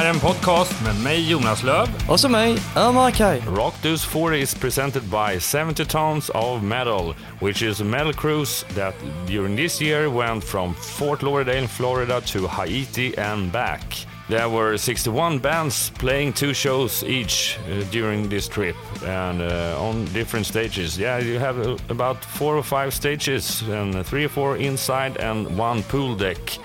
här 0.00 0.06
är 0.06 0.10
en 0.10 0.20
podcast 0.20 0.84
med 0.84 1.02
mig 1.04 1.30
Jonas 1.30 1.62
Löv 1.62 1.88
Och 2.08 2.20
så 2.20 2.28
mig, 2.28 2.56
Ömer 2.76 3.10
Kaj. 3.10 3.42
Rockdudes 3.46 4.04
40 4.04 4.36
is 4.36 4.54
presented 4.54 5.02
by 5.02 5.40
70 5.40 5.84
Tons 5.84 6.30
of 6.30 6.62
Metal, 6.62 7.14
which 7.40 7.62
is 7.62 7.80
a 7.80 7.84
metal 7.84 8.12
cruise 8.12 8.66
that 8.74 8.94
during 9.26 9.56
this 9.56 9.82
year 9.82 10.08
went 10.08 10.44
from 10.44 10.74
Fort 10.74 11.22
Lauderdale, 11.22 11.68
Florida 11.68 12.20
to 12.20 12.46
Haiti 12.46 13.18
and 13.18 13.52
back. 13.52 14.06
There 14.28 14.48
were 14.48 14.78
61 14.78 15.38
bands 15.38 15.90
playing 15.90 16.32
two 16.32 16.54
shows 16.54 17.02
each 17.02 17.58
uh, 17.58 17.84
during 17.90 18.28
this 18.28 18.48
trip 18.48 18.76
and 19.04 19.42
uh, 19.42 19.88
on 19.88 20.04
different 20.14 20.46
stages. 20.46 20.98
Yeah, 20.98 21.18
you 21.18 21.38
have 21.38 21.58
uh, 21.66 21.76
about 21.88 22.24
four 22.24 22.56
or 22.56 22.64
five 22.64 22.94
stages 22.94 23.62
and 23.68 24.06
three 24.06 24.24
or 24.24 24.30
four 24.30 24.56
inside 24.56 25.18
and 25.18 25.58
one 25.58 25.82
pool 25.82 26.16
deck 26.16 26.58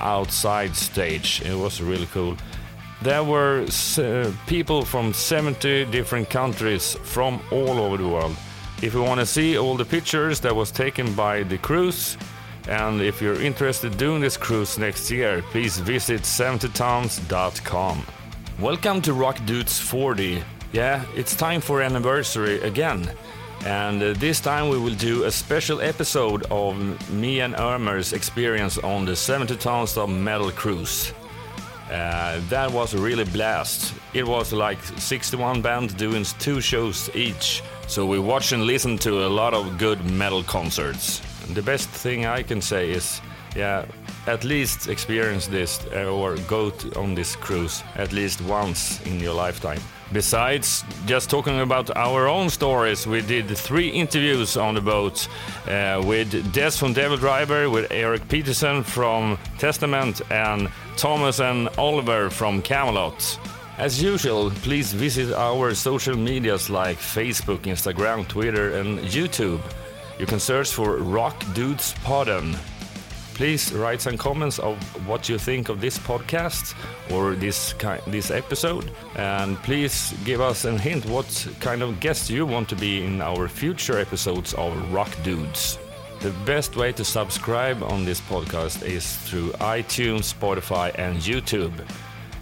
outside 0.00 0.76
stage. 0.76 1.42
It 1.44 1.56
was 1.56 1.82
really 1.82 2.06
cool. 2.12 2.36
There 3.00 3.22
were 3.22 3.64
uh, 3.98 4.32
people 4.48 4.84
from 4.84 5.12
70 5.12 5.84
different 5.84 6.28
countries 6.28 6.96
from 7.04 7.40
all 7.52 7.78
over 7.78 7.96
the 7.96 8.08
world. 8.08 8.36
If 8.82 8.92
you 8.92 9.02
want 9.04 9.20
to 9.20 9.26
see 9.26 9.56
all 9.56 9.76
the 9.76 9.84
pictures 9.84 10.40
that 10.40 10.54
was 10.54 10.72
taken 10.72 11.14
by 11.14 11.44
the 11.44 11.58
cruise, 11.58 12.18
and 12.68 13.00
if 13.00 13.22
you're 13.22 13.40
interested 13.40 13.96
doing 13.96 14.20
this 14.20 14.36
cruise 14.36 14.78
next 14.78 15.12
year, 15.12 15.42
please 15.52 15.78
visit 15.78 16.22
70tons.com. 16.22 18.04
Welcome 18.58 19.00
to 19.02 19.12
Rock 19.12 19.38
Dudes 19.46 19.78
40. 19.78 20.42
Yeah, 20.72 21.04
it's 21.14 21.36
time 21.36 21.60
for 21.60 21.80
anniversary 21.80 22.60
again. 22.62 23.08
And 23.64 24.02
uh, 24.02 24.14
this 24.14 24.40
time 24.40 24.70
we 24.70 24.78
will 24.78 24.96
do 24.96 25.22
a 25.22 25.30
special 25.30 25.80
episode 25.80 26.46
of 26.50 26.76
me 27.12 27.40
and 27.40 27.54
Ömer's 27.54 28.12
experience 28.12 28.76
on 28.78 29.04
the 29.04 29.14
70 29.14 29.54
Tons 29.56 29.96
of 29.96 30.10
Metal 30.10 30.50
cruise. 30.50 31.12
Uh, 31.90 32.40
that 32.48 32.70
was 32.70 32.92
a 32.92 32.98
really 32.98 33.24
blast. 33.24 33.94
It 34.12 34.26
was 34.26 34.52
like 34.52 34.82
61 34.82 35.62
bands 35.62 35.94
doing 35.94 36.24
two 36.38 36.60
shows 36.60 37.08
each, 37.14 37.62
so 37.86 38.04
we 38.04 38.18
watched 38.18 38.52
and 38.52 38.64
listened 38.64 39.00
to 39.02 39.26
a 39.26 39.28
lot 39.28 39.54
of 39.54 39.78
good 39.78 40.04
metal 40.04 40.42
concerts. 40.42 41.22
The 41.54 41.62
best 41.62 41.88
thing 41.88 42.26
I 42.26 42.42
can 42.42 42.60
say 42.60 42.90
is, 42.90 43.22
yeah, 43.56 43.86
at 44.26 44.44
least 44.44 44.88
experience 44.88 45.46
this 45.46 45.80
uh, 45.94 46.04
or 46.04 46.36
go 46.46 46.70
on 46.96 47.14
this 47.14 47.34
cruise 47.34 47.82
at 47.96 48.12
least 48.12 48.42
once 48.42 49.00
in 49.06 49.18
your 49.18 49.32
lifetime. 49.32 49.80
Besides 50.12 50.84
just 51.04 51.28
talking 51.28 51.60
about 51.60 51.94
our 51.94 52.28
own 52.28 52.48
stories, 52.48 53.06
we 53.06 53.20
did 53.20 53.46
three 53.48 53.88
interviews 53.88 54.56
on 54.56 54.74
the 54.74 54.80
boat 54.80 55.28
uh, 55.66 56.02
with 56.04 56.32
Dez 56.54 56.78
from 56.78 56.94
Devil 56.94 57.18
Driver, 57.18 57.68
with 57.68 57.90
Eric 57.90 58.26
Peterson 58.28 58.82
from 58.82 59.38
Testament, 59.58 60.22
and 60.30 60.70
Thomas 60.96 61.40
and 61.40 61.68
Oliver 61.76 62.30
from 62.30 62.62
Kamelot. 62.62 63.38
As 63.76 64.02
usual, 64.02 64.50
please 64.50 64.94
visit 64.94 65.32
our 65.34 65.74
social 65.74 66.16
medias 66.16 66.70
like 66.70 66.98
Facebook, 66.98 67.60
Instagram, 67.60 68.26
Twitter, 68.26 68.78
and 68.78 68.98
YouTube. 69.00 69.60
You 70.18 70.26
can 70.26 70.40
search 70.40 70.70
for 70.70 70.96
Rock 70.96 71.44
Dudes 71.54 71.92
Podden. 72.02 72.56
Please 73.38 73.72
write 73.72 74.00
some 74.00 74.18
comments 74.18 74.58
of 74.58 74.76
what 75.06 75.28
you 75.28 75.38
think 75.38 75.68
of 75.68 75.80
this 75.80 75.96
podcast 75.96 76.74
or 77.12 77.36
this 77.36 77.72
ki- 77.74 78.02
this 78.08 78.32
episode, 78.32 78.90
and 79.14 79.56
please 79.62 80.12
give 80.24 80.40
us 80.40 80.64
a 80.64 80.76
hint 80.76 81.06
what 81.06 81.46
kind 81.60 81.80
of 81.82 82.00
guest 82.00 82.30
you 82.30 82.44
want 82.44 82.68
to 82.68 82.74
be 82.74 83.04
in 83.04 83.22
our 83.22 83.46
future 83.46 83.96
episodes 84.00 84.54
of 84.54 84.72
Rock 84.92 85.16
Dudes. 85.22 85.78
The 86.18 86.32
best 86.44 86.74
way 86.74 86.90
to 86.90 87.04
subscribe 87.04 87.80
on 87.84 88.04
this 88.04 88.20
podcast 88.20 88.82
is 88.82 89.06
through 89.18 89.52
iTunes, 89.60 90.34
Spotify, 90.34 90.90
and 90.98 91.18
YouTube. 91.18 91.78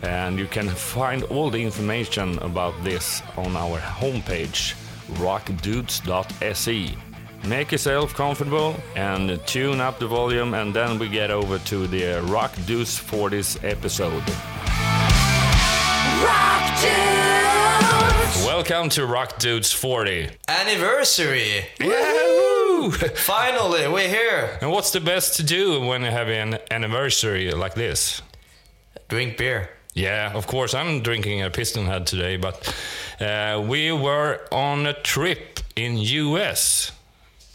And 0.00 0.38
you 0.38 0.46
can 0.46 0.66
find 0.70 1.24
all 1.24 1.50
the 1.50 1.62
information 1.62 2.38
about 2.38 2.72
this 2.82 3.22
on 3.36 3.54
our 3.54 3.78
homepage, 3.80 4.72
rockdudes.se. 5.20 6.96
Make 7.44 7.70
yourself 7.70 8.12
comfortable 8.14 8.74
and 8.96 9.40
tune 9.46 9.80
up 9.80 9.98
the 10.00 10.08
volume, 10.08 10.54
and 10.54 10.74
then 10.74 10.98
we 10.98 11.08
get 11.08 11.30
over 11.30 11.58
to 11.60 11.86
the 11.86 12.20
Rock 12.22 12.52
Dudes 12.66 12.98
40s 12.98 13.62
episode. 13.62 14.22
Rock 16.24 16.80
Dudes! 16.80 18.46
Welcome 18.46 18.88
to 18.90 19.06
Rock 19.06 19.38
Dudes 19.38 19.72
40. 19.72 20.28
Anniversary! 20.48 21.66
Yahoo! 21.78 22.90
Finally, 22.90 23.86
we're 23.88 24.08
here. 24.08 24.58
and 24.60 24.72
what's 24.72 24.90
the 24.90 25.00
best 25.00 25.36
to 25.36 25.44
do 25.44 25.80
when 25.80 26.02
you 26.02 26.10
have 26.10 26.28
an 26.28 26.58
anniversary 26.72 27.52
like 27.52 27.74
this? 27.74 28.22
Drink 29.08 29.36
beer. 29.36 29.70
Yeah, 29.94 30.32
of 30.34 30.48
course, 30.48 30.74
I'm 30.74 31.00
drinking 31.00 31.42
a 31.42 31.50
piston 31.50 31.86
head 31.86 32.06
today, 32.08 32.36
but 32.36 32.74
uh, 33.20 33.64
we 33.66 33.92
were 33.92 34.40
on 34.50 34.84
a 34.86 34.92
trip 34.92 35.60
in 35.76 35.96
US 35.96 36.90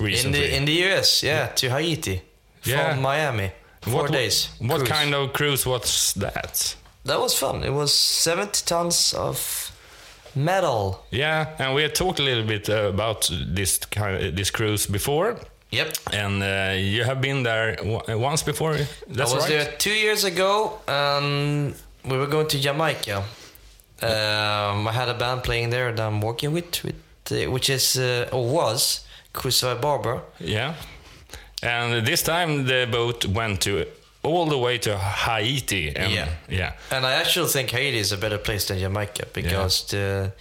In 0.08 0.32
the 0.32 0.56
in 0.56 0.66
the 0.66 0.84
US, 0.86 1.24
yeah, 1.24 1.48
to 1.56 1.70
Haiti. 1.70 2.22
Yeah. 2.64 2.94
From 2.94 3.02
Miami. 3.02 3.52
Four 3.82 4.04
what, 4.04 4.12
days. 4.12 4.50
What 4.60 4.78
cruise. 4.78 4.90
kind 4.90 5.16
of 5.16 5.34
cruise 5.34 5.66
was 5.66 6.14
that? 6.14 6.76
That 7.06 7.20
was 7.20 7.34
fun. 7.34 7.64
It 7.64 7.72
was 7.74 7.92
70 7.94 8.64
tons 8.66 9.14
of 9.14 9.72
metal. 10.36 11.04
Yeah, 11.10 11.48
and 11.58 11.74
we 11.74 11.82
had 11.82 11.96
talked 11.96 12.20
a 12.20 12.24
little 12.24 12.44
bit 12.46 12.70
uh, 12.70 12.90
about 12.94 13.32
this 13.56 13.80
kind 13.80 14.24
of, 14.24 14.36
this 14.36 14.52
cruise 14.52 14.86
before, 14.86 15.38
Yep. 15.72 15.98
and 16.14 16.44
uh, 16.44 16.74
you 16.78 17.04
have 17.04 17.22
been 17.22 17.42
there 17.44 17.76
w- 17.78 18.20
once 18.20 18.44
before. 18.44 18.78
That's 19.08 19.32
I 19.32 19.36
was 19.36 19.44
right. 19.44 19.50
there 19.50 19.72
two 19.78 19.94
years 19.94 20.24
ago, 20.24 20.80
and 20.88 21.74
we 22.06 22.18
were 22.18 22.28
going 22.28 22.48
to 22.50 22.60
Jamaica. 22.60 23.24
Um, 24.04 24.88
I 24.88 24.92
had 24.92 25.10
a 25.10 25.14
band 25.16 25.44
playing 25.44 25.72
there 25.72 25.92
that 25.92 26.06
I'm 26.06 26.22
working 26.22 26.54
with, 26.54 26.84
with 26.84 26.96
uh, 27.32 27.50
which 27.52 27.70
is 27.70 27.98
uh, 27.98 28.30
or 28.32 28.46
was 28.48 29.06
Crucified 29.34 29.82
Barber. 29.82 30.22
Yeah, 30.40 30.76
and 31.64 32.06
this 32.06 32.22
time 32.24 32.66
the 32.66 32.88
boat 32.92 33.26
went 33.26 33.62
to 33.62 33.86
all 34.24 34.46
the 34.46 34.58
way 34.58 34.78
to 34.78 34.98
Haiti. 34.98 35.96
And, 35.96 36.12
Yeah. 36.14 36.28
yeah, 36.50 36.74
And 36.92 37.06
I 37.06 37.14
actually 37.14 37.50
think 37.50 37.72
Haiti 37.72 37.98
is 37.98 38.12
a 38.12 38.18
better 38.18 38.38
place 38.38 38.66
than 38.68 38.78
Jamaica 38.80 39.26
because 39.34 39.84
the 39.88 40.32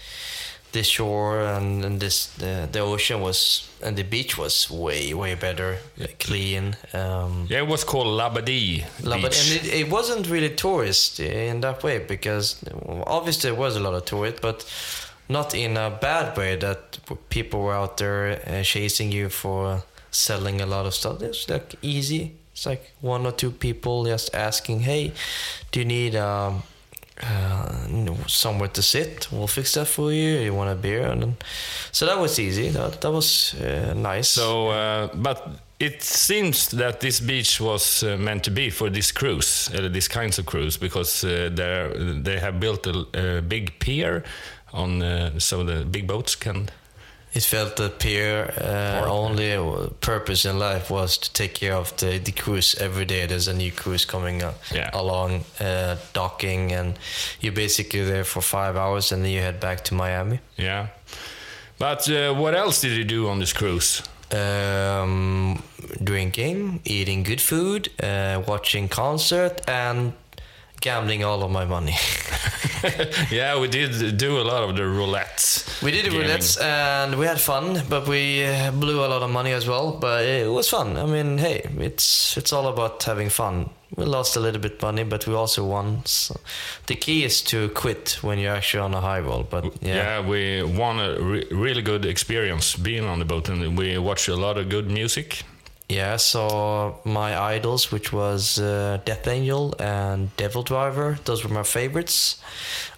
the 0.72 0.82
shore 0.84 1.40
and, 1.40 1.84
and 1.84 1.98
this 1.98 2.26
the, 2.38 2.68
the 2.70 2.78
ocean 2.80 3.20
was 3.20 3.68
and 3.82 3.96
the 3.96 4.04
beach 4.04 4.38
was 4.38 4.70
way 4.70 5.12
way 5.14 5.34
better, 5.34 5.78
clean. 6.20 6.76
Um, 6.92 7.46
yeah. 7.50 7.58
It 7.62 7.66
was 7.66 7.82
called 7.84 8.06
Labadee 8.06 8.84
La- 9.02 9.16
but- 9.20 9.32
Beach. 9.32 9.56
and 9.56 9.66
it, 9.66 9.74
it 9.80 9.88
wasn't 9.90 10.28
really 10.28 10.50
tourist 10.50 11.18
in 11.20 11.60
that 11.62 11.82
way 11.82 11.98
because 11.98 12.56
obviously 13.06 13.50
there 13.50 13.58
was 13.58 13.76
a 13.76 13.80
lot 13.80 13.94
of 13.94 14.04
tourists, 14.04 14.40
but 14.40 14.64
not 15.30 15.54
in 15.54 15.76
a 15.76 15.90
bad 15.90 16.36
way 16.36 16.56
that 16.56 16.98
people 17.28 17.62
were 17.62 17.74
out 17.74 17.96
there 17.96 18.40
uh, 18.46 18.62
chasing 18.62 19.12
you 19.12 19.28
for 19.28 19.82
selling 20.10 20.60
a 20.60 20.66
lot 20.66 20.86
of 20.86 20.94
stuff. 20.94 21.22
It's 21.22 21.48
like 21.48 21.76
easy. 21.82 22.32
It's 22.52 22.66
like 22.66 22.92
one 23.00 23.24
or 23.24 23.32
two 23.32 23.52
people 23.52 24.04
just 24.04 24.34
asking, 24.34 24.80
"Hey, 24.80 25.12
do 25.70 25.80
you 25.80 25.86
need 25.86 26.16
um, 26.16 26.62
uh, 27.22 28.26
somewhere 28.26 28.68
to 28.68 28.82
sit? 28.82 29.28
We'll 29.30 29.46
fix 29.46 29.74
that 29.74 29.86
for 29.86 30.12
you. 30.12 30.40
You 30.40 30.54
want 30.54 30.70
a 30.70 30.74
beer?" 30.74 31.06
And 31.06 31.22
then, 31.22 31.36
so 31.92 32.06
that 32.06 32.18
was 32.18 32.38
easy. 32.38 32.68
That 32.70 33.00
that 33.00 33.12
was 33.12 33.54
uh, 33.54 33.94
nice. 33.94 34.28
So, 34.28 34.68
uh, 34.68 35.08
but 35.14 35.60
it 35.78 36.02
seems 36.02 36.68
that 36.68 37.00
this 37.00 37.20
beach 37.20 37.60
was 37.60 38.02
uh, 38.02 38.16
meant 38.18 38.44
to 38.44 38.50
be 38.50 38.68
for 38.70 38.90
this 38.90 39.12
cruise, 39.12 39.70
uh, 39.74 39.88
this 39.88 40.08
kinds 40.08 40.38
of 40.38 40.44
cruise, 40.44 40.76
because 40.76 41.24
uh, 41.24 41.48
they 41.54 42.20
they 42.22 42.38
have 42.38 42.58
built 42.58 42.86
a, 42.86 43.38
a 43.38 43.40
big 43.40 43.78
pier 43.78 44.22
on, 44.72 45.02
uh, 45.02 45.38
so 45.38 45.64
the 45.64 45.84
big 45.84 46.06
boats 46.06 46.34
can. 46.36 46.68
It 47.32 47.44
felt 47.44 47.76
that 47.76 48.00
Pierre 48.00 48.52
uh, 48.60 49.06
only 49.08 49.56
purpose 50.00 50.44
in 50.44 50.58
life 50.58 50.90
was 50.90 51.16
to 51.18 51.32
take 51.32 51.54
care 51.54 51.74
of 51.74 51.96
the, 51.98 52.18
the 52.18 52.32
cruise 52.32 52.74
every 52.80 53.04
day. 53.04 53.24
There's 53.26 53.46
a 53.46 53.54
new 53.54 53.70
cruise 53.70 54.04
coming 54.04 54.42
up 54.42 54.54
Yeah. 54.74 54.90
along, 54.92 55.44
uh, 55.60 55.94
docking, 56.12 56.72
and 56.72 56.98
you're 57.40 57.52
basically 57.54 58.02
there 58.04 58.24
for 58.24 58.40
five 58.42 58.76
hours, 58.76 59.12
and 59.12 59.22
then 59.24 59.30
you 59.30 59.40
head 59.42 59.60
back 59.60 59.84
to 59.84 59.94
Miami. 59.94 60.40
Yeah. 60.56 60.88
But 61.78 62.08
uh, 62.10 62.34
what 62.34 62.54
else 62.56 62.80
did 62.80 62.96
you 62.96 63.04
do 63.04 63.28
on 63.28 63.38
this 63.38 63.52
cruise? 63.52 64.02
Um, 64.32 65.62
drinking, 66.02 66.80
eating 66.84 67.22
good 67.22 67.40
food, 67.40 67.90
uh, 68.02 68.42
watching 68.46 68.88
concert, 68.88 69.60
and 69.68 70.12
gambling 70.80 71.22
all 71.24 71.42
of 71.42 71.50
my 71.50 71.64
money. 71.64 71.94
yeah, 73.30 73.58
we 73.60 73.68
did 73.68 74.16
do 74.16 74.40
a 74.40 74.42
lot 74.44 74.62
of 74.68 74.76
the 74.76 74.82
roulettes. 74.82 75.82
We 75.82 75.90
did 75.90 76.06
the 76.06 76.10
gaming. 76.10 76.26
roulettes 76.28 76.60
and 76.60 77.18
we 77.18 77.26
had 77.26 77.40
fun, 77.40 77.82
but 77.88 78.08
we 78.08 78.44
uh, 78.44 78.70
blew 78.70 79.04
a 79.04 79.08
lot 79.08 79.22
of 79.22 79.30
money 79.30 79.52
as 79.52 79.66
well. 79.66 79.92
But 79.92 80.24
it 80.24 80.50
was 80.50 80.68
fun. 80.68 80.96
I 80.96 81.06
mean, 81.06 81.38
hey, 81.38 81.68
it's 81.78 82.36
it's 82.36 82.52
all 82.52 82.66
about 82.68 83.02
having 83.02 83.28
fun. 83.30 83.70
We 83.96 84.04
lost 84.04 84.36
a 84.36 84.40
little 84.40 84.60
bit 84.60 84.80
money, 84.82 85.04
but 85.04 85.26
we 85.26 85.34
also 85.34 85.64
won. 85.66 86.02
So 86.06 86.38
the 86.86 86.94
key 86.94 87.24
is 87.24 87.42
to 87.42 87.68
quit 87.70 88.18
when 88.22 88.38
you're 88.38 88.54
actually 88.54 88.80
on 88.84 88.94
a 88.94 89.00
high 89.00 89.20
roll. 89.20 89.42
But 89.42 89.64
Yeah, 89.82 89.94
yeah, 89.94 90.26
we 90.28 90.62
won 90.62 91.00
a 91.00 91.20
re- 91.20 91.46
really 91.50 91.82
good 91.82 92.04
experience 92.06 92.76
being 92.76 93.04
on 93.04 93.18
the 93.18 93.24
boat, 93.24 93.48
and 93.48 93.76
we 93.76 93.98
watched 93.98 94.28
a 94.28 94.36
lot 94.36 94.56
of 94.58 94.68
good 94.68 94.90
music. 94.90 95.42
Yeah, 95.90 96.18
so 96.18 97.00
my 97.04 97.36
idols, 97.36 97.90
which 97.90 98.12
was 98.12 98.60
uh, 98.60 99.00
Death 99.04 99.26
Angel 99.26 99.74
and 99.80 100.34
Devil 100.36 100.62
Driver. 100.62 101.18
Those 101.24 101.42
were 101.44 101.52
my 101.52 101.64
favorites. 101.64 102.40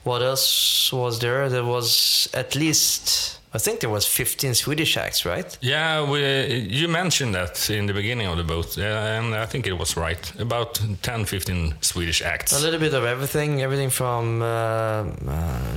What 0.04 0.20
else 0.20 0.92
was 0.92 1.18
there? 1.20 1.48
There 1.48 1.64
was 1.64 2.28
at 2.34 2.54
least, 2.54 3.40
I 3.54 3.58
think 3.58 3.80
there 3.80 3.88
was 3.88 4.06
15 4.06 4.54
Swedish 4.54 4.98
acts, 4.98 5.24
right? 5.24 5.56
Yeah, 5.62 6.06
we, 6.10 6.68
you 6.70 6.86
mentioned 6.86 7.34
that 7.34 7.70
in 7.70 7.86
the 7.86 7.94
beginning 7.94 8.26
of 8.26 8.36
the 8.36 8.44
boat, 8.44 8.76
and 8.76 9.34
I 9.34 9.46
think 9.46 9.66
it 9.66 9.78
was 9.78 9.96
right. 9.96 10.40
About 10.40 10.78
10, 11.00 11.24
15 11.24 11.76
Swedish 11.80 12.20
acts. 12.20 12.52
A 12.52 12.60
little 12.62 12.80
bit 12.80 12.92
of 12.92 13.04
everything, 13.04 13.62
everything 13.62 13.88
from 13.88 14.42
uh, 14.42 14.44
uh, 14.44 15.71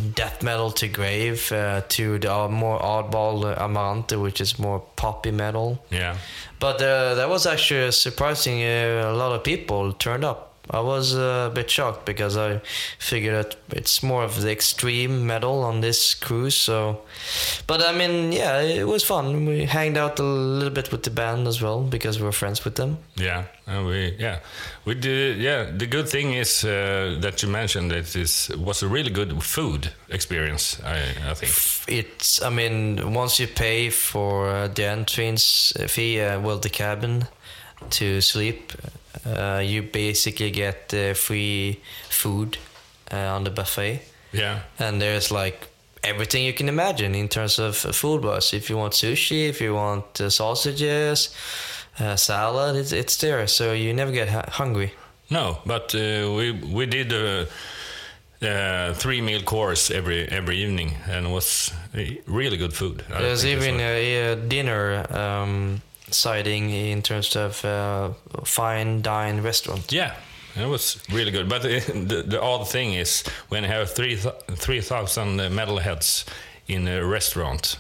metal 0.46 0.72
to 0.72 0.88
grave 0.88 1.52
uh, 1.52 1.82
to 1.90 2.20
the 2.20 2.48
more 2.50 2.80
oddball 2.80 3.58
Amaranthe, 3.58 4.22
which 4.22 4.40
is 4.40 4.60
more 4.60 4.80
poppy 4.96 5.32
metal. 5.32 5.80
Yeah. 5.90 6.16
But 6.60 6.82
uh, 6.82 7.16
that 7.16 7.28
was 7.30 7.46
actually 7.46 7.92
surprising. 7.92 8.62
Uh, 8.64 9.12
a 9.14 9.18
lot 9.24 9.32
of 9.36 9.44
people 9.44 9.92
turned 9.94 10.24
up. 10.24 10.45
I 10.70 10.80
was 10.80 11.16
a 11.16 11.52
bit 11.54 11.70
shocked 11.70 12.06
because 12.06 12.38
I 12.38 12.62
figured 12.98 13.36
that 13.36 13.58
it's 13.70 14.02
more 14.02 14.24
of 14.24 14.42
the 14.42 14.52
extreme 14.52 15.28
metal 15.28 15.64
on 15.64 15.82
this 15.82 16.16
cruise. 16.16 16.56
So, 16.56 17.02
but 17.68 17.82
I 17.82 17.92
mean, 17.92 18.32
yeah, 18.32 18.62
it 18.62 18.88
was 18.88 19.04
fun. 19.04 19.46
We 19.46 19.66
hanged 19.66 19.98
out 19.98 20.20
a 20.20 20.24
little 20.24 20.74
bit 20.74 20.92
with 20.92 21.04
the 21.04 21.12
band 21.12 21.48
as 21.48 21.62
well 21.62 21.84
because 21.84 22.20
we 22.20 22.26
were 22.26 22.32
friends 22.32 22.66
with 22.66 22.76
them. 22.76 22.98
Yeah, 23.16 23.44
and 23.68 23.86
we 23.86 24.16
yeah 24.20 24.40
we 24.86 24.96
did 24.96 25.38
yeah. 25.38 25.66
The 25.66 25.88
good 25.88 26.10
thing 26.10 26.34
is 26.34 26.64
uh, 26.64 27.18
that 27.22 27.44
you 27.44 27.50
mentioned 27.50 27.92
that 27.92 28.16
it 28.16 28.58
was 28.58 28.84
a 28.84 28.88
really 28.88 29.12
good 29.12 29.44
food 29.44 29.92
experience. 30.10 30.80
I 30.84 30.98
I 31.30 31.34
think. 31.34 31.52
It's, 31.88 32.42
I 32.42 32.50
mean, 32.50 33.14
once 33.14 33.40
you 33.40 33.48
pay 33.48 33.90
for 33.92 34.50
uh, 34.50 34.68
the 34.68 34.86
entrance 34.86 35.74
fee, 35.88 36.20
uh, 36.20 36.40
well, 36.40 36.58
the 36.58 36.70
cabin 36.70 37.28
to 37.92 38.22
sleep, 38.22 38.74
uh, 39.26 39.62
you 39.64 39.82
basically 39.84 40.52
get 40.52 40.94
uh, 40.94 41.14
free 41.14 41.80
food 42.10 42.58
uh, 43.14 43.36
on 43.36 43.44
the 43.44 43.52
buffet. 43.52 44.00
Yeah. 44.34 44.60
and 44.80 45.00
there's 45.02 45.32
like 45.32 45.68
everything 46.04 46.44
you 46.46 46.54
can 46.54 46.68
imagine 46.70 47.16
in 47.16 47.28
terms 47.30 47.58
of 47.60 47.76
food 47.78 48.24
wise. 48.24 48.54
If 48.54 48.70
you 48.70 48.78
want 48.78 48.94
sushi, 48.94 49.48
if 49.50 49.62
you 49.62 49.74
want 49.74 50.20
uh, 50.22 50.30
sausages, 50.30 51.30
uh, 52.00 52.16
salad, 52.18 52.76
it's 52.76 52.92
it's 52.92 53.16
there, 53.18 53.48
so 53.48 53.72
you 53.74 53.94
never 53.94 54.12
get 54.12 54.28
hu- 54.30 54.52
hungry. 54.64 54.92
No, 55.30 55.58
but 55.66 55.96
uh, 55.96 56.34
we 56.36 56.52
we 56.52 56.86
did 56.86 57.14
a, 57.14 57.48
uh 58.42 58.94
three 58.94 59.22
meal 59.22 59.42
course 59.42 59.90
every 59.90 60.28
every 60.30 60.58
evening, 60.58 60.92
and 61.10 61.26
it 61.28 61.32
was 61.32 61.72
really 62.28 62.58
good 62.58 62.74
food. 62.74 63.04
There's 63.10 63.46
even 63.46 63.80
a, 63.80 64.32
a 64.32 64.36
dinner 64.36 65.06
um, 65.10 65.82
siding 66.16 66.70
in 66.70 67.02
terms 67.02 67.36
of 67.36 67.64
uh, 67.66 68.10
fine 68.44 69.02
dine 69.02 69.42
restaurant. 69.42 69.92
Yeah, 69.92 70.16
it 70.56 70.68
was 70.68 70.98
really 71.12 71.32
good. 71.32 71.50
But 71.50 71.64
the, 71.64 71.80
the, 71.80 72.24
the 72.24 72.42
odd 72.42 72.68
thing 72.70 72.94
is 72.94 73.24
when 73.50 73.64
you 73.64 73.70
have 73.70 73.92
three 73.92 74.16
three 74.16 74.82
thousand 74.82 75.40
metalheads 75.40 76.26
in 76.68 76.88
a 76.88 77.06
restaurant, 77.06 77.78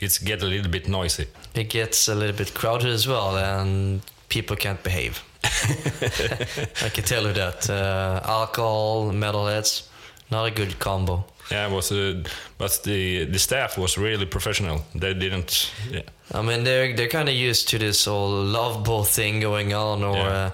it 0.00 0.18
gets 0.24 0.42
a 0.42 0.46
little 0.46 0.70
bit 0.70 0.88
noisy. 0.88 1.26
It 1.54 1.70
gets 1.70 2.08
a 2.08 2.14
little 2.14 2.36
bit 2.36 2.54
crowded 2.54 2.88
as 2.90 3.06
well, 3.06 3.36
and 3.36 4.00
people 4.28 4.56
can't 4.56 4.82
behave. 4.82 5.22
I 5.44 6.88
can 6.92 7.04
tell 7.04 7.26
you 7.26 7.32
that. 7.34 7.68
Uh, 7.68 8.20
alcohol, 8.24 9.10
metalheads, 9.12 9.88
not 10.30 10.46
a 10.46 10.50
good 10.50 10.78
combo. 10.78 11.24
Yeah, 11.50 11.68
it 11.68 11.72
was 11.72 11.92
a, 11.92 12.22
but 12.58 12.80
the 12.84 13.24
the 13.26 13.38
staff 13.38 13.76
was 13.78 13.98
really 13.98 14.26
professional. 14.26 14.80
They 14.94 15.14
didn't. 15.14 15.70
Yeah, 15.90 16.02
I 16.32 16.42
mean, 16.42 16.64
they're 16.64 16.94
they're 16.96 17.08
kind 17.08 17.28
of 17.28 17.34
used 17.34 17.68
to 17.70 17.78
this 17.78 18.04
whole 18.06 18.44
love 18.44 18.82
boat 18.84 19.08
thing 19.08 19.40
going 19.42 19.74
on, 19.74 20.02
or 20.04 20.16
Yeah. 20.16 20.46
uh, 20.46 20.50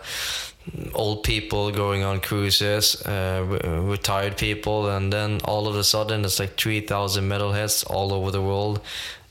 old 0.94 1.22
people 1.22 1.70
going 1.70 2.02
on 2.04 2.20
cruises, 2.20 2.96
uh, 3.06 3.42
re- 3.46 3.60
retired 3.92 4.36
people, 4.36 4.88
and 4.96 5.12
then 5.12 5.40
all 5.44 5.66
of 5.68 5.76
a 5.76 5.82
sudden 5.84 6.24
it's 6.24 6.38
like 6.40 6.56
three 6.56 6.80
thousand 6.86 7.28
metalheads 7.28 7.84
all 7.90 8.12
over 8.12 8.30
the 8.32 8.42
world, 8.42 8.80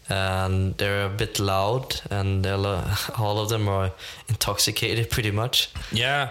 and 0.09 0.75
they're 0.77 1.05
a 1.05 1.09
bit 1.17 1.39
loud, 1.39 2.01
and 2.09 2.45
all 3.17 3.37
of 3.39 3.49
them 3.49 3.67
are 3.67 3.91
intoxicated 4.29 5.09
pretty 5.09 5.31
much. 5.31 5.69
yeah, 5.91 6.29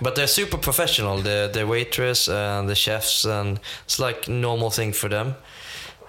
But 0.00 0.14
they're 0.14 0.26
super 0.26 0.58
professional. 0.58 1.22
The 1.22 1.50
the 1.52 1.66
waitress 1.66 2.28
and 2.28 2.68
the 2.68 2.74
chefs, 2.74 3.24
and 3.24 3.60
it's 3.84 3.98
like 3.98 4.28
normal 4.28 4.70
thing 4.70 4.92
for 4.94 5.08
them. 5.08 5.34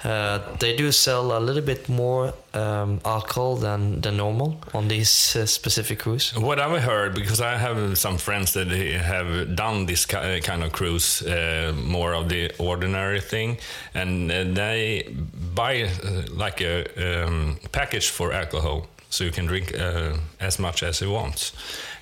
Uh, 0.04 0.39
they 0.60 0.75
do 0.75 0.92
sell 0.92 1.36
a 1.36 1.39
little 1.39 1.63
bit 1.63 1.89
more 1.89 2.31
um, 2.54 3.00
alcohol 3.04 3.56
than 3.56 4.01
than 4.01 4.18
normal 4.18 4.60
on 4.74 4.88
these 4.88 5.36
uh, 5.36 5.45
specific 5.45 6.00
cruise. 6.00 6.34
What 6.36 6.60
I've 6.60 6.81
heard, 6.84 7.16
because 7.16 7.42
I 7.42 7.57
have 7.57 7.98
some 7.98 8.18
friends 8.18 8.51
that 8.54 8.68
have 8.68 9.56
done 9.56 9.86
this 9.88 10.06
kind 10.06 10.63
of 10.63 10.72
cruise, 10.72 11.24
uh, 11.24 11.74
more 11.75 12.13
of 12.13 12.30
the 12.30 12.51
ordinary 12.60 13.22
thing, 13.22 13.57
and 13.94 14.31
uh, 14.31 14.44
they 14.54 15.16
buy 15.56 15.83
uh, 15.83 15.90
like 16.30 16.62
a 16.62 17.25
um, 17.25 17.57
package 17.72 18.10
for 18.10 18.31
alcohol, 18.31 18.86
so 19.09 19.24
you 19.24 19.31
can 19.31 19.45
drink 19.45 19.74
uh, 19.77 20.18
as 20.39 20.59
much 20.59 20.83
as 20.83 21.01
you 21.01 21.12
want. 21.12 21.51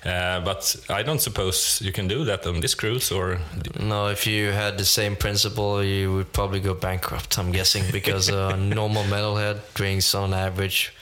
Uh, 0.04 0.40
but 0.40 0.76
I 0.88 1.02
don't 1.02 1.20
suppose 1.20 1.80
you 1.82 1.92
can 1.92 2.08
do 2.08 2.24
that 2.24 2.46
on 2.46 2.60
this 2.60 2.74
cruise, 2.74 3.10
or 3.10 3.38
No, 3.80 4.08
if 4.08 4.26
you 4.26 4.50
had 4.52 4.78
the 4.78 4.84
same 4.84 5.16
principle, 5.16 5.82
you 5.82 6.12
would 6.14 6.32
probably 6.32 6.60
go 6.60 6.74
bankrupt. 6.74 7.38
I'm 7.38 7.52
guessing 7.52 7.84
because 7.90 8.28
a 8.28 8.56
normal 8.76 9.02
metalhead 9.04 9.60
drinks 9.74 10.14
on 10.14 10.32
average. 10.32 10.92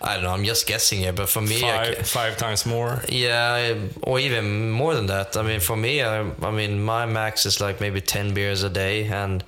I 0.00 0.14
don't 0.14 0.24
know. 0.24 0.32
I'm 0.32 0.44
just 0.44 0.66
guessing 0.66 0.98
here, 0.98 1.12
but 1.14 1.28
for 1.30 1.40
me, 1.40 1.60
five, 1.62 1.96
ca- 1.96 2.02
five 2.02 2.36
times 2.36 2.66
more. 2.66 3.02
Yeah, 3.08 3.74
or 4.02 4.20
even 4.20 4.70
more 4.70 4.94
than 4.94 5.06
that. 5.06 5.36
I 5.36 5.42
mean, 5.42 5.60
for 5.60 5.76
me, 5.76 6.02
I, 6.02 6.30
I 6.42 6.50
mean, 6.50 6.82
my 6.84 7.06
max 7.06 7.46
is 7.46 7.60
like 7.60 7.80
maybe 7.80 8.00
ten 8.02 8.34
beers 8.34 8.62
a 8.62 8.68
day, 8.68 9.06
and 9.06 9.42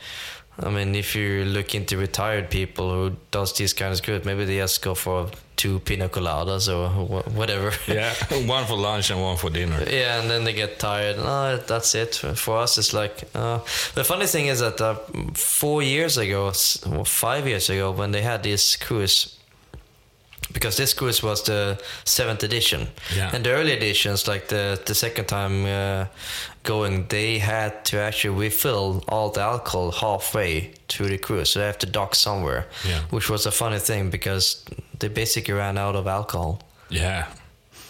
I 0.59 0.71
mean, 0.71 0.95
if 0.95 1.15
you 1.15 1.45
look 1.45 1.75
into 1.75 1.99
retired 1.99 2.49
people 2.51 2.91
who 2.91 3.17
does 3.31 3.53
these 3.53 3.75
kind 3.75 3.93
of 3.93 4.03
good, 4.03 4.25
maybe 4.25 4.45
they 4.47 4.57
just 4.57 4.81
go 4.83 4.95
for 4.95 5.29
two 5.57 5.81
pina 5.81 6.09
coladas 6.09 6.69
or 6.69 6.89
wha- 7.07 7.23
whatever. 7.35 7.73
Yeah, 7.89 8.13
one 8.47 8.67
for 8.67 8.77
lunch 8.77 9.11
and 9.11 9.21
one 9.21 9.37
for 9.37 9.51
dinner. 9.51 9.83
Yeah, 9.91 10.21
and 10.21 10.31
then 10.31 10.45
they 10.45 10.53
get 10.53 10.79
tired. 10.79 11.17
No, 11.17 11.57
that's 11.57 11.95
it. 11.95 12.15
For 12.37 12.59
us, 12.59 12.79
it's 12.79 12.93
like 12.93 13.25
uh, 13.35 13.59
the 13.95 14.05
funny 14.05 14.27
thing 14.27 14.47
is 14.47 14.61
that 14.61 14.81
uh, 14.81 14.95
four 15.35 15.83
years 15.83 16.19
ago, 16.19 16.53
or 16.93 17.05
five 17.05 17.47
years 17.49 17.71
ago, 17.71 17.91
when 17.93 18.13
they 18.13 18.23
had 18.23 18.43
this 18.43 18.77
cruise, 18.77 19.33
because 20.53 20.77
this 20.77 20.95
cruise 20.95 21.23
was 21.23 21.43
the 21.43 21.79
seventh 22.05 22.43
edition, 22.43 22.89
Yeah. 23.17 23.31
and 23.35 23.45
the 23.45 23.51
early 23.51 23.73
editions, 23.73 24.29
like 24.29 24.47
the 24.49 24.79
the 24.87 24.95
second 24.95 25.27
time 25.27 25.65
uh, 25.67 26.07
going, 26.63 27.07
they 27.09 27.39
had 27.39 27.85
to 27.85 27.97
actually 27.99 28.45
refill 28.45 29.03
all 29.09 29.31
the 29.31 29.41
alcohol 29.41 29.91
halfway 29.93 30.71
through 30.89 31.09
the 31.09 31.19
cruise, 31.19 31.51
so 31.51 31.59
they 31.61 31.67
have 31.67 31.79
to 31.79 31.87
dock 31.87 32.15
somewhere, 32.15 32.65
Yeah. 32.85 33.01
which 33.11 33.29
was 33.31 33.47
a 33.47 33.51
funny 33.51 33.79
thing 33.79 34.11
because 34.11 34.65
they 34.99 35.09
basically 35.09 35.55
ran 35.55 35.79
out 35.79 35.97
of 35.97 36.07
alcohol. 36.07 36.61
Yeah, 36.89 37.27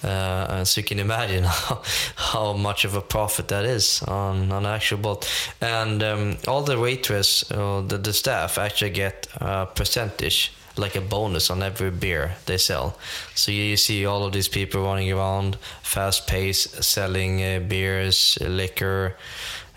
Uh, 0.03 0.65
so 0.65 0.81
you 0.81 0.85
can 0.85 0.99
imagine 0.99 1.45
how, 1.45 1.83
how 2.17 2.53
much 2.53 2.85
of 2.85 2.95
a 2.95 3.01
profit 3.01 3.49
that 3.49 3.65
is 3.65 4.03
on, 4.03 4.53
on 4.53 4.65
an 4.65 4.73
actual 4.75 4.99
boat. 4.99 5.29
And 5.61 6.03
um, 6.03 6.37
all 6.47 6.63
the 6.63 6.79
waitress, 6.79 7.51
uh, 7.51 7.83
the, 7.87 7.99
the 7.99 8.13
staff 8.13 8.59
actually 8.59 8.91
get 8.91 9.27
a 9.41 9.67
percentage, 9.67 10.53
like 10.77 10.97
a 10.97 11.01
bonus 11.01 11.51
on 11.51 11.63
every 11.63 11.91
beer 11.91 12.37
they 12.47 12.59
sell. 12.59 12.99
So 13.35 13.51
you 13.51 13.77
see 13.77 14.07
all 14.07 14.25
of 14.25 14.33
these 14.33 14.49
people 14.49 14.83
running 14.85 15.11
around, 15.11 15.57
fast 15.83 16.27
pace, 16.27 16.69
selling 16.87 17.43
uh, 17.43 17.61
beers, 17.61 18.39
liquor, 18.41 19.17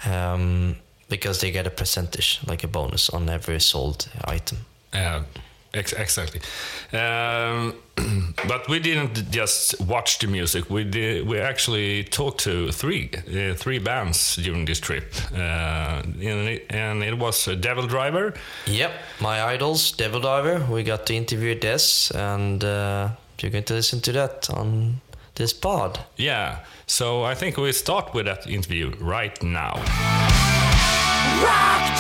um, 0.06 0.76
because 1.10 1.40
they 1.40 1.52
get 1.52 1.66
a 1.66 1.72
percentage, 1.72 2.40
like 2.46 2.64
a 2.64 2.68
bonus 2.68 3.10
on 3.10 3.30
every 3.30 3.60
sold 3.60 4.08
item. 4.26 4.60
Yeah, 4.94 5.24
ex- 5.74 5.94
exactly. 5.94 6.42
Um, 6.94 7.76
but 8.48 8.68
we 8.68 8.80
didn't 8.80 9.32
just 9.32 9.80
watch 9.82 10.20
the 10.20 10.28
music. 10.28 10.70
We 10.70 10.84
did. 10.84 11.28
We 11.28 11.40
actually 11.40 12.04
talked 12.04 12.40
to 12.42 12.72
three 12.72 13.10
uh, 13.14 13.54
three 13.56 13.80
bands 13.80 14.36
during 14.38 14.66
this 14.66 14.80
trip, 14.80 15.14
uh, 15.34 16.02
and, 16.04 16.48
it, 16.48 16.66
and 16.70 17.04
it 17.04 17.18
was 17.18 17.48
uh, 17.48 17.56
Devil 17.56 17.88
Driver. 17.88 18.34
Yep, 18.68 18.92
my 19.20 19.42
idols, 19.44 19.92
Devil 19.92 20.22
Driver. 20.22 20.66
We 20.72 20.84
got 20.84 21.06
to 21.08 21.16
interview 21.16 21.60
Dez, 21.60 22.12
and 22.16 22.64
uh, 22.64 23.10
you're 23.40 23.52
going 23.52 23.66
to 23.66 23.74
listen 23.74 24.02
to 24.02 24.12
that 24.14 24.50
on 24.50 25.02
this 25.36 25.54
pod. 25.54 26.00
Yeah. 26.18 26.60
So 26.86 27.24
I 27.24 27.36
think 27.36 27.58
we 27.58 27.72
start 27.72 28.14
with 28.14 28.26
that 28.26 28.48
interview 28.48 28.92
right 29.00 29.42
now. 29.44 29.74
Rock 31.42 32.00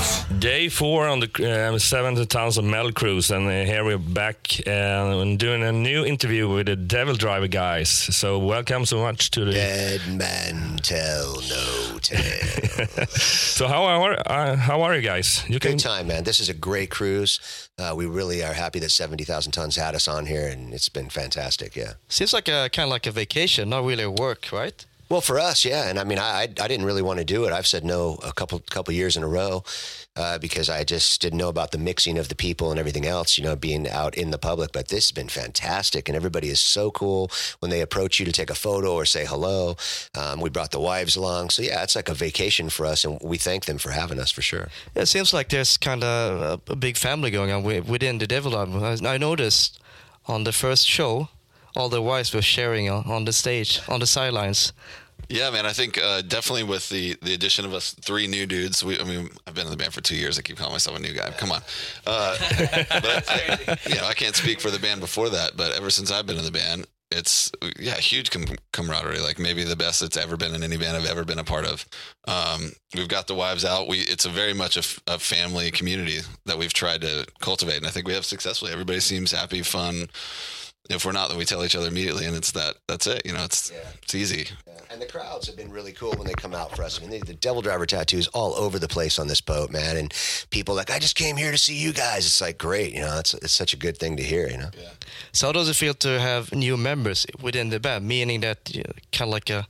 tunes. 0.00 0.24
Day 0.40 0.68
four 0.68 1.06
on 1.06 1.20
the 1.20 1.68
um, 1.68 1.78
70 1.78 2.26
Tons 2.26 2.58
of 2.58 2.64
Metal 2.64 2.92
Cruise, 2.92 3.30
and 3.30 3.46
uh, 3.46 3.64
here 3.64 3.84
we're 3.84 3.98
back 3.98 4.60
uh, 4.66 4.70
and 4.70 5.38
doing 5.38 5.62
a 5.62 5.72
new 5.72 6.04
interview 6.04 6.48
with 6.48 6.66
the 6.66 6.76
Devil 6.76 7.14
Driver 7.14 7.48
guys. 7.48 7.90
So, 7.90 8.38
welcome 8.38 8.86
so 8.86 9.00
much 9.02 9.30
to 9.32 9.44
the. 9.44 9.52
Dead 9.52 10.00
man 10.08 10.78
tell 10.82 11.40
no 11.48 11.98
tale. 11.98 12.86
So, 13.10 13.68
how 13.68 13.84
are 13.84 14.16
uh, 14.26 14.56
how 14.56 14.82
are 14.82 14.96
you 14.96 15.02
guys? 15.02 15.44
You 15.48 15.58
Good 15.58 15.78
time, 15.78 16.06
man. 16.06 16.24
This 16.24 16.40
is 16.40 16.48
a 16.48 16.54
great 16.54 16.90
cruise. 16.90 17.68
Uh, 17.78 17.92
we 17.94 18.06
really 18.06 18.42
are 18.42 18.54
happy 18.54 18.78
that 18.78 18.90
70,000 18.90 19.52
tons 19.52 19.76
had 19.76 19.94
us 19.94 20.08
on 20.08 20.24
here, 20.26 20.46
and 20.48 20.72
it's 20.72 20.88
been 20.88 21.10
fantastic. 21.10 21.76
Yeah. 21.76 21.94
Seems 22.08 22.32
like 22.32 22.48
a 22.48 22.70
kind 22.70 22.86
of 22.86 22.90
like 22.90 23.06
a 23.06 23.10
vacation, 23.10 23.68
not 23.68 23.84
really 23.84 24.04
a 24.04 24.10
work, 24.10 24.50
right? 24.50 24.86
Well, 25.10 25.20
for 25.20 25.40
us, 25.40 25.64
yeah, 25.64 25.88
and 25.88 25.98
I 25.98 26.04
mean, 26.04 26.20
I 26.20 26.42
I 26.42 26.68
didn't 26.68 26.86
really 26.86 27.02
want 27.02 27.18
to 27.18 27.24
do 27.24 27.44
it. 27.44 27.52
I've 27.52 27.66
said 27.66 27.84
no 27.84 28.20
a 28.24 28.32
couple 28.32 28.60
couple 28.70 28.94
years 28.94 29.16
in 29.16 29.24
a 29.24 29.28
row 29.28 29.64
uh, 30.14 30.38
because 30.38 30.70
I 30.70 30.84
just 30.84 31.20
didn't 31.20 31.38
know 31.38 31.48
about 31.48 31.72
the 31.72 31.78
mixing 31.78 32.16
of 32.16 32.28
the 32.28 32.36
people 32.36 32.70
and 32.70 32.78
everything 32.78 33.06
else. 33.06 33.36
You 33.36 33.42
know, 33.42 33.56
being 33.56 33.88
out 33.88 34.14
in 34.14 34.30
the 34.30 34.38
public. 34.38 34.70
But 34.70 34.86
this 34.86 35.06
has 35.06 35.10
been 35.10 35.28
fantastic, 35.28 36.08
and 36.08 36.14
everybody 36.14 36.48
is 36.48 36.60
so 36.60 36.92
cool 36.92 37.28
when 37.58 37.70
they 37.70 37.80
approach 37.80 38.20
you 38.20 38.26
to 38.26 38.30
take 38.30 38.50
a 38.50 38.54
photo 38.54 38.94
or 38.94 39.04
say 39.04 39.26
hello. 39.26 39.74
Um, 40.16 40.40
we 40.40 40.48
brought 40.48 40.70
the 40.70 40.78
wives 40.78 41.16
along, 41.16 41.50
so 41.50 41.62
yeah, 41.62 41.82
it's 41.82 41.96
like 41.96 42.08
a 42.08 42.14
vacation 42.14 42.70
for 42.70 42.86
us, 42.86 43.04
and 43.04 43.18
we 43.20 43.36
thank 43.36 43.64
them 43.64 43.78
for 43.78 43.90
having 43.90 44.20
us 44.20 44.30
for 44.30 44.42
sure. 44.42 44.68
Yeah, 44.94 45.02
it 45.02 45.06
seems 45.06 45.34
like 45.34 45.48
there's 45.48 45.76
kind 45.76 46.04
of 46.04 46.62
a, 46.68 46.76
big 46.76 46.96
family 46.96 47.32
going 47.32 47.50
on 47.50 47.64
within 47.64 48.18
the 48.18 48.28
Devil 48.28 48.56
Album. 48.56 48.84
I, 48.84 49.14
I 49.14 49.18
noticed 49.18 49.80
on 50.26 50.44
the 50.44 50.52
first 50.52 50.86
show, 50.86 51.28
all 51.76 51.88
the 51.88 52.02
wives 52.02 52.34
were 52.34 52.42
sharing 52.42 52.88
on, 52.90 53.24
the 53.24 53.32
stage, 53.32 53.80
on 53.88 54.00
the 54.00 54.06
sidelines. 54.06 54.72
Yeah, 55.28 55.50
man. 55.50 55.64
I 55.64 55.72
think 55.72 55.96
uh, 56.02 56.22
definitely 56.22 56.64
with 56.64 56.88
the 56.88 57.16
the 57.22 57.34
addition 57.34 57.64
of 57.64 57.72
us 57.72 57.94
three 57.94 58.26
new 58.26 58.46
dudes. 58.46 58.82
We, 58.82 58.98
I 58.98 59.04
mean, 59.04 59.28
I've 59.46 59.54
been 59.54 59.66
in 59.66 59.70
the 59.70 59.76
band 59.76 59.94
for 59.94 60.00
two 60.00 60.16
years. 60.16 60.38
I 60.38 60.42
keep 60.42 60.56
calling 60.56 60.72
myself 60.72 60.98
a 60.98 61.00
new 61.00 61.12
guy. 61.12 61.30
Come 61.30 61.52
on, 61.52 61.62
uh, 62.04 62.36
but 62.90 63.24
I, 63.28 63.78
you 63.86 63.94
know, 63.94 64.06
I 64.06 64.14
can't 64.14 64.34
speak 64.34 64.60
for 64.60 64.70
the 64.70 64.80
band 64.80 65.00
before 65.00 65.28
that. 65.28 65.56
But 65.56 65.76
ever 65.76 65.88
since 65.88 66.10
I've 66.10 66.26
been 66.26 66.36
in 66.38 66.44
the 66.44 66.50
band, 66.50 66.88
it's 67.10 67.50
yeah, 67.78 67.94
huge 67.94 68.30
com- 68.30 68.56
camaraderie. 68.72 69.20
Like 69.20 69.38
maybe 69.38 69.64
the 69.64 69.76
best 69.76 70.02
it's 70.02 70.16
ever 70.16 70.36
been 70.36 70.54
in 70.54 70.62
any 70.62 70.76
band 70.76 70.96
I've 70.96 71.06
ever 71.06 71.24
been 71.24 71.38
a 71.38 71.44
part 71.44 71.64
of. 71.64 71.86
Um, 72.26 72.72
we've 72.94 73.08
got 73.08 73.26
the 73.26 73.34
wives 73.34 73.64
out. 73.64 73.88
We 73.88 73.98
it's 73.98 74.24
a 74.24 74.30
very 74.30 74.54
much 74.54 74.76
a, 74.76 74.80
f- 74.80 75.00
a 75.06 75.18
family 75.18 75.70
community 75.70 76.20
that 76.46 76.58
we've 76.58 76.72
tried 76.72 77.00
to 77.02 77.26
cultivate, 77.40 77.78
and 77.78 77.86
I 77.86 77.90
think 77.90 78.06
we 78.06 78.14
have 78.14 78.24
successfully. 78.24 78.72
Everybody 78.72 79.00
seems 79.00 79.32
happy, 79.32 79.62
fun. 79.62 80.08
If 80.88 81.04
we're 81.04 81.12
not, 81.12 81.28
then 81.28 81.38
we 81.38 81.44
tell 81.44 81.64
each 81.64 81.76
other 81.76 81.86
immediately, 81.86 82.24
and 82.24 82.34
it's 82.34 82.50
that. 82.52 82.76
That's 82.88 83.06
it. 83.06 83.22
You 83.24 83.32
know, 83.32 83.44
it's 83.44 83.70
it's 84.02 84.14
easy. 84.14 84.48
And 84.90 85.00
the 85.00 85.06
crowds 85.06 85.46
have 85.46 85.56
been 85.56 85.70
really 85.70 85.92
cool 85.92 86.12
when 86.14 86.26
they 86.26 86.32
come 86.32 86.52
out 86.52 86.74
for 86.74 86.82
us. 86.82 86.98
I 86.98 87.02
mean, 87.02 87.10
the, 87.10 87.24
the 87.24 87.34
Devil 87.34 87.62
Driver 87.62 87.86
tattoos 87.86 88.26
all 88.28 88.54
over 88.54 88.76
the 88.80 88.88
place 88.88 89.20
on 89.20 89.28
this 89.28 89.40
boat, 89.40 89.70
man. 89.70 89.96
And 89.96 90.12
people 90.50 90.74
like, 90.74 90.90
I 90.90 90.98
just 90.98 91.14
came 91.14 91.36
here 91.36 91.52
to 91.52 91.58
see 91.58 91.76
you 91.76 91.92
guys. 91.92 92.26
It's 92.26 92.40
like 92.40 92.58
great, 92.58 92.92
you 92.92 93.02
know. 93.02 93.18
It's 93.18 93.34
it's 93.34 93.52
such 93.52 93.72
a 93.72 93.76
good 93.76 93.98
thing 93.98 94.16
to 94.16 94.22
hear, 94.22 94.48
you 94.48 94.58
know. 94.58 94.70
So 95.32 95.46
how 95.46 95.52
does 95.52 95.68
it 95.68 95.76
feel 95.76 95.94
to 95.94 96.18
have 96.18 96.52
new 96.52 96.76
members 96.76 97.24
within 97.40 97.70
the 97.70 97.78
band? 97.78 98.08
Meaning 98.08 98.40
that 98.40 98.74
you 98.74 98.82
kind 99.12 99.28
of 99.28 99.32
like 99.32 99.48
a 99.50 99.68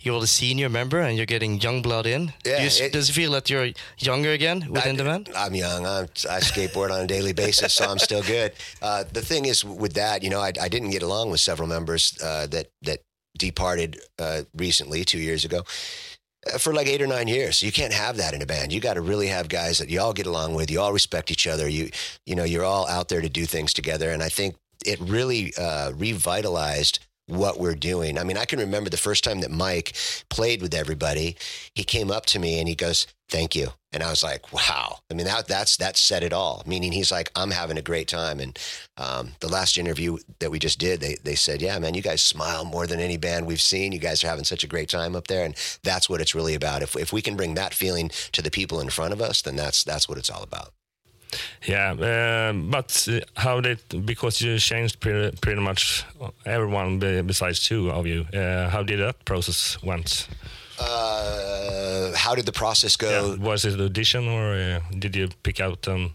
you're 0.00 0.20
the 0.20 0.26
senior 0.26 0.68
member 0.68 1.00
and 1.00 1.16
you're 1.16 1.26
getting 1.26 1.60
young 1.60 1.82
blood 1.82 2.06
in. 2.06 2.32
Do 2.44 2.50
you 2.50 2.68
it- 2.84 2.92
does 2.92 3.10
it 3.10 3.12
feel 3.12 3.32
that 3.32 3.50
you're 3.50 3.70
younger 3.98 4.30
again 4.32 4.66
within 4.70 4.96
the 4.96 5.04
band? 5.04 5.30
I'm 5.36 5.54
young. 5.54 5.86
I'm, 5.86 6.04
I 6.30 6.40
skateboard 6.40 6.90
on 6.90 7.00
a 7.00 7.06
daily 7.06 7.32
basis, 7.32 7.72
so 7.74 7.84
I'm 7.86 7.98
still 7.98 8.22
good. 8.22 8.52
Uh, 8.80 9.04
the 9.12 9.22
thing 9.22 9.46
is 9.46 9.64
with 9.64 9.94
that, 9.94 10.22
you 10.22 10.30
know, 10.30 10.40
I, 10.40 10.52
I 10.60 10.68
didn't 10.68 10.90
get 10.90 11.02
along 11.02 11.30
with 11.30 11.40
several 11.40 11.68
members 11.68 12.16
uh, 12.22 12.46
that 12.48 12.68
that 12.82 13.00
departed 13.36 14.00
uh, 14.18 14.42
recently, 14.56 15.04
two 15.04 15.18
years 15.18 15.44
ago. 15.44 15.62
uh, 16.52 16.58
For 16.58 16.72
like 16.72 16.86
eight 16.88 17.02
or 17.02 17.06
nine 17.06 17.28
years, 17.28 17.58
so 17.58 17.66
you 17.66 17.72
can't 17.72 17.92
have 17.92 18.16
that 18.16 18.34
in 18.34 18.42
a 18.42 18.46
band. 18.46 18.72
You 18.72 18.80
got 18.80 18.94
to 18.94 19.00
really 19.00 19.28
have 19.28 19.48
guys 19.48 19.78
that 19.78 19.88
you 19.90 20.00
all 20.00 20.12
get 20.12 20.26
along 20.26 20.54
with. 20.54 20.70
You 20.70 20.80
all 20.80 20.92
respect 20.92 21.30
each 21.30 21.46
other. 21.46 21.68
You, 21.68 21.90
you 22.26 22.34
know, 22.34 22.44
you're 22.44 22.64
all 22.64 22.88
out 22.88 23.08
there 23.08 23.20
to 23.20 23.28
do 23.28 23.46
things 23.46 23.72
together. 23.72 24.10
And 24.10 24.22
I 24.22 24.28
think 24.28 24.56
it 24.86 24.98
really 25.00 25.52
uh, 25.56 25.92
revitalized 25.96 27.00
what 27.28 27.60
we're 27.60 27.74
doing. 27.74 28.18
I 28.18 28.24
mean, 28.24 28.36
I 28.36 28.44
can 28.44 28.58
remember 28.58 28.90
the 28.90 28.96
first 28.96 29.22
time 29.22 29.40
that 29.40 29.50
Mike 29.50 29.94
played 30.28 30.62
with 30.62 30.74
everybody. 30.74 31.36
He 31.74 31.84
came 31.84 32.10
up 32.10 32.26
to 32.26 32.38
me 32.38 32.58
and 32.58 32.68
he 32.68 32.74
goes, 32.74 33.06
"Thank 33.28 33.54
you," 33.54 33.72
and 33.92 34.02
I 34.02 34.10
was 34.10 34.22
like, 34.22 34.52
"Wow!" 34.52 34.98
I 35.10 35.14
mean, 35.14 35.26
that 35.26 35.46
that's 35.46 35.76
that 35.76 35.96
said 35.96 36.22
it 36.22 36.32
all. 36.32 36.62
Meaning, 36.66 36.92
he's 36.92 37.12
like, 37.12 37.30
"I'm 37.36 37.50
having 37.50 37.78
a 37.78 37.82
great 37.82 38.08
time." 38.08 38.40
And 38.40 38.58
um, 38.96 39.32
the 39.40 39.48
last 39.48 39.78
interview 39.78 40.18
that 40.40 40.50
we 40.50 40.58
just 40.58 40.78
did, 40.78 41.00
they 41.00 41.16
they 41.22 41.34
said, 41.34 41.62
"Yeah, 41.62 41.78
man, 41.78 41.94
you 41.94 42.02
guys 42.02 42.22
smile 42.22 42.64
more 42.64 42.86
than 42.86 43.00
any 43.00 43.16
band 43.16 43.46
we've 43.46 43.60
seen. 43.60 43.92
You 43.92 43.98
guys 43.98 44.24
are 44.24 44.28
having 44.28 44.44
such 44.44 44.64
a 44.64 44.68
great 44.68 44.88
time 44.88 45.14
up 45.14 45.26
there, 45.28 45.44
and 45.44 45.54
that's 45.82 46.08
what 46.08 46.20
it's 46.20 46.34
really 46.34 46.54
about. 46.54 46.82
If 46.82 46.96
if 46.96 47.12
we 47.12 47.22
can 47.22 47.36
bring 47.36 47.54
that 47.54 47.74
feeling 47.74 48.10
to 48.32 48.42
the 48.42 48.50
people 48.50 48.80
in 48.80 48.90
front 48.90 49.12
of 49.12 49.20
us, 49.20 49.42
then 49.42 49.56
that's 49.56 49.84
that's 49.84 50.08
what 50.08 50.18
it's 50.18 50.30
all 50.30 50.42
about." 50.42 50.72
Yeah, 51.66 51.90
um, 52.50 52.70
but 52.70 53.06
uh, 53.08 53.20
how 53.36 53.60
did 53.60 53.78
because 54.06 54.40
you 54.40 54.58
changed 54.58 55.00
pretty, 55.00 55.36
pretty 55.40 55.60
much 55.60 56.04
everyone 56.46 56.98
besides 57.26 57.60
two 57.60 57.90
of 57.90 58.06
you. 58.06 58.24
Uh, 58.32 58.68
how 58.70 58.82
did 58.82 59.00
that 59.00 59.24
process 59.24 59.78
went? 59.82 60.28
Uh, 60.78 62.12
how 62.14 62.34
did 62.34 62.46
the 62.46 62.52
process 62.52 62.96
go? 62.96 63.10
Yeah, 63.10 63.44
was 63.44 63.64
it 63.64 63.80
audition 63.80 64.28
or 64.28 64.54
uh, 64.54 64.80
did 64.98 65.16
you 65.16 65.28
pick 65.42 65.60
out 65.60 65.82
them? 65.82 66.14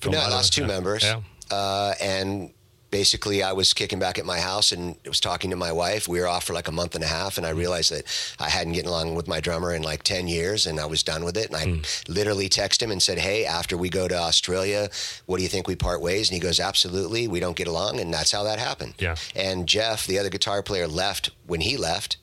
From 0.00 0.12
no, 0.12 0.20
I 0.20 0.28
lost 0.28 0.52
two 0.52 0.66
members. 0.66 1.02
Yeah. 1.02 1.20
Uh, 1.50 1.94
and 2.00 2.50
basically, 2.96 3.42
I 3.42 3.52
was 3.52 3.74
kicking 3.74 3.98
back 3.98 4.18
at 4.18 4.24
my 4.24 4.40
house 4.40 4.72
and 4.72 4.96
was 5.04 5.20
talking 5.20 5.50
to 5.50 5.56
my 5.56 5.70
wife. 5.70 6.08
We 6.08 6.18
were 6.18 6.26
off 6.26 6.44
for 6.44 6.54
like 6.54 6.66
a 6.66 6.72
month 6.72 6.94
and 6.94 7.04
a 7.04 7.06
half, 7.06 7.36
and 7.36 7.46
I 7.46 7.50
realized 7.50 7.92
that 7.92 8.04
I 8.40 8.48
hadn't 8.48 8.72
gotten 8.72 8.88
along 8.88 9.14
with 9.14 9.28
my 9.28 9.38
drummer 9.38 9.74
in 9.74 9.82
like 9.82 10.02
10 10.02 10.28
years, 10.28 10.64
and 10.66 10.80
I 10.80 10.86
was 10.86 11.02
done 11.02 11.22
with 11.22 11.36
it. 11.36 11.50
And 11.50 11.56
I 11.56 12.10
literally 12.10 12.48
texted 12.48 12.80
him 12.84 12.90
and 12.90 13.02
said, 13.02 13.18
Hey, 13.18 13.44
after 13.44 13.76
we 13.76 13.90
go 13.90 14.08
to 14.08 14.16
Australia, 14.16 14.88
what 15.26 15.36
do 15.36 15.42
you 15.42 15.48
think 15.50 15.68
we 15.68 15.76
part 15.76 16.00
ways? 16.00 16.30
And 16.30 16.34
he 16.36 16.40
goes, 16.40 16.58
Absolutely. 16.58 17.28
We 17.28 17.38
don't 17.38 17.54
get 17.54 17.68
along. 17.68 18.00
And 18.00 18.14
that's 18.14 18.32
how 18.32 18.44
that 18.44 18.58
happened. 18.58 18.94
Yeah. 18.98 19.16
And 19.34 19.68
Jeff, 19.68 20.06
the 20.06 20.18
other 20.18 20.30
guitar 20.30 20.62
player, 20.62 20.88
left 20.88 21.28
when 21.46 21.60
he 21.60 21.76
left. 21.76 22.16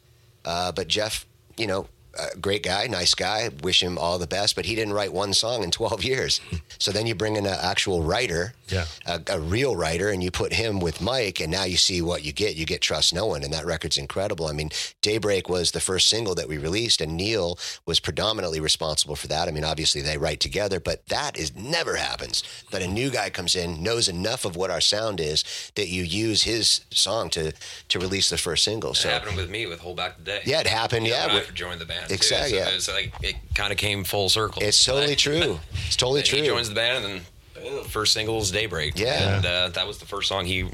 Uh, 0.44 0.72
but 0.72 0.88
Jeff, 0.88 1.28
you 1.56 1.68
know, 1.68 1.88
a 2.18 2.38
great 2.38 2.64
guy, 2.64 2.88
nice 2.88 3.14
guy. 3.16 3.50
Wish 3.64 3.82
him 3.82 3.98
all 3.98 4.20
the 4.20 4.28
best. 4.28 4.56
But 4.56 4.66
he 4.66 4.76
didn't 4.76 4.94
write 4.94 5.12
one 5.14 5.34
song 5.34 5.64
in 5.64 5.72
12 5.72 6.04
years. 6.14 6.42
so 6.78 6.92
then 6.92 7.08
you 7.08 7.16
bring 7.16 7.36
in 7.36 7.46
an 7.46 7.58
actual 7.62 8.04
writer, 8.04 8.54
Yeah. 8.70 8.86
a, 9.06 9.20
a 9.30 9.40
real 9.40 9.76
writer, 9.76 10.10
and 10.10 10.24
you 10.24 10.30
put 10.32 10.54
him 10.54 10.80
with 10.80 11.02
Mike, 11.02 11.40
and 11.40 11.52
now 11.52 11.64
you 11.64 11.78
see 11.78 12.02
what 12.02 12.24
you 12.24 12.32
get. 12.32 12.56
You 12.56 12.66
get 12.66 12.82
Trust 12.82 13.14
No 13.14 13.26
One, 13.28 13.44
and 13.44 13.54
that 13.54 13.66
record's 13.66 13.98
incredible. 13.98 14.48
I 14.48 14.52
mean, 14.54 14.70
Daybreak 15.02 15.50
was 15.50 15.72
the 15.72 15.80
first 15.80 16.08
single 16.08 16.36
that 16.36 16.48
we 16.48 16.58
released, 16.58 17.02
and 17.02 17.16
Neal 17.18 17.58
was 17.86 18.00
predominantly 18.00 18.60
responsible 18.60 19.16
for 19.16 19.28
that. 19.28 19.48
I 19.48 19.52
mean, 19.52 19.64
obviously 19.64 20.02
they 20.02 20.18
write 20.18 20.40
together, 20.40 20.80
but 20.80 21.06
that 21.08 21.38
is 21.38 21.56
never 21.56 21.96
happens. 21.96 22.44
That 22.72 22.82
a 22.82 22.88
new 22.88 23.10
guy 23.10 23.30
comes 23.30 23.56
in, 23.56 23.82
knows 23.82 24.08
enough 24.08 24.46
of 24.46 24.56
what 24.56 24.70
our 24.72 24.82
sound 24.82 25.20
is 25.20 25.44
that 25.76 25.88
you 25.90 26.04
use 26.04 26.44
his 26.44 26.82
song 26.92 27.30
to 27.32 27.54
to 27.90 28.00
release 28.00 28.30
the 28.30 28.38
first 28.38 28.64
single. 28.64 28.94
So 28.94 29.10
It 29.10 29.14
happened 29.14 29.38
with 29.38 29.50
me 29.50 29.66
with 29.66 29.80
Hold 29.80 29.98
Back 29.98 30.18
the 30.18 30.24
Day. 30.24 30.42
yeah, 30.46 30.60
it 30.62 30.68
happened. 30.68 31.06
You 31.06 31.14
know, 31.14 31.18
Yeah, 31.20 31.26
when 31.28 31.36
with- 31.36 31.50
I 31.50 31.54
joined 31.54 31.82
the 31.82 31.86
band. 31.86 32.03
Exactly, 32.10 32.52
Too, 32.52 32.58
so 32.58 32.64
yeah. 32.64 32.70
It 32.72 32.76
was 32.76 32.90
like 32.90 33.14
it 33.22 33.36
kind 33.56 33.72
of 33.72 33.78
came 33.78 34.04
full 34.04 34.30
circle. 34.30 34.62
It's 34.62 34.84
totally 34.84 35.08
Like, 35.10 35.18
true. 35.18 35.60
It's 35.88 35.96
totally 35.96 36.24
true. 36.24 36.40
He 36.42 36.48
joins 36.48 36.70
the 36.70 36.76
band, 36.76 37.06
and 37.06 37.22
then 37.22 37.84
first 37.86 38.14
single 38.14 38.40
is 38.40 38.52
Daybreak. 38.52 38.98
Yeah. 38.98 39.38
and 39.38 39.46
uh, 39.46 39.70
that 39.70 39.88
was 39.88 39.98
the 40.00 40.06
first 40.06 40.28
song 40.28 40.46
he 40.46 40.70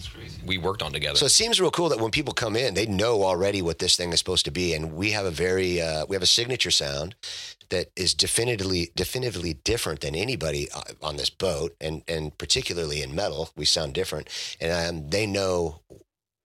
we 0.46 0.58
worked 0.58 0.82
on 0.82 0.92
together. 0.92 1.18
So 1.18 1.26
it 1.26 1.30
seems 1.30 1.60
real 1.62 1.72
cool 1.72 1.90
that 1.90 2.00
when 2.00 2.12
people 2.12 2.34
come 2.34 2.56
in, 2.56 2.74
they 2.74 2.86
know 2.86 3.24
already 3.24 3.62
what 3.62 3.80
this 3.80 3.96
thing 3.96 4.12
is 4.14 4.20
supposed 4.20 4.46
to 4.46 4.52
be, 4.52 4.74
and 4.74 4.94
we 4.94 5.12
have 5.12 5.26
a 5.26 5.32
very 5.32 5.82
uh, 5.82 6.06
we 6.08 6.16
have 6.16 6.24
a 6.24 6.28
signature 6.28 6.72
sound 6.72 7.16
that 7.70 7.92
is 7.96 8.16
definitively 8.16 8.92
definitively 8.96 9.54
different 9.54 10.00
than 10.02 10.16
anybody 10.16 10.68
uh, 10.74 10.82
on 11.04 11.18
this 11.18 11.30
boat, 11.30 11.76
and 11.80 12.02
and 12.08 12.36
particularly 12.38 13.02
in 13.04 13.14
metal, 13.14 13.50
we 13.56 13.66
sound 13.66 13.94
different, 13.94 14.28
and 14.60 14.72
um, 15.04 15.10
they 15.10 15.28
know 15.28 15.80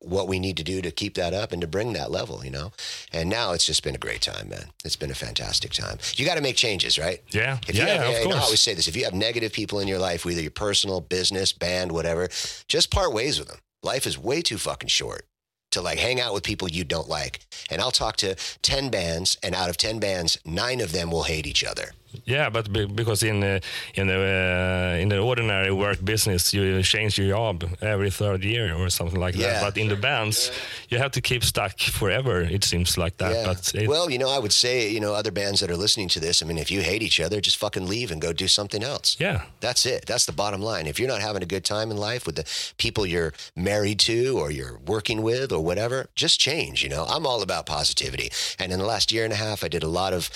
what 0.07 0.29
we 0.29 0.39
need 0.39 0.57
to 0.57 0.65
do 0.65 0.83
to 0.83 0.91
keep 0.91 1.15
that 1.15 1.33
up 1.33 1.53
and 1.53 1.61
to 1.61 1.67
bring 1.67 1.93
that 1.95 2.11
level, 2.11 2.45
you 2.45 2.51
know. 2.51 2.73
And 3.13 3.29
now 3.31 3.53
it's 3.53 3.65
just 3.65 3.83
been 3.83 3.95
a 3.95 3.99
great 3.99 4.21
time, 4.21 4.49
man. 4.49 4.67
It's 4.85 4.97
been 4.97 5.11
a 5.11 5.15
fantastic 5.15 5.73
time. 5.73 5.99
You 6.17 6.25
got 6.25 6.37
to 6.37 6.43
make 6.43 6.57
changes, 6.57 6.99
right? 6.99 7.23
Yeah, 7.31 7.59
If 7.69 7.75
you 7.75 7.83
yeah, 7.83 8.05
have, 8.05 8.15
of 8.15 8.23
you 8.23 8.29
know, 8.29 8.37
I 8.37 8.41
always 8.41 8.61
say 8.61 8.75
this: 8.75 8.89
if 8.89 8.97
you 8.97 9.05
have 9.05 9.15
negative 9.15 9.53
people 9.53 9.81
in 9.81 9.89
your 9.89 9.99
life, 9.99 10.25
whether 10.25 10.41
your 10.41 10.51
personal, 10.51 11.01
business, 11.01 11.53
band, 11.53 11.93
whatever, 11.93 12.29
just 12.69 12.91
part 12.91 13.13
ways 13.13 13.39
with 13.39 13.49
them. 13.49 13.59
Life 13.83 14.07
is 14.07 14.19
way 14.19 14.41
too 14.41 14.57
fucking 14.59 14.89
short 14.89 15.27
to 15.73 15.83
like 15.83 15.99
hang 15.99 16.21
out 16.21 16.33
with 16.33 16.43
people 16.43 16.69
you 16.69 16.85
don't 16.85 17.09
like. 17.09 17.41
And 17.71 17.81
I'll 17.83 17.91
talk 17.91 18.17
to 18.19 18.35
ten 18.63 18.89
bands, 18.91 19.37
and 19.43 19.55
out 19.55 19.69
of 19.69 19.77
ten 19.77 19.99
bands, 19.99 20.39
nine 20.45 20.81
of 20.81 20.93
them 20.93 21.11
will 21.11 21.25
hate 21.25 21.47
each 21.47 21.65
other. 21.65 21.91
Yeah, 22.25 22.51
but 22.51 22.73
be, 22.73 22.87
because 22.87 23.23
in 23.23 23.41
the 23.41 23.61
in 23.95 24.07
the 24.09 24.15
uh, 24.19 25.03
in 25.03 25.09
the 25.09 25.19
ordinary 25.19 25.73
work 25.73 25.99
business, 26.05 26.53
you 26.55 26.83
change 26.83 27.19
your 27.19 27.29
job 27.37 27.65
every 27.81 28.11
third 28.11 28.45
year 28.45 28.75
or 28.75 28.91
something 28.91 29.21
like 29.21 29.35
Yeah. 29.37 29.49
that. 29.61 29.63
But 29.63 29.77
in 29.77 29.89
the 29.89 29.97
bands, 29.97 30.51
you 30.89 30.99
have 30.99 31.11
to 31.13 31.21
keep 31.21 31.43
stuck 31.45 31.79
forever. 31.79 32.41
It 32.41 32.65
seems 32.65 32.97
like 32.97 33.17
that. 33.19 33.33
yeah. 33.33 33.47
But 33.47 33.75
it, 33.75 33.89
well, 33.89 34.11
you 34.11 34.19
know, 34.19 34.31
I 34.31 34.39
would 34.39 34.53
say, 34.53 34.89
you 34.91 35.01
know, 35.01 35.15
other 35.15 35.31
bands 35.33 35.61
that 35.61 35.71
are 35.71 35.77
listening 35.77 36.09
to 36.11 36.21
this, 36.21 36.43
I 36.43 36.47
mean, 36.47 36.59
if 36.59 36.71
you 36.71 36.81
hate 36.83 37.03
each 37.03 37.21
other, 37.21 37.41
just 37.41 37.57
fucking 37.57 37.87
leave 37.89 38.11
and 38.13 38.21
go 38.21 38.33
do 38.33 38.49
something 38.49 38.83
else. 38.83 39.17
yeah, 39.21 39.43
That's 39.61 39.87
it. 39.87 40.07
That's 40.07 40.27
the 40.27 40.33
bottom 40.33 40.61
line. 40.63 40.87
If 40.87 40.99
you're 40.99 41.09
not 41.09 41.21
having 41.21 41.43
a 41.43 41.47
good 41.47 41.65
time 41.65 41.91
in 41.91 41.97
life 41.97 42.27
with 42.27 42.37
the 42.37 42.45
people 42.79 43.07
you're 43.07 43.33
married 43.57 43.99
to 44.01 44.39
or 44.39 44.51
you're 44.51 44.79
working 44.87 45.23
with 45.23 45.53
or 45.53 45.61
whatever, 45.65 46.07
just 46.15 46.41
change. 46.41 46.83
You 46.83 46.89
know, 46.91 47.05
I'm 47.09 47.27
all 47.27 47.43
about 47.43 47.67
positivity. 47.67 48.31
And 48.59 48.73
in 48.73 48.79
the 48.79 48.85
last 48.87 49.13
year 49.13 49.25
and 49.25 49.33
a 49.33 49.37
half, 49.37 49.65
I 49.65 49.69
did 49.69 49.83
a 49.83 49.89
lot 49.89 50.13
of 50.13 50.31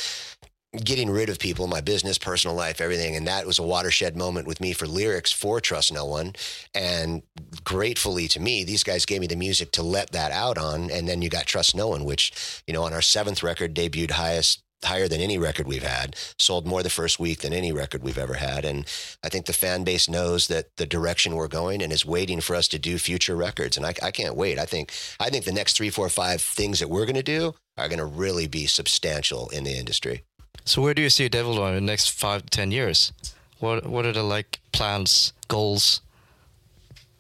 getting 0.76 1.10
rid 1.10 1.30
of 1.30 1.38
people, 1.38 1.66
my 1.66 1.80
business, 1.80 2.18
personal 2.18 2.54
life, 2.54 2.80
everything. 2.80 3.16
And 3.16 3.26
that 3.26 3.46
was 3.46 3.58
a 3.58 3.62
watershed 3.62 4.16
moment 4.16 4.46
with 4.46 4.60
me 4.60 4.72
for 4.72 4.86
lyrics 4.86 5.32
for 5.32 5.60
Trust 5.60 5.92
No 5.92 6.04
One. 6.04 6.34
And 6.74 7.22
gratefully 7.64 8.28
to 8.28 8.40
me, 8.40 8.64
these 8.64 8.84
guys 8.84 9.06
gave 9.06 9.20
me 9.20 9.26
the 9.26 9.36
music 9.36 9.72
to 9.72 9.82
let 9.82 10.12
that 10.12 10.30
out 10.30 10.58
on. 10.58 10.90
And 10.90 11.08
then 11.08 11.22
you 11.22 11.30
got 11.30 11.46
Trust 11.46 11.74
No 11.74 11.88
One, 11.88 12.04
which, 12.04 12.62
you 12.66 12.74
know, 12.74 12.82
on 12.82 12.92
our 12.92 13.02
seventh 13.02 13.42
record 13.42 13.74
debuted 13.74 14.12
highest 14.12 14.62
higher 14.84 15.08
than 15.08 15.20
any 15.20 15.38
record 15.38 15.66
we've 15.66 15.82
had, 15.82 16.14
sold 16.38 16.66
more 16.66 16.82
the 16.82 16.90
first 16.90 17.18
week 17.18 17.40
than 17.40 17.52
any 17.52 17.72
record 17.72 18.02
we've 18.02 18.18
ever 18.18 18.34
had. 18.34 18.64
And 18.64 18.86
I 19.24 19.28
think 19.28 19.46
the 19.46 19.52
fan 19.52 19.84
base 19.84 20.08
knows 20.08 20.46
that 20.48 20.76
the 20.76 20.86
direction 20.86 21.34
we're 21.34 21.48
going 21.48 21.82
and 21.82 21.92
is 21.92 22.06
waiting 22.06 22.40
for 22.40 22.54
us 22.54 22.68
to 22.68 22.78
do 22.78 22.98
future 22.98 23.34
records. 23.34 23.76
And 23.76 23.84
I, 23.84 23.94
I 24.02 24.10
can't 24.10 24.36
wait. 24.36 24.58
I 24.58 24.66
think 24.66 24.92
I 25.18 25.30
think 25.30 25.44
the 25.44 25.52
next 25.52 25.76
three, 25.76 25.90
four, 25.90 26.08
five 26.08 26.40
things 26.40 26.78
that 26.78 26.88
we're 26.90 27.06
going 27.06 27.16
to 27.16 27.22
do 27.22 27.54
are 27.76 27.88
going 27.88 27.98
to 27.98 28.04
really 28.04 28.46
be 28.46 28.66
substantial 28.66 29.48
in 29.48 29.64
the 29.64 29.76
industry. 29.76 30.24
So 30.68 30.82
where 30.82 30.92
do 30.92 31.00
you 31.00 31.08
see 31.08 31.30
Devil 31.30 31.54
Driver 31.54 31.78
in 31.78 31.86
the 31.86 31.92
next 31.92 32.10
five 32.10 32.42
to 32.42 32.50
ten 32.50 32.70
years? 32.70 33.10
What 33.58 33.86
What 33.86 34.04
are 34.04 34.12
the 34.12 34.22
like 34.22 34.60
plans, 34.70 35.32
goals, 35.48 36.02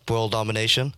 world 0.06 0.32
domination? 0.32 0.94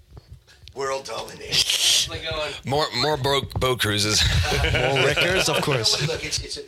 World 0.75 1.05
domination. 1.05 1.79
Uh, 2.11 2.51
more 2.67 2.87
more 2.97 3.17
boat, 3.17 3.53
boat 3.61 3.79
cruises. 3.79 4.21
More 4.73 5.07
records, 5.07 5.49
of 5.49 5.63
course. 5.69 6.09
Look, 6.09 6.25
it's, 6.25 6.43
it's 6.43 6.59
a, 6.59 6.63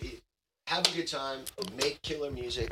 have 0.69 0.87
a 0.87 0.91
good 0.95 1.09
time, 1.09 1.41
make 1.77 2.01
killer 2.03 2.31
music. 2.31 2.71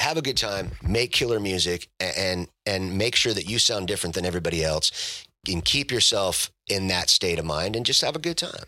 Have 0.00 0.18
a 0.18 0.22
good 0.22 0.36
time, 0.36 0.72
make 0.82 1.12
killer 1.12 1.40
music, 1.40 1.88
and 1.98 2.48
and 2.66 2.98
make 2.98 3.16
sure 3.16 3.32
that 3.32 3.48
you 3.48 3.58
sound 3.58 3.88
different 3.88 4.14
than 4.14 4.26
everybody 4.26 4.62
else, 4.62 5.24
and 5.48 5.64
keep 5.64 5.90
yourself 5.90 6.50
in 6.68 6.88
that 6.88 7.08
state 7.08 7.38
of 7.38 7.46
mind, 7.46 7.74
and 7.74 7.86
just 7.86 8.02
have 8.02 8.16
a 8.16 8.18
good 8.18 8.36
time. 8.36 8.64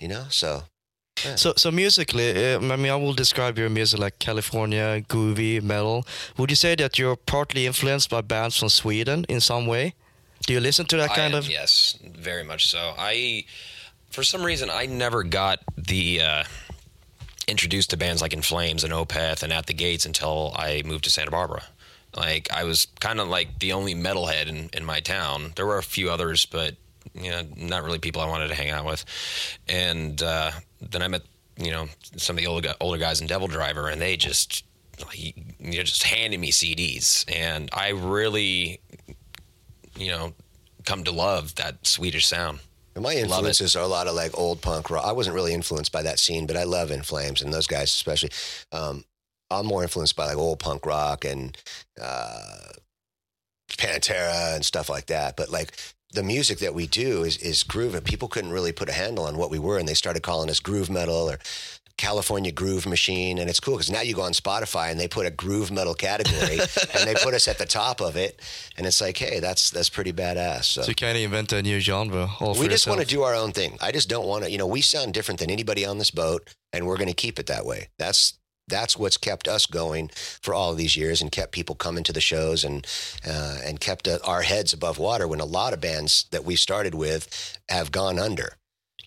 You 0.00 0.08
know, 0.08 0.24
so 0.30 0.64
So, 1.36 1.54
so 1.56 1.70
musically, 1.70 2.54
uh, 2.54 2.58
I 2.58 2.76
mean, 2.76 2.90
I 2.90 2.96
will 2.96 3.12
describe 3.12 3.58
your 3.58 3.70
music 3.70 4.00
like 4.00 4.18
California, 4.18 5.02
groovy, 5.08 5.62
metal. 5.62 6.06
Would 6.36 6.50
you 6.50 6.56
say 6.56 6.74
that 6.76 6.98
you're 6.98 7.16
partly 7.16 7.66
influenced 7.66 8.10
by 8.10 8.20
bands 8.20 8.58
from 8.58 8.68
Sweden 8.68 9.24
in 9.28 9.40
some 9.40 9.66
way? 9.66 9.94
Do 10.46 10.52
you 10.54 10.60
listen 10.60 10.86
to 10.86 10.96
that 10.96 11.10
kind 11.10 11.34
am, 11.34 11.40
of? 11.40 11.50
yes, 11.50 11.98
very 12.02 12.44
much 12.44 12.70
so. 12.70 12.94
I, 12.98 13.44
for 14.10 14.22
some 14.22 14.42
reason, 14.42 14.70
I 14.70 14.86
never 14.86 15.22
got 15.22 15.60
the 15.76 16.22
uh, 16.22 16.44
introduced 17.46 17.90
to 17.90 17.96
bands 17.96 18.22
like 18.22 18.32
In 18.32 18.42
Flames 18.42 18.84
and 18.84 18.92
Opeth 18.92 19.42
and 19.42 19.52
At 19.52 19.66
the 19.66 19.74
Gates 19.74 20.06
until 20.06 20.52
I 20.56 20.82
moved 20.84 21.04
to 21.04 21.10
Santa 21.10 21.30
Barbara. 21.30 21.62
Like 22.16 22.50
I 22.52 22.64
was 22.64 22.86
kind 23.00 23.20
of 23.20 23.28
like 23.28 23.58
the 23.60 23.72
only 23.72 23.94
metalhead 23.94 24.46
in, 24.46 24.70
in 24.72 24.84
my 24.84 25.00
town. 25.00 25.52
There 25.56 25.66
were 25.66 25.78
a 25.78 25.82
few 25.82 26.10
others, 26.10 26.46
but 26.46 26.76
you 27.14 27.30
know, 27.30 27.42
not 27.56 27.82
really 27.82 27.98
people 27.98 28.20
I 28.22 28.28
wanted 28.28 28.48
to 28.48 28.54
hang 28.54 28.70
out 28.70 28.84
with. 28.84 29.04
And 29.68 30.20
uh, 30.22 30.52
then 30.80 31.02
I 31.02 31.08
met 31.08 31.22
you 31.58 31.70
know 31.70 31.88
some 32.16 32.36
of 32.36 32.42
the 32.42 32.46
older 32.46 32.74
older 32.80 32.98
guys 32.98 33.20
in 33.20 33.26
Devil 33.26 33.48
Driver, 33.48 33.88
and 33.88 34.00
they 34.00 34.16
just 34.16 34.64
like, 35.04 35.18
you 35.18 35.34
know 35.58 35.82
just 35.82 36.02
handed 36.02 36.40
me 36.40 36.50
CDs, 36.50 37.24
and 37.32 37.70
I 37.72 37.90
really 37.90 38.80
you 39.96 40.08
know 40.08 40.32
come 40.84 41.04
to 41.04 41.12
love 41.12 41.54
that 41.56 41.86
Swedish 41.86 42.26
sound. 42.26 42.60
And 42.94 43.04
my 43.04 43.14
influences 43.14 43.76
are 43.76 43.84
a 43.84 43.88
lot 43.88 44.08
of 44.08 44.14
like 44.14 44.36
old 44.36 44.62
punk 44.62 44.90
rock. 44.90 45.04
I 45.04 45.12
wasn't 45.12 45.36
really 45.36 45.54
influenced 45.54 45.92
by 45.92 46.02
that 46.02 46.18
scene, 46.18 46.46
but 46.46 46.56
I 46.56 46.64
love 46.64 46.90
In 46.90 47.02
Flames 47.02 47.40
and 47.40 47.52
those 47.52 47.68
guys 47.68 47.84
especially. 47.84 48.30
Um, 48.72 49.04
I'm 49.50 49.66
more 49.66 49.82
influenced 49.82 50.16
by 50.16 50.26
like 50.26 50.36
old 50.36 50.58
punk 50.58 50.86
rock 50.86 51.24
and 51.24 51.56
uh, 52.00 52.72
Pantera 53.68 54.54
and 54.54 54.64
stuff 54.64 54.88
like 54.88 55.06
that. 55.06 55.36
But 55.36 55.50
like 55.50 55.72
the 56.12 56.22
music 56.22 56.58
that 56.58 56.74
we 56.74 56.86
do 56.86 57.24
is 57.24 57.36
is 57.38 57.62
groove, 57.62 57.94
and 57.94 58.04
people 58.04 58.28
couldn't 58.28 58.50
really 58.50 58.72
put 58.72 58.88
a 58.88 58.92
handle 58.92 59.24
on 59.24 59.36
what 59.36 59.50
we 59.50 59.58
were, 59.58 59.78
and 59.78 59.88
they 59.88 59.94
started 59.94 60.22
calling 60.22 60.50
us 60.50 60.60
groove 60.60 60.90
metal 60.90 61.30
or 61.30 61.38
California 62.00 62.50
Groove 62.50 62.86
Machine, 62.86 63.38
and 63.38 63.50
it's 63.50 63.60
cool 63.60 63.74
because 63.74 63.90
now 63.90 64.00
you 64.00 64.14
go 64.14 64.22
on 64.22 64.32
Spotify 64.32 64.90
and 64.90 64.98
they 64.98 65.06
put 65.06 65.26
a 65.26 65.30
groove 65.30 65.70
metal 65.70 65.92
category, 65.92 66.58
and 66.94 67.06
they 67.06 67.14
put 67.22 67.34
us 67.34 67.46
at 67.46 67.58
the 67.58 67.66
top 67.66 68.00
of 68.00 68.16
it, 68.16 68.40
and 68.78 68.86
it's 68.86 69.02
like, 69.02 69.18
hey, 69.18 69.38
that's 69.38 69.70
that's 69.70 69.90
pretty 69.90 70.12
badass. 70.12 70.64
So, 70.64 70.82
So 70.82 70.88
you 70.88 70.94
kind 70.94 71.16
of 71.18 71.22
invent 71.22 71.52
a 71.52 71.62
new 71.62 71.78
genre 71.78 72.30
all 72.40 72.54
we 72.54 72.68
just 72.68 72.86
want 72.86 73.00
to 73.00 73.06
do 73.06 73.22
our 73.22 73.34
own 73.34 73.52
thing. 73.52 73.76
I 73.82 73.92
just 73.92 74.08
don't 74.08 74.26
want 74.26 74.44
to, 74.44 74.50
you 74.50 74.56
know, 74.56 74.66
we 74.66 74.80
sound 74.80 75.12
different 75.12 75.40
than 75.40 75.50
anybody 75.50 75.84
on 75.84 75.98
this 75.98 76.10
boat, 76.10 76.54
and 76.72 76.86
we're 76.86 76.96
going 76.96 77.08
to 77.08 77.14
keep 77.14 77.38
it 77.38 77.46
that 77.46 77.66
way. 77.66 77.88
That's 77.98 78.39
that's 78.70 78.96
what's 78.96 79.16
kept 79.16 79.48
us 79.48 79.66
going 79.66 80.10
for 80.40 80.54
all 80.54 80.70
of 80.70 80.76
these 80.76 80.96
years, 80.96 81.20
and 81.20 81.30
kept 81.30 81.52
people 81.52 81.74
coming 81.74 82.04
to 82.04 82.12
the 82.12 82.20
shows, 82.20 82.64
and 82.64 82.86
uh, 83.26 83.58
and 83.64 83.80
kept 83.80 84.08
uh, 84.08 84.18
our 84.24 84.42
heads 84.42 84.72
above 84.72 84.98
water 84.98 85.28
when 85.28 85.40
a 85.40 85.44
lot 85.44 85.72
of 85.72 85.80
bands 85.80 86.26
that 86.30 86.44
we 86.44 86.56
started 86.56 86.94
with 86.94 87.58
have 87.68 87.92
gone 87.92 88.18
under. 88.18 88.56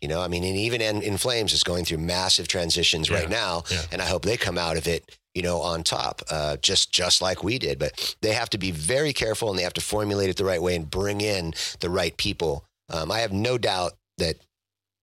You 0.01 0.10
know, 0.10 0.22
I 0.22 0.27
mean, 0.27 0.43
and 0.43 0.58
even 0.58 0.82
in, 0.82 1.01
in 1.01 1.17
Flames 1.17 1.53
is 1.53 1.63
going 1.63 1.86
through 1.86 2.00
massive 2.00 2.50
transitions 2.50 3.10
right 3.10 3.29
now, 3.29 3.63
yeah. 3.72 3.84
and 3.89 4.02
I 4.02 4.06
hope 4.06 4.26
they 4.26 4.36
come 4.36 4.58
out 4.58 4.76
of 4.76 4.86
it, 4.86 5.17
you 5.34 5.41
know, 5.41 5.62
on 5.62 5.82
top, 5.82 6.21
uh, 6.30 6.58
just 6.58 6.91
just 6.91 7.21
like 7.21 7.41
we 7.41 7.58
did. 7.58 7.80
But 7.80 8.17
they 8.21 8.34
have 8.34 8.49
to 8.49 8.58
be 8.58 8.71
very 8.71 9.13
careful, 9.13 9.49
and 9.49 9.58
they 9.58 9.63
have 9.63 9.73
to 9.73 9.82
formulate 9.82 10.30
it 10.30 10.36
the 10.36 10.43
right 10.43 10.62
way 10.62 10.76
and 10.76 10.91
bring 10.91 11.21
in 11.21 11.54
the 11.80 11.89
right 11.89 12.15
people. 12.17 12.65
Um, 12.89 13.12
I 13.12 13.19
have 13.19 13.32
no 13.32 13.58
doubt 13.58 13.93
that 14.17 14.36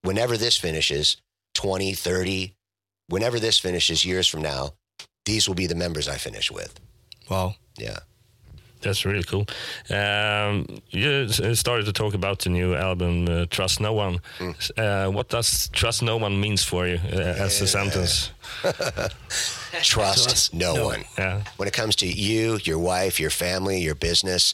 whenever 0.03 0.37
this 0.37 0.57
finishes, 0.57 1.17
20, 1.55 1.93
30, 1.93 2.53
whenever 3.11 3.39
this 3.39 3.59
finishes 3.59 4.03
years 4.03 4.27
from 4.27 4.41
now, 4.41 4.71
these 5.25 5.47
will 5.47 5.55
be 5.55 5.67
the 5.67 5.75
members 5.75 6.07
I 6.07 6.17
finish 6.17 6.49
with. 6.51 6.79
Wow. 7.29 7.55
Yeah. 7.77 7.99
That's 8.81 9.05
really 9.05 9.23
cool. 9.23 9.45
Um, 9.91 10.65
you 10.89 11.27
started 11.53 11.85
to 11.85 11.93
talk 11.93 12.15
about 12.15 12.39
the 12.39 12.49
new 12.49 12.73
album, 12.73 13.27
uh, 13.29 13.45
Trust 13.49 13.79
No 13.79 13.93
One. 13.93 14.19
Uh, 14.75 15.05
what 15.11 15.29
does 15.29 15.69
Trust 15.69 16.01
No 16.01 16.17
One 16.17 16.41
means 16.41 16.63
for 16.63 16.87
you 16.87 16.99
uh, 17.13 17.45
as 17.45 17.61
a 17.61 17.67
sentence? 17.67 18.31
Trust, 19.83 20.53
no, 20.53 20.73
no 20.73 20.85
one. 20.85 21.03
Yeah, 21.17 21.43
When 21.57 21.67
it 21.67 21.73
comes 21.73 21.95
to 21.97 22.07
you, 22.07 22.59
your 22.63 22.79
wife, 22.79 23.19
your 23.19 23.29
family, 23.29 23.79
your 23.79 23.95
business, 23.95 24.53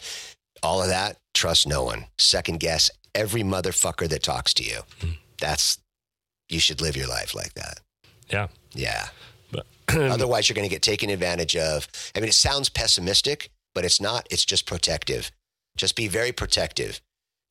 all 0.62 0.82
of 0.82 0.89
that, 0.89 1.17
trust 1.34 1.67
no 1.67 1.84
one. 1.84 2.06
Second 2.17 2.60
guess 2.60 2.91
every 3.15 3.43
motherfucker 3.43 4.08
that 4.10 4.24
talks 4.24 4.54
to 4.56 4.63
you. 4.63 4.82
That's, 5.39 5.80
you 6.50 6.60
should 6.60 6.82
live 6.82 6.96
your 6.98 7.08
life 7.08 7.34
like 7.34 7.54
that. 7.54 7.80
Yeah. 8.30 8.48
Yeah. 8.74 9.08
But 9.52 9.66
Otherwise, 9.90 10.50
you're 10.50 10.56
going 10.56 10.68
to 10.68 10.74
get 10.74 10.82
taken 10.82 11.10
advantage 11.10 11.56
of. 11.56 11.88
I 12.16 12.20
mean, 12.20 12.30
it 12.30 12.34
sounds 12.34 12.70
pessimistic, 12.70 13.50
but 13.74 13.86
it's 13.86 14.02
not. 14.02 14.28
It's 14.30 14.46
just 14.46 14.66
protective. 14.66 15.32
Just 15.76 15.96
be 15.96 16.08
very 16.08 16.32
protective 16.32 17.02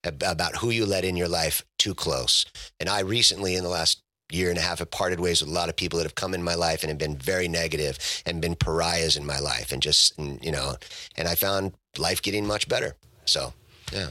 about 0.04 0.56
who 0.56 0.70
you 0.70 0.86
let 0.86 1.04
in 1.04 1.16
your 1.16 1.28
life 1.28 1.64
too 1.78 1.94
close. 1.94 2.44
And 2.78 2.88
I 2.88 3.00
recently, 3.00 3.56
in 3.56 3.64
the 3.64 3.70
last 3.70 4.02
year 4.30 4.50
and 4.50 4.58
a 4.58 4.62
half, 4.62 4.80
have 4.80 4.90
parted 4.90 5.20
ways 5.20 5.40
with 5.40 5.50
a 5.50 5.54
lot 5.54 5.68
of 5.68 5.76
people 5.76 5.98
that 5.98 6.04
have 6.04 6.14
come 6.14 6.34
in 6.34 6.42
my 6.42 6.54
life 6.54 6.82
and 6.82 6.90
have 6.90 6.98
been 6.98 7.16
very 7.16 7.48
negative 7.48 7.98
and 8.26 8.42
been 8.42 8.54
pariahs 8.54 9.16
in 9.16 9.24
my 9.24 9.38
life, 9.38 9.72
and 9.72 9.82
just 9.82 10.18
you 10.18 10.52
know, 10.52 10.76
and 11.16 11.28
I 11.28 11.34
found 11.34 11.72
life 11.96 12.22
getting 12.22 12.46
much 12.46 12.68
better. 12.68 12.96
So, 13.24 13.52
yeah. 13.92 14.08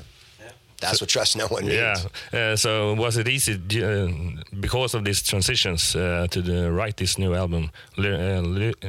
That's 0.81 0.99
what 1.01 1.09
trust 1.09 1.35
no 1.35 1.47
one 1.47 1.65
means. 1.65 2.05
yeah. 2.33 2.51
Uh, 2.51 2.55
so 2.55 2.93
was 2.93 3.17
it 3.17 3.27
easy 3.27 3.53
uh, 3.53 4.07
because 4.59 4.93
of 4.93 5.03
these 5.03 5.21
transitions 5.23 5.95
uh, 5.95 6.27
to 6.29 6.41
the, 6.41 6.71
write 6.71 6.97
this 6.97 7.17
new 7.17 7.33
album? 7.33 7.71
Uh, 7.97 8.03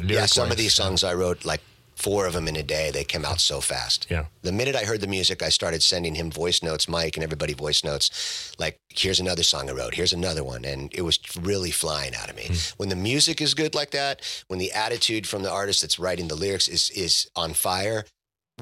Yeah, 0.04 0.26
some 0.26 0.50
of 0.50 0.56
these 0.56 0.74
songs 0.74 1.04
I 1.04 1.14
wrote 1.14 1.44
like 1.44 1.60
four 1.96 2.26
of 2.26 2.34
them 2.34 2.46
in 2.46 2.56
a 2.56 2.62
day. 2.62 2.90
They 2.90 3.04
came 3.04 3.24
out 3.24 3.40
so 3.40 3.60
fast. 3.60 4.06
Yeah. 4.10 4.26
The 4.42 4.52
minute 4.52 4.76
I 4.76 4.84
heard 4.84 5.00
the 5.00 5.06
music, 5.06 5.42
I 5.42 5.48
started 5.48 5.82
sending 5.82 6.14
him 6.14 6.30
voice 6.30 6.62
notes, 6.62 6.88
Mike 6.88 7.16
and 7.16 7.24
everybody 7.24 7.54
voice 7.54 7.82
notes. 7.82 8.52
Like, 8.58 8.76
here's 8.90 9.18
another 9.20 9.42
song 9.42 9.70
I 9.70 9.72
wrote. 9.72 9.94
Here's 9.94 10.12
another 10.12 10.44
one, 10.44 10.64
and 10.64 10.92
it 10.94 11.02
was 11.02 11.18
really 11.40 11.70
flying 11.70 12.14
out 12.14 12.28
of 12.28 12.36
me. 12.36 12.50
When 12.76 12.90
the 12.90 12.96
music 12.96 13.40
is 13.40 13.54
good 13.54 13.74
like 13.74 13.90
that, 13.92 14.20
when 14.48 14.58
the 14.58 14.72
attitude 14.72 15.26
from 15.26 15.42
the 15.42 15.50
artist 15.50 15.80
that's 15.80 15.98
writing 15.98 16.28
the 16.28 16.34
lyrics 16.36 16.68
is 16.68 16.90
is 16.90 17.30
on 17.34 17.54
fire, 17.54 18.04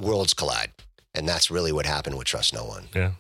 worlds 0.00 0.32
collide, 0.34 0.70
and 1.14 1.28
that's 1.28 1.50
really 1.50 1.72
what 1.72 1.86
happened 1.86 2.16
with 2.18 2.26
Trust 2.26 2.52
No 2.54 2.64
One. 2.64 2.84
Yeah. 2.94 3.12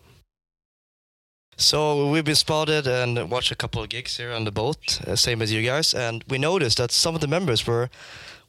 So 1.56 2.10
we've 2.10 2.24
been 2.24 2.34
spotted 2.34 2.86
and 2.88 3.30
watched 3.30 3.52
a 3.52 3.54
couple 3.54 3.80
of 3.82 3.88
gigs 3.88 4.16
here 4.16 4.32
on 4.32 4.44
the 4.44 4.50
boat, 4.50 5.00
uh, 5.06 5.14
same 5.14 5.40
as 5.40 5.52
you 5.52 5.62
guys, 5.62 5.94
and 5.94 6.24
we 6.28 6.36
noticed 6.36 6.78
that 6.78 6.90
some 6.90 7.14
of 7.14 7.20
the 7.20 7.28
members 7.28 7.64
were 7.66 7.90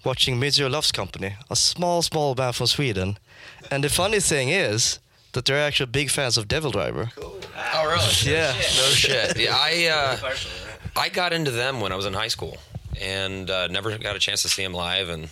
watching 0.04 0.40
Misery 0.40 0.70
Loves 0.70 0.92
Company, 0.92 1.36
a 1.50 1.56
small, 1.56 2.02
small 2.02 2.34
band 2.34 2.56
from 2.56 2.66
Sweden. 2.68 3.18
And 3.70 3.84
the 3.84 3.90
funny 3.90 4.20
thing 4.20 4.50
is 4.50 5.00
that 5.34 5.46
they're 5.46 5.60
actually 5.68 5.92
big 5.92 6.10
fans 6.10 6.36
of 6.38 6.48
Devil 6.48 6.72
Driver. 6.72 7.12
Oh, 7.18 7.40
really? 7.88 8.02
Yeah. 8.34 8.54
No 8.54 8.90
shit. 8.90 9.38
Yeah, 9.38 9.56
I 9.56 9.88
uh, 10.24 10.34
I 10.96 11.10
got 11.10 11.32
into 11.34 11.52
them 11.52 11.82
when 11.82 11.92
I 11.92 11.96
was 11.96 12.06
in 12.08 12.14
high 12.14 12.30
school, 12.30 12.58
and 13.00 13.50
uh, 13.50 13.68
never 13.68 13.96
got 14.00 14.16
a 14.16 14.20
chance 14.20 14.42
to 14.44 14.50
see 14.50 14.64
them 14.64 14.74
live. 14.74 15.10
And 15.10 15.30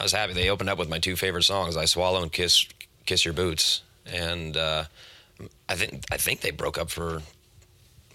I 0.00 0.02
was 0.02 0.12
happy. 0.12 0.32
They 0.32 0.48
opened 0.48 0.70
up 0.70 0.78
with 0.78 0.88
my 0.88 0.98
two 0.98 1.16
favorite 1.16 1.42
songs, 1.44 1.76
"I 1.76 1.84
Swallow" 1.84 2.22
and 2.22 2.32
"Kiss 2.32 2.66
Kiss 3.06 3.24
Your 3.24 3.34
Boots." 3.34 3.82
And 4.06 4.56
uh, 4.56 4.84
I 5.68 5.74
think 5.74 6.04
I 6.10 6.16
think 6.16 6.40
they 6.40 6.50
broke 6.50 6.78
up 6.78 6.90
for 6.90 7.22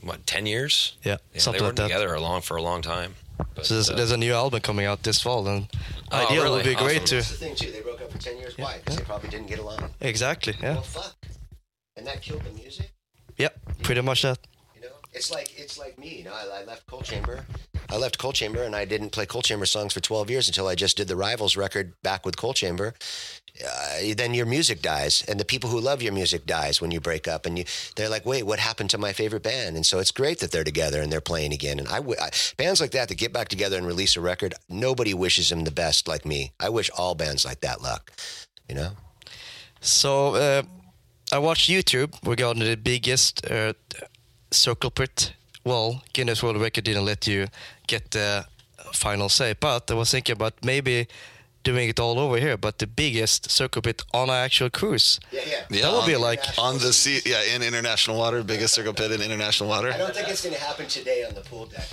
what 0.02 0.26
ten 0.26 0.46
years. 0.46 0.96
Yeah, 1.04 1.18
Yeah, 1.34 1.40
something 1.40 1.60
they 1.62 1.66
were 1.68 1.74
like 1.74 1.76
together 1.90 2.14
a 2.14 2.20
long 2.22 2.42
for 2.42 2.58
a 2.58 2.62
long 2.62 2.82
time. 2.82 3.16
But, 3.56 3.66
So 3.66 3.74
there's, 3.76 3.90
uh, 3.90 3.96
there's 3.96 4.12
a 4.12 4.18
new 4.18 4.34
album 4.34 4.62
coming 4.62 4.86
out 4.86 5.04
this 5.04 5.22
fall, 5.22 5.48
and 5.48 5.68
Oh, 6.12 6.26
ideal 6.26 6.44
really? 6.44 6.56
would 6.58 6.66
be 6.66 6.76
great 6.76 7.04
Awesome. 7.04 7.18
That's 7.18 7.30
the 7.30 7.36
thing 7.38 7.56
too. 7.56 7.72
They 7.72 7.82
broke 7.82 8.02
up 8.02 8.12
for 8.12 8.18
ten 8.18 8.38
years. 8.38 8.58
Why? 8.58 8.78
Because 8.78 8.98
they 8.98 9.04
probably 9.04 9.30
didn't 9.30 9.48
get 9.48 9.60
along. 9.60 9.92
exactly, 10.02 10.56
yeah, 10.62 10.74
Well, 10.74 10.82
fuck. 10.84 11.16
And 11.96 12.06
that 12.08 12.22
killed 12.22 12.44
the 12.44 12.52
music. 12.52 12.92
yeah, 13.38 13.50
pretty 13.84 14.02
much 14.02 14.22
that. 14.24 14.40
It's 15.18 15.32
like 15.32 15.60
it's 15.60 15.80
like 15.80 15.98
me. 15.98 16.18
You 16.20 16.26
know, 16.26 16.34
I, 16.34 16.62
I 16.62 16.64
left 16.64 16.86
Coal 16.86 17.02
Chamber. 17.02 17.44
I 17.90 17.98
left 17.98 18.20
Coal 18.20 18.34
Chamber, 18.34 18.62
and 18.62 18.76
I 18.76 18.86
didn't 18.86 19.12
play 19.12 19.26
Coal 19.26 19.42
Chamber 19.42 19.66
songs 19.66 19.94
for 19.94 20.00
12 20.00 20.30
years 20.30 20.48
until 20.48 20.68
I 20.68 20.76
just 20.76 20.96
did 20.96 21.08
the 21.08 21.16
Rivals 21.16 21.58
record 21.58 21.94
back 22.04 22.24
with 22.26 22.38
Coal 22.38 22.54
Chamber. 22.54 22.94
Uh, 23.66 24.14
then 24.16 24.36
your 24.36 24.46
music 24.46 24.84
dies, 24.84 25.24
and 25.28 25.40
the 25.40 25.46
people 25.46 25.72
who 25.72 25.80
love 25.80 26.04
your 26.04 26.14
music 26.14 26.46
dies 26.46 26.80
when 26.80 26.92
you 26.92 27.00
break 27.00 27.28
up, 27.28 27.48
and 27.48 27.58
you 27.58 27.66
they're 27.96 28.10
like, 28.10 28.28
"Wait, 28.28 28.44
what 28.44 28.60
happened 28.60 28.92
to 28.92 29.00
my 29.00 29.12
favorite 29.12 29.42
band?" 29.42 29.76
And 29.76 29.86
so 29.86 29.98
it's 29.98 30.12
great 30.12 30.38
that 30.40 30.52
they're 30.52 30.64
together 30.64 31.02
and 31.02 31.12
they're 31.12 31.22
playing 31.22 31.52
again. 31.52 31.80
And 31.80 31.88
I, 31.88 31.98
w- 31.98 32.20
I 32.22 32.30
bands 32.58 32.80
like 32.80 32.92
that 32.92 33.10
that 33.10 33.16
get 33.16 33.34
back 33.34 33.48
together 33.48 33.78
and 33.78 33.88
release 33.88 34.16
a 34.16 34.22
record, 34.22 34.54
nobody 34.70 35.16
wishes 35.16 35.50
them 35.50 35.64
the 35.64 35.72
best 35.72 36.08
like 36.08 36.26
me. 36.26 36.52
I 36.60 36.70
wish 36.70 36.92
all 36.96 37.16
bands 37.16 37.44
like 37.44 37.62
that 37.62 37.82
luck. 37.82 38.12
You 38.70 38.76
know. 38.76 38.92
So 39.82 40.36
uh, 40.36 40.64
I 41.32 41.40
watched 41.40 41.70
YouTube 41.70 42.14
regarding 42.24 42.64
the 42.64 42.76
biggest 42.76 43.50
uh, 43.50 43.74
circle 44.52 44.92
pit. 44.92 45.34
Well, 45.64 46.02
Guinness 46.14 46.42
World 46.42 46.62
Record 46.62 46.86
didn't 46.86 47.06
let 47.06 47.28
you 47.28 47.48
get 47.88 48.12
the 48.12 48.46
final 48.94 49.30
say, 49.30 49.54
but 49.60 49.90
I 49.92 49.94
was 49.96 50.12
thinking 50.12 50.34
about 50.34 50.54
maybe 50.64 51.08
doing 51.64 51.90
it 51.90 52.00
all 52.00 52.18
over 52.20 52.38
here, 52.38 52.56
but 52.56 52.80
the 52.80 52.88
biggest 52.88 53.52
circle 53.52 53.82
pit 53.82 54.02
on 54.14 54.30
an 54.30 54.36
actual 54.36 54.70
cruise. 54.70 55.20
Yeah, 55.32 55.42
yeah. 55.46 55.66
Yeah, 55.70 55.82
That 55.82 55.94
would 55.94 56.06
be 56.06 56.16
like 56.16 56.40
on 56.58 56.78
the 56.80 56.94
sea. 56.94 57.20
Yeah, 57.26 57.44
in 57.56 57.62
international 57.62 58.18
water, 58.18 58.42
biggest 58.44 58.74
circle 58.74 58.94
pit 58.94 59.12
in 59.12 59.22
international 59.22 59.68
water. 59.70 59.92
I 59.92 59.98
don't 59.98 60.16
think 60.16 60.30
it's 60.30 60.44
going 60.44 60.56
to 60.56 60.62
happen 60.62 60.88
today 60.88 61.26
on 61.26 61.34
the 61.36 61.42
pool 61.42 61.66
deck. 61.66 61.88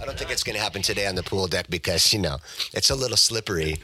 I 0.00 0.04
don't 0.04 0.16
think 0.18 0.30
it's 0.30 0.44
going 0.44 0.56
to 0.56 0.62
happen 0.62 0.80
today 0.82 1.06
on 1.06 1.14
the 1.16 1.22
pool 1.22 1.46
deck 1.46 1.66
because 1.68 2.12
you 2.12 2.18
know 2.20 2.36
it's 2.72 2.90
a 2.90 2.94
little 2.94 3.16
slippery, 3.16 3.76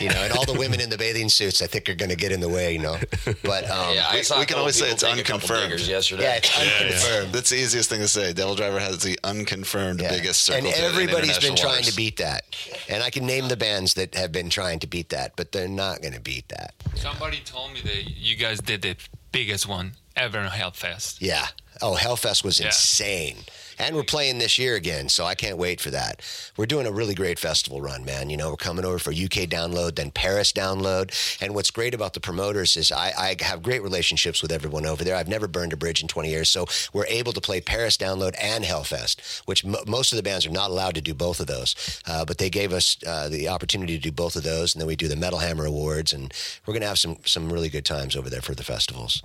you 0.00 0.08
know, 0.08 0.22
and 0.22 0.32
all 0.32 0.44
the 0.46 0.52
women 0.58 0.80
in 0.80 0.90
the 0.90 0.96
bathing 0.98 1.28
suits 1.28 1.60
I 1.60 1.66
think 1.66 1.88
are 1.88 1.94
going 1.94 2.10
to 2.10 2.16
get 2.16 2.32
in 2.32 2.40
the 2.40 2.48
way, 2.48 2.72
you 2.72 2.78
know. 2.78 2.96
But 3.42 3.68
um, 3.70 3.94
Yeah, 3.94 4.12
we- 4.12 4.18
we 4.18 4.22
can 4.24 4.34
couple 4.46 4.56
always 4.60 4.76
say 4.76 4.90
it's 4.90 5.02
take 5.02 5.18
a 5.18 5.22
couple 5.22 5.50
unconfirmed. 5.56 5.80
yesterday. 5.88 6.22
yeah, 6.22 6.36
it's 6.36 6.58
unconfirmed. 6.58 7.32
That's 7.32 7.50
the 7.50 7.56
easiest 7.56 7.90
thing 7.90 8.00
to 8.00 8.08
say. 8.08 8.32
Devil 8.32 8.54
Driver 8.54 8.78
has 8.78 9.02
the 9.02 9.18
unconfirmed 9.24 10.00
Yeah. 10.00 10.10
biggest 10.12 10.44
circle 10.44 10.66
and 10.68 10.74
everybody's 10.76 11.38
been 11.38 11.52
international 11.52 11.56
trying 11.56 11.82
to 11.84 11.94
beat 11.96 12.16
that, 12.18 12.44
and 12.88 13.02
I 13.02 13.10
can 13.10 13.26
name 13.26 13.48
the 13.48 13.56
bands 13.56 13.94
that 13.94 14.14
have 14.14 14.32
been 14.32 14.48
trying 14.50 14.78
to 14.80 14.86
beat 14.86 15.08
that, 15.10 15.32
but 15.36 15.52
they're 15.52 15.68
not 15.68 16.00
going 16.02 16.14
to 16.14 16.20
beat 16.20 16.48
that. 16.48 16.74
Somebody 16.94 17.40
told 17.44 17.72
me 17.72 17.80
that 17.82 18.10
you 18.10 18.36
guys 18.36 18.60
did 18.60 18.82
the 18.82 18.96
biggest 19.32 19.66
one 19.66 19.92
ever 20.14 20.38
in 20.38 20.46
Hellfest. 20.48 21.16
Yeah. 21.20 21.48
Oh, 21.82 21.96
Hellfest 22.00 22.42
was 22.44 22.58
Yeah. 22.60 22.66
insane. 22.66 23.36
And 23.78 23.94
we're 23.94 24.04
playing 24.04 24.38
this 24.38 24.58
year 24.58 24.74
again, 24.74 25.08
so 25.08 25.24
I 25.24 25.34
can't 25.34 25.58
wait 25.58 25.80
for 25.80 25.90
that. 25.90 26.22
We're 26.56 26.66
doing 26.66 26.86
a 26.86 26.92
really 26.92 27.14
great 27.14 27.38
festival 27.38 27.80
run, 27.80 28.04
man. 28.04 28.30
You 28.30 28.36
know, 28.36 28.50
we're 28.50 28.56
coming 28.56 28.84
over 28.84 28.98
for 28.98 29.10
UK 29.10 29.48
download, 29.48 29.96
then 29.96 30.10
Paris 30.10 30.52
download. 30.52 31.12
And 31.42 31.54
what's 31.54 31.70
great 31.70 31.94
about 31.94 32.14
the 32.14 32.20
promoters 32.20 32.76
is 32.76 32.90
I, 32.90 33.12
I 33.18 33.36
have 33.42 33.62
great 33.62 33.82
relationships 33.82 34.40
with 34.40 34.50
everyone 34.50 34.86
over 34.86 35.04
there. 35.04 35.14
I've 35.14 35.28
never 35.28 35.46
burned 35.46 35.72
a 35.72 35.76
bridge 35.76 36.00
in 36.00 36.08
20 36.08 36.30
years, 36.30 36.48
so 36.48 36.66
we're 36.92 37.06
able 37.06 37.32
to 37.32 37.40
play 37.40 37.60
Paris 37.60 37.96
download 37.96 38.34
and 38.40 38.64
Hellfest, 38.64 39.42
which 39.46 39.64
m- 39.64 39.76
most 39.86 40.12
of 40.12 40.16
the 40.16 40.22
bands 40.22 40.46
are 40.46 40.50
not 40.50 40.70
allowed 40.70 40.94
to 40.94 41.02
do 41.02 41.12
both 41.14 41.40
of 41.40 41.46
those. 41.46 42.00
Uh, 42.06 42.24
but 42.24 42.38
they 42.38 42.48
gave 42.48 42.72
us 42.72 42.96
uh, 43.06 43.28
the 43.28 43.48
opportunity 43.48 43.96
to 43.96 44.02
do 44.02 44.12
both 44.12 44.36
of 44.36 44.42
those, 44.42 44.74
and 44.74 44.80
then 44.80 44.86
we 44.86 44.96
do 44.96 45.08
the 45.08 45.16
Metal 45.16 45.38
Hammer 45.38 45.66
Awards, 45.66 46.12
and 46.12 46.32
we're 46.64 46.72
going 46.72 46.82
to 46.82 46.88
have 46.88 46.98
some 46.98 47.16
some 47.24 47.52
really 47.52 47.68
good 47.68 47.84
times 47.84 48.16
over 48.16 48.30
there 48.30 48.40
for 48.40 48.54
the 48.54 48.64
festivals. 48.64 49.22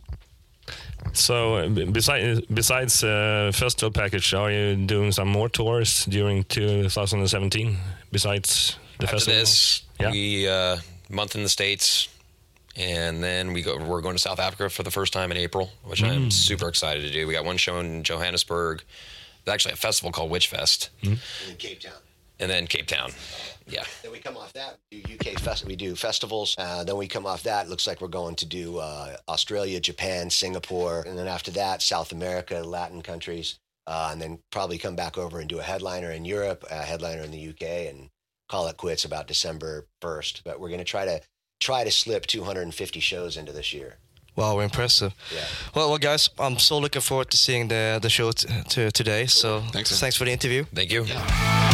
So, 1.14 1.56
uh, 1.56 1.68
besides 1.92 2.42
besides 2.54 3.04
uh, 3.04 3.52
festival 3.54 3.92
package, 3.92 4.34
are 4.34 4.52
you 4.52 4.76
doing 4.76 5.12
some 5.12 5.28
more 5.28 5.50
tours 5.50 6.06
during 6.06 6.44
2017? 6.46 7.78
Besides 8.12 8.78
the 8.98 9.06
After 9.06 9.16
festival? 9.16 9.40
this, 9.40 9.84
Yeah. 10.00 10.12
we 10.12 10.48
uh, 10.48 10.78
month 11.10 11.36
in 11.36 11.44
the 11.44 11.50
states, 11.50 12.08
and 12.78 13.22
then 13.24 13.52
we 13.54 13.62
go. 13.62 13.78
We're 13.78 14.02
going 14.02 14.16
to 14.16 14.22
South 14.22 14.40
Africa 14.40 14.70
for 14.70 14.84
the 14.84 14.92
first 14.92 15.12
time 15.14 15.32
in 15.32 15.38
April, 15.38 15.72
which 15.84 16.04
I'm 16.04 16.28
Mm. 16.30 16.34
super 16.34 16.68
excited 16.70 17.02
to 17.02 17.12
do. 17.12 17.28
We 17.28 17.34
got 17.34 17.46
one 17.46 17.58
show 17.58 17.80
in 17.80 18.04
Johannesburg. 18.04 18.84
There's 19.44 19.54
actually 19.56 19.74
a 19.74 19.78
festival 19.78 20.12
called 20.12 20.30
Witch 20.32 20.48
Fest, 20.48 20.90
Mm. 21.04 21.18
In 21.50 21.56
Cape 21.58 21.80
Town. 21.82 21.94
And 22.42 22.50
then 22.52 22.68
Cape 22.68 22.88
Town. 22.88 23.12
Yeah, 23.68 23.84
Then 24.04 24.12
we 24.12 24.20
come 24.20 24.36
off 24.36 24.52
that. 24.54 24.80
We 24.92 25.02
do 25.02 25.14
UK 25.14 25.40
fest. 25.40 25.64
We 25.66 25.76
do 25.78 25.96
festivals. 25.96 26.56
Uh, 26.58 26.84
then 26.84 26.98
we 26.98 27.08
come 27.08 27.26
off 27.26 27.44
that. 27.44 27.70
Looks 27.70 27.88
like 27.88 28.02
we're 28.02 28.08
going 28.10 28.36
to 28.36 28.46
do 28.46 28.80
uh, 28.80 29.16
Australia, 29.30 29.80
Japan, 29.80 30.30
Singapore, 30.30 31.04
and 31.08 31.18
then 31.18 31.28
after 31.28 31.52
that, 31.52 31.82
South 31.82 32.12
America, 32.12 32.56
Latin 32.62 33.02
countries, 33.02 33.60
uh, 33.88 34.10
and 34.12 34.22
then 34.22 34.40
probably 34.52 34.78
come 34.78 34.96
back 34.96 35.18
over 35.18 35.40
and 35.40 35.48
do 35.48 35.60
a 35.60 35.64
headliner 35.64 36.12
in 36.12 36.26
Europe, 36.26 36.66
a 36.70 36.82
headliner 36.82 37.22
in 37.22 37.32
the 37.32 37.50
UK, 37.50 37.62
and 37.90 38.10
call 38.50 38.68
it 38.68 38.76
quits 38.78 39.06
about 39.06 39.28
December 39.28 39.86
first. 40.02 40.42
But 40.44 40.60
we're 40.60 40.70
going 40.70 40.80
to 40.80 40.84
try 40.84 41.06
to 41.06 41.22
try 41.62 41.84
to 41.86 41.92
slip 41.92 42.26
250 42.26 43.00
shows 43.00 43.38
into 43.38 43.54
this 43.54 43.72
year. 43.72 43.98
Wow, 44.36 44.56
we're 44.56 44.64
impressive. 44.64 45.14
Yeah. 45.34 45.46
Well, 45.76 45.90
well, 45.90 45.98
guys, 46.00 46.30
I'm 46.40 46.58
so 46.58 46.80
looking 46.80 47.02
forward 47.02 47.30
to 47.32 47.38
seeing 47.38 47.68
the 47.70 48.00
the 48.02 48.10
show 48.10 48.32
t- 48.32 48.48
to 48.70 48.92
today. 48.92 49.28
So 49.28 49.62
Thanks, 49.72 49.98
thanks 50.00 50.18
for 50.18 50.26
the 50.26 50.32
interview. 50.32 50.66
thank 50.74 50.92
you. 50.92 51.02
Rock 51.04 51.10
tunes. 51.10 51.71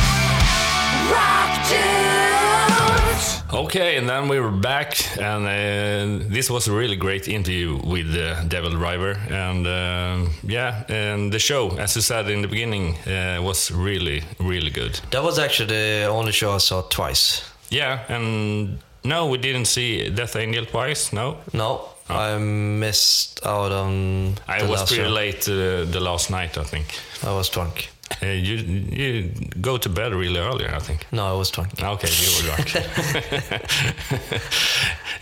Okay, 3.53 3.97
and 3.97 4.07
then 4.07 4.27
we 4.27 4.39
were 4.39 4.51
back, 4.51 5.17
and 5.17 5.45
uh, 5.45 6.25
this 6.29 6.49
was 6.49 6.67
a 6.67 6.71
really 6.71 6.95
great 6.95 7.27
interview 7.27 7.79
with 7.83 8.15
uh, 8.15 8.43
Devil 8.43 8.71
Driver, 8.71 9.17
and 9.29 9.65
uh, 9.65 10.29
yeah, 10.43 10.83
and 10.89 11.31
the 11.33 11.39
show, 11.39 11.71
as 11.77 11.95
you 11.95 12.01
said 12.01 12.29
in 12.29 12.41
the 12.41 12.47
beginning, 12.47 12.95
uh, 13.07 13.39
was 13.41 13.71
really, 13.71 14.23
really 14.39 14.69
good. 14.69 14.99
That 15.11 15.23
was 15.23 15.39
actually 15.39 15.67
the 15.67 16.05
only 16.05 16.31
show 16.31 16.53
I 16.53 16.59
saw 16.59 16.81
twice. 16.83 17.41
Yeah, 17.69 18.03
and 18.09 18.79
no, 19.03 19.27
we 19.27 19.37
didn't 19.37 19.65
see 19.65 20.09
Death 20.09 20.35
Angel 20.35 20.65
twice. 20.65 21.11
No, 21.11 21.37
No, 21.53 21.89
I 22.09 22.37
missed 22.37 23.45
out 23.45 23.71
on. 23.71 24.35
I 24.47 24.63
was 24.69 24.83
pretty 24.83 25.03
show. 25.03 25.09
late 25.09 25.49
uh, 25.49 25.85
the 25.85 25.99
last 25.99 26.29
night. 26.29 26.57
I 26.57 26.63
think 26.63 26.99
I 27.23 27.33
was 27.33 27.49
drunk. 27.49 27.89
Uh, 28.21 28.25
you 28.27 28.55
you 29.01 29.31
go 29.61 29.77
to 29.77 29.89
bed 29.89 30.13
really 30.13 30.39
early. 30.39 30.65
I 30.65 30.79
think. 30.79 31.05
No, 31.11 31.25
I 31.27 31.37
was 31.37 31.51
drunk. 31.51 31.69
Okay, 31.81 32.09
you 32.09 32.29
were 32.35 32.43
drunk. 32.47 32.73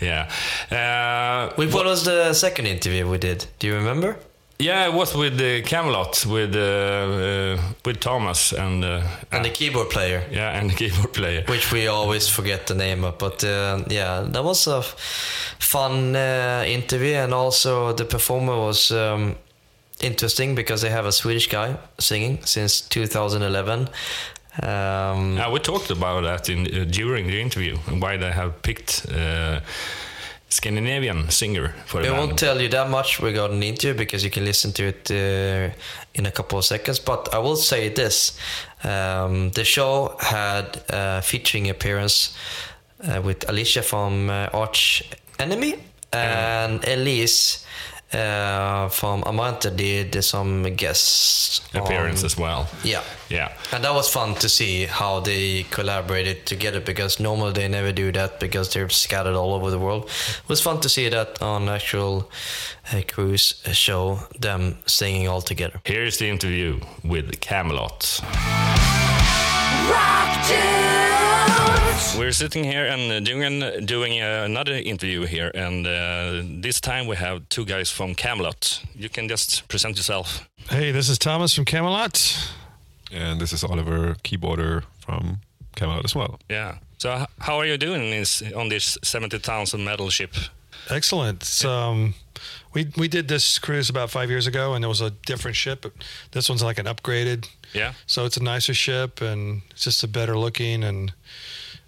yeah. 0.00 0.28
Uh, 0.70 1.52
Wait, 1.56 1.72
what 1.72 1.84
was 1.86 2.04
the 2.04 2.32
second 2.34 2.66
interview 2.66 3.06
we 3.08 3.18
did? 3.18 3.46
Do 3.58 3.66
you 3.66 3.74
remember? 3.74 4.16
Yeah, 4.58 4.86
it 4.88 4.94
was 4.94 5.14
with 5.14 5.34
uh, 5.34 5.60
Kamelot 5.68 6.24
with 6.24 6.54
uh, 6.56 6.60
uh, 6.60 7.58
with 7.84 8.00
Thomas 8.00 8.52
and 8.52 8.84
uh, 8.84 9.02
And 9.30 9.44
the 9.44 9.50
keyboard 9.50 9.90
player, 9.90 10.22
yeah, 10.32 10.58
and 10.58 10.70
the 10.70 10.74
keyboard 10.74 11.12
player. 11.12 11.44
which 11.46 11.70
we 11.72 11.88
always 11.88 12.28
forget 12.28 12.66
the 12.66 12.74
name 12.74 13.04
of. 13.04 13.18
But 13.18 13.44
uh, 13.44 13.82
yeah, 13.90 14.22
that 14.32 14.42
was 14.44 14.66
a 14.66 14.80
fun 15.58 16.16
uh, 16.16 16.64
interview, 16.66 17.16
and 17.16 17.34
also 17.34 17.92
the 17.92 18.04
performer 18.06 18.56
was 18.56 18.90
um, 18.90 19.36
interesting 20.00 20.54
because 20.54 20.82
they 20.82 20.90
have 20.90 21.06
a 21.06 21.12
Swedish 21.12 21.48
guy 21.48 21.76
singing 21.98 22.38
since 22.44 22.80
2011. 22.80 23.88
Um, 24.62 25.36
Yeah, 25.36 25.50
we 25.50 25.58
talked 25.60 25.90
about 25.90 26.22
that 26.22 26.48
in 26.48 26.66
uh, 26.66 26.84
during 26.84 27.26
the 27.26 27.40
interview 27.40 27.76
and 27.86 28.00
why 28.02 28.16
they 28.16 28.32
have 28.32 28.62
picked 28.62 29.06
uh, 29.10 29.60
Scandinavian 30.48 31.28
singer 31.30 31.74
for 31.86 32.00
the 32.02 32.08
I 32.08 32.18
won't 32.18 32.38
tell 32.38 32.60
you 32.60 32.68
that 32.68 32.88
much 32.88 33.20
regarding 33.20 33.60
the 33.60 33.68
interview 33.68 33.94
because 33.94 34.24
you 34.24 34.30
can 34.30 34.44
listen 34.44 34.72
to 34.72 34.84
it 34.84 35.10
uh, 35.10 35.74
in 36.14 36.26
a 36.26 36.30
couple 36.30 36.58
of 36.58 36.64
seconds. 36.64 36.98
But 37.00 37.34
I 37.34 37.38
will 37.38 37.56
say 37.56 37.90
this: 37.90 38.38
um, 38.84 39.50
the 39.50 39.64
show 39.64 40.16
had 40.20 40.80
a 40.88 41.20
featuring 41.20 41.68
appearance 41.68 42.34
uh, 43.04 43.20
with 43.22 43.40
Alissa 43.48 43.82
from 43.82 44.30
uh, 44.30 44.48
Arch 44.52 45.02
Enemy 45.38 45.74
and 46.12 46.80
Elize 46.82 47.65
uh, 48.12 48.88
from 48.88 49.22
Amaranthe 49.22 49.76
did 49.76 50.22
some 50.24 50.62
guest 50.76 51.62
appearance 51.74 52.20
on- 52.22 52.26
as 52.26 52.36
well. 52.38 52.68
Yeah. 52.84 53.02
Yeah. 53.28 53.52
And 53.72 53.82
that 53.84 53.92
was 53.94 54.08
fun 54.08 54.34
to 54.36 54.48
see 54.48 54.86
how 54.86 55.20
they 55.20 55.64
collaborated 55.70 56.46
together 56.46 56.80
because 56.80 57.18
normally 57.18 57.52
they 57.52 57.66
never 57.68 57.92
do 57.92 58.12
that 58.12 58.38
because 58.38 58.72
they're 58.72 58.88
scattered 58.88 59.34
all 59.34 59.52
over 59.54 59.70
the 59.70 59.78
world. 59.78 60.04
It 60.04 60.48
was 60.48 60.60
fun 60.60 60.80
to 60.80 60.88
see 60.88 61.08
that 61.08 61.42
on 61.42 61.68
actual 61.68 62.30
uh, 62.92 63.02
cruise 63.08 63.60
show, 63.72 64.20
them 64.38 64.78
singing 64.86 65.26
all 65.28 65.40
together. 65.42 65.80
Here's 65.84 66.18
the 66.18 66.28
interview 66.28 66.80
with 67.02 67.40
Kamelot. 67.40 68.22
Rock 69.90 70.46
tunes. 70.46 70.95
We're 72.18 72.32
sitting 72.32 72.64
here 72.64 72.86
and 72.86 73.12
uh, 73.12 73.20
doing 73.20 73.86
doing 73.86 74.20
uh, 74.20 74.44
another 74.44 74.72
interview 74.72 75.26
here, 75.26 75.50
and 75.54 75.86
uh, 75.86 76.42
this 76.62 76.80
time 76.80 77.06
we 77.06 77.16
have 77.16 77.48
two 77.48 77.64
guys 77.64 77.90
from 77.90 78.14
Kamelot. 78.14 78.84
You 78.94 79.08
can 79.08 79.28
just 79.28 79.68
present 79.68 79.96
yourself. 79.96 80.48
Hey, 80.68 80.92
this 80.92 81.08
is 81.08 81.18
Thomas 81.18 81.54
from 81.54 81.64
Kamelot. 81.64 82.50
And 83.12 83.40
this 83.40 83.52
is 83.52 83.64
Oliver, 83.64 84.16
keyboarder 84.24 84.82
from 84.98 85.38
Kamelot 85.76 86.04
as 86.04 86.14
well. 86.14 86.38
Yeah. 86.50 86.78
So 86.98 87.26
how 87.38 87.58
are 87.58 87.66
you 87.66 87.78
doing 87.78 88.02
in 88.02 88.10
this, 88.10 88.42
on 88.54 88.68
this 88.68 88.98
70,000 89.02 89.84
metal 89.84 90.10
ship? 90.10 90.34
Excellent. 90.90 91.42
It's, 91.42 91.64
um, 91.64 92.14
we 92.76 92.84
we 92.96 93.08
did 93.08 93.26
this 93.28 93.58
cruise 93.58 93.88
about 93.90 94.10
five 94.10 94.28
years 94.30 94.46
ago, 94.46 94.74
and 94.74 94.84
it 94.84 94.88
was 94.88 95.00
a 95.00 95.10
different 95.26 95.56
ship. 95.56 95.80
But 95.82 95.92
This 96.30 96.48
one's 96.48 96.62
like 96.62 96.78
an 96.80 96.86
upgraded, 96.86 97.48
Yeah. 97.74 97.92
so 98.06 98.26
it's 98.26 98.36
a 98.36 98.42
nicer 98.42 98.74
ship, 98.74 99.22
and 99.22 99.62
it's 99.70 99.84
just 99.84 100.04
a 100.04 100.08
better 100.08 100.36
looking. 100.38 100.84
And 100.84 101.12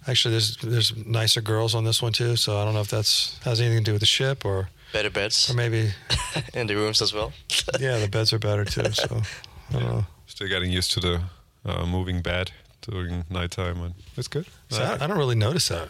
actually, 0.06 0.32
there's 0.32 0.56
there's 0.56 0.92
nicer 1.06 1.42
girls 1.42 1.74
on 1.74 1.84
this 1.84 2.00
one 2.02 2.12
too. 2.12 2.36
So 2.36 2.58
I 2.58 2.64
don't 2.64 2.72
know 2.74 2.80
if 2.82 2.88
that's 2.90 3.38
has 3.44 3.60
anything 3.60 3.84
to 3.84 3.90
do 3.90 3.92
with 3.92 4.00
the 4.00 4.06
ship 4.06 4.44
or 4.44 4.68
Better 4.92 5.10
beds 5.10 5.50
or 5.50 5.54
maybe 5.54 5.92
in 6.54 6.66
the 6.66 6.74
rooms 6.74 7.02
as 7.02 7.12
well. 7.12 7.32
yeah, 7.80 7.98
the 8.00 8.08
beds 8.08 8.32
are 8.32 8.38
better 8.38 8.64
too. 8.64 8.90
So 8.92 9.22
I 9.70 9.72
don't 9.72 9.82
know. 9.82 10.04
Still 10.26 10.48
getting 10.48 10.72
used 10.78 10.90
to 10.92 11.00
the 11.00 11.20
uh, 11.64 11.84
moving 11.86 12.22
bed 12.22 12.50
during 12.80 13.24
nighttime, 13.28 13.82
and 13.84 13.94
it's 14.16 14.28
good. 14.28 14.46
So 14.70 14.82
I, 14.82 15.04
I 15.04 15.06
don't 15.06 15.18
really 15.18 15.36
notice 15.36 15.68
that. 15.68 15.88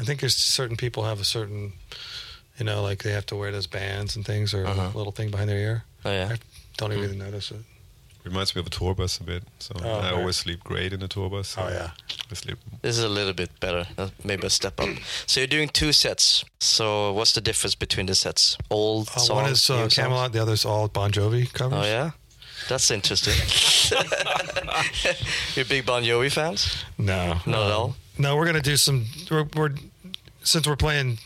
I 0.00 0.04
think 0.04 0.20
there's 0.20 0.36
certain 0.36 0.76
people 0.76 1.02
have 1.04 1.20
a 1.20 1.24
certain, 1.24 1.72
you 2.62 2.66
know, 2.70 2.80
like 2.82 3.02
they 3.02 3.10
have 3.10 3.26
to 3.26 3.34
wear 3.36 3.50
those 3.50 3.66
bands 3.66 4.14
and 4.16 4.24
things 4.24 4.54
or 4.54 4.64
Uh-huh. 4.66 4.90
a 4.94 4.96
little 4.96 5.10
thing 5.12 5.30
behind 5.32 5.48
their 5.50 5.58
ear. 5.58 5.82
Oh 6.04 6.12
yeah. 6.12 6.28
I 6.32 6.36
don't 6.76 6.92
even 6.92 7.02
really 7.02 7.16
notice 7.18 7.50
it. 7.50 7.58
Reminds 8.24 8.54
me 8.54 8.60
of 8.60 8.66
a 8.68 8.70
tour 8.70 8.94
bus 8.94 9.18
a 9.18 9.24
bit. 9.24 9.42
So 9.58 9.74
Oh, 9.74 9.88
I 9.88 10.02
right. 10.02 10.12
always 10.14 10.36
sleep 10.36 10.62
great 10.62 10.92
in 10.92 11.02
a 11.02 11.08
tour 11.08 11.28
bus. 11.28 11.56
Oh 11.58 11.68
yeah. 11.68 11.90
I 12.30 12.34
sleep. 12.34 12.58
This 12.82 12.96
is 12.98 13.02
a 13.04 13.08
little 13.08 13.32
bit 13.32 13.50
better, 13.58 13.84
uh, 13.98 14.10
maybe 14.22 14.46
a 14.46 14.50
step 14.50 14.78
up. 14.80 14.88
So 15.26 15.40
you're 15.40 15.48
doing 15.58 15.68
two 15.70 15.92
sets. 15.92 16.44
So 16.60 17.12
what's 17.16 17.32
the 17.32 17.40
difference 17.40 17.74
between 17.74 18.06
the 18.06 18.14
sets? 18.14 18.56
Old 18.70 19.08
Uh, 19.08 19.18
songs, 19.18 19.30
one 19.42 19.50
is 19.52 19.68
new 19.68 19.74
uh, 19.76 19.88
songs? 19.88 19.94
Kamelot, 19.96 20.30
the 20.32 20.52
is 20.52 20.64
all 20.64 20.86
Bon 20.88 21.10
Jovi 21.10 21.52
covers. 21.52 21.84
Oh 21.84 21.88
yeah, 21.96 22.10
that's 22.68 22.90
interesting. 22.92 23.34
You're 25.54 25.64
big 25.66 25.84
Bon 25.84 26.02
Jovi 26.04 26.30
fans? 26.30 26.84
No, 26.98 27.40
Not 27.46 27.66
at 27.66 27.72
all. 27.72 27.96
No, 28.18 28.36
we're 28.36 28.46
gonna 28.46 28.60
do 28.72 28.76
some. 28.76 29.06
We're, 29.30 29.46
we're 29.56 29.74
since 30.44 30.66
we're 30.68 30.76
playing. 30.76 31.18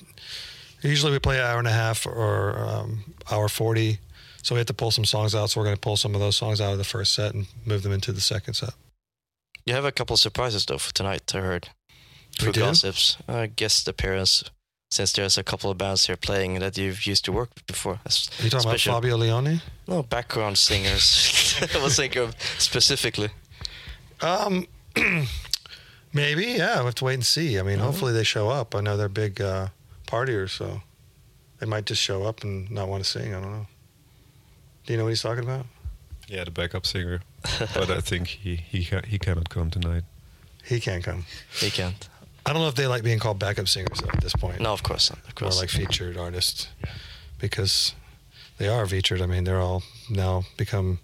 Usually 0.86 1.12
we 1.12 1.18
play 1.18 1.38
an 1.38 1.44
hour 1.44 1.58
and 1.58 1.68
a 1.68 1.72
half 1.72 2.06
or 2.06 2.58
um, 2.58 3.14
hour 3.30 3.48
forty, 3.48 3.98
so 4.42 4.54
we 4.54 4.58
have 4.60 4.66
to 4.68 4.74
pull 4.74 4.90
some 4.90 5.04
songs 5.04 5.34
out. 5.34 5.50
So 5.50 5.60
we're 5.60 5.64
gonna 5.66 5.76
pull 5.76 5.96
some 5.96 6.14
of 6.14 6.20
those 6.20 6.36
songs 6.36 6.60
out 6.60 6.72
of 6.72 6.78
the 6.78 6.84
first 6.84 7.12
set 7.14 7.34
and 7.34 7.46
move 7.64 7.82
them 7.82 7.92
into 7.92 8.12
the 8.12 8.20
second 8.20 8.54
set. 8.54 8.70
You 9.64 9.74
have 9.74 9.84
a 9.84 9.92
couple 9.92 10.14
of 10.14 10.20
surprises 10.20 10.64
though 10.66 10.78
for 10.78 10.92
tonight. 10.94 11.34
I 11.34 11.38
heard 11.40 11.68
We 12.38 12.44
through 12.44 12.52
do? 12.52 12.60
gossips, 12.60 13.16
uh, 13.28 13.46
guest 13.54 13.88
appearance. 13.88 14.44
Since 14.92 15.12
there's 15.14 15.36
a 15.36 15.42
couple 15.42 15.68
of 15.68 15.76
bands 15.78 16.06
here 16.06 16.16
playing 16.16 16.60
that 16.60 16.78
you've 16.78 17.04
used 17.06 17.24
to 17.24 17.32
work 17.32 17.50
with 17.56 17.66
before. 17.66 17.94
Are 17.94 18.44
you 18.44 18.50
talking 18.50 18.68
special- 18.70 18.92
about 18.96 19.02
Fabio 19.02 19.16
Lione? 19.18 19.60
No, 19.88 20.04
background 20.04 20.56
singers. 20.58 21.56
I 21.74 21.82
was 21.82 21.96
thinking 21.96 22.22
of 22.22 22.36
specifically. 22.58 23.30
Um, 24.20 24.68
maybe. 26.12 26.44
Yeah, 26.44 26.76
we'll 26.76 26.84
have 26.86 26.94
to 26.96 27.04
wait 27.04 27.14
and 27.14 27.26
see. 27.26 27.58
I 27.58 27.62
mean, 27.62 27.80
hopefully 27.80 28.12
they 28.12 28.22
show 28.22 28.48
up. 28.48 28.76
I 28.76 28.80
know 28.80 28.96
they're 28.96 29.08
big 29.08 29.40
uh, 29.40 29.68
partiers, 30.06 30.50
so 30.50 30.82
they 31.58 31.66
might 31.66 31.86
just 31.86 32.02
show 32.02 32.24
up 32.24 32.42
and 32.44 32.70
not 32.70 32.88
want 32.88 33.04
to 33.04 33.10
sing. 33.10 33.34
I 33.34 33.40
don't 33.40 33.52
know. 33.52 33.66
Do 34.84 34.92
you 34.92 34.98
know 34.98 35.04
what 35.04 35.10
he's 35.10 35.22
talking 35.22 35.44
about? 35.44 35.66
Yeah, 36.28 36.44
the 36.44 36.50
backup 36.50 36.86
singer. 36.86 37.20
but 37.74 37.90
I 37.90 38.00
think 38.00 38.28
he 38.28 38.56
he 38.56 38.84
ca- 38.84 39.06
he 39.06 39.18
cannot 39.18 39.48
come 39.48 39.70
tonight. 39.70 40.04
He 40.64 40.80
can't 40.80 41.04
come. 41.04 41.24
He 41.60 41.70
can't. 41.70 42.08
I 42.44 42.52
don't 42.52 42.62
know 42.62 42.68
if 42.68 42.74
they 42.74 42.86
like 42.86 43.02
being 43.02 43.18
called 43.18 43.38
backup 43.38 43.68
singers 43.68 44.00
though, 44.00 44.10
at 44.10 44.20
this 44.20 44.34
point. 44.34 44.60
No, 44.60 44.72
of 44.72 44.82
course 44.82 45.10
not. 45.10 45.18
Of 45.26 45.34
course, 45.34 45.56
more 45.56 45.66
course. 45.66 45.78
like 45.78 45.88
featured 45.88 46.16
artists 46.16 46.68
yeah. 46.84 46.92
because 47.40 47.94
they 48.58 48.68
are 48.68 48.86
featured. 48.86 49.20
I 49.20 49.26
mean, 49.26 49.44
they're 49.44 49.60
all 49.60 49.82
now 50.08 50.44
become 50.56 51.00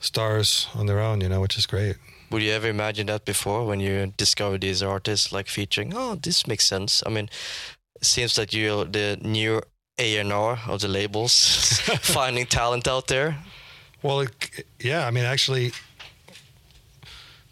stars 0.00 0.68
on 0.74 0.86
their 0.86 1.00
own, 1.00 1.20
you 1.20 1.28
know, 1.28 1.40
which 1.40 1.58
is 1.58 1.66
great. 1.66 1.96
Would 2.30 2.42
you 2.42 2.52
ever 2.52 2.68
imagine 2.68 3.06
that 3.06 3.24
before 3.24 3.66
when 3.66 3.80
you 3.80 4.12
discovered 4.16 4.62
these 4.62 4.82
artists 4.82 5.30
like 5.30 5.46
featuring? 5.46 5.92
Oh, 5.94 6.16
this 6.16 6.46
makes 6.46 6.66
sense. 6.66 7.02
I 7.06 7.10
mean, 7.10 7.26
it 7.26 7.75
seems 8.02 8.34
that 8.36 8.52
you're 8.52 8.84
the 8.84 9.18
new 9.22 9.60
A 9.98 10.18
and 10.18 10.32
R 10.32 10.58
of 10.68 10.80
the 10.80 10.88
labels, 10.88 11.32
finding 12.00 12.46
talent 12.46 12.86
out 12.88 13.08
there. 13.08 13.36
Well, 14.02 14.20
it, 14.20 14.66
yeah, 14.80 15.06
I 15.06 15.10
mean, 15.10 15.24
actually, 15.24 15.72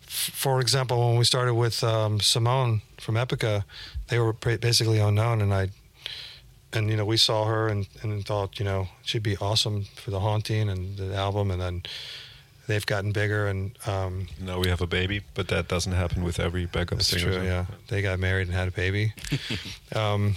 for 0.01 0.61
example, 0.61 1.09
when 1.09 1.19
we 1.19 1.25
started 1.25 1.55
with 1.55 1.83
um, 1.83 2.21
Simone 2.21 2.83
from 3.01 3.17
Epica, 3.17 3.65
they 4.09 4.19
were 4.19 4.33
basically 4.33 4.99
unknown, 4.99 5.41
and 5.41 5.53
I, 5.53 5.69
and 6.73 6.91
you 6.91 6.97
know, 6.97 7.05
we 7.05 7.17
saw 7.17 7.45
her 7.45 7.69
and, 7.69 7.89
and 8.03 8.25
thought, 8.25 8.59
you 8.59 8.65
know, 8.65 8.89
she'd 9.03 9.23
be 9.23 9.37
awesome 9.39 9.85
for 9.97 10.11
the 10.11 10.21
haunting 10.21 10.69
and 10.69 10.97
the 10.97 11.15
album, 11.15 11.51
and 11.51 11.61
then 11.61 11.83
they've 12.67 12.85
gotten 12.87 13.13
bigger, 13.13 13.47
and 13.47 13.77
um, 13.87 14.27
Now 14.41 14.59
we 14.61 14.69
have 14.69 14.81
a 14.81 14.87
baby, 14.87 15.23
but 15.35 15.49
that 15.49 15.69
doesn't 15.69 15.93
happen 15.93 16.23
with 16.25 16.39
every 16.41 16.67
backup 16.67 16.99
That's 16.99 17.09
singer. 17.09 17.33
true. 17.33 17.43
Yeah, 17.45 17.67
they 17.89 18.03
got 18.03 18.19
married 18.19 18.47
and 18.49 18.57
had 18.57 18.69
a 18.69 18.73
baby. 18.73 19.13
um, 19.95 20.37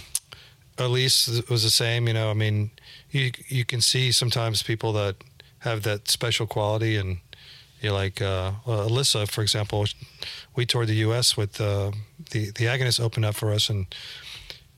Elize 0.76 1.48
was 1.50 1.62
the 1.62 1.70
same. 1.70 2.06
You 2.06 2.14
know, 2.14 2.30
I 2.30 2.34
mean, 2.34 2.70
you 3.10 3.30
you 3.48 3.64
can 3.64 3.80
see 3.80 4.12
sometimes 4.12 4.62
people 4.62 4.92
that 4.94 5.16
have 5.60 5.82
that 5.82 6.08
special 6.08 6.46
quality, 6.46 6.96
and 6.96 7.18
you're 7.80 7.92
like 7.92 8.22
uh, 8.22 8.52
well, 8.66 8.88
Alissa, 8.88 9.28
for 9.28 9.42
example. 9.42 9.86
We 10.54 10.66
toured 10.66 10.88
the 10.88 10.94
U.S. 11.06 11.36
with 11.36 11.60
uh, 11.60 11.92
the 12.30 12.50
the 12.52 12.66
Agonists 12.66 13.00
opened 13.00 13.24
up 13.24 13.34
for 13.34 13.52
us, 13.52 13.68
and 13.70 13.86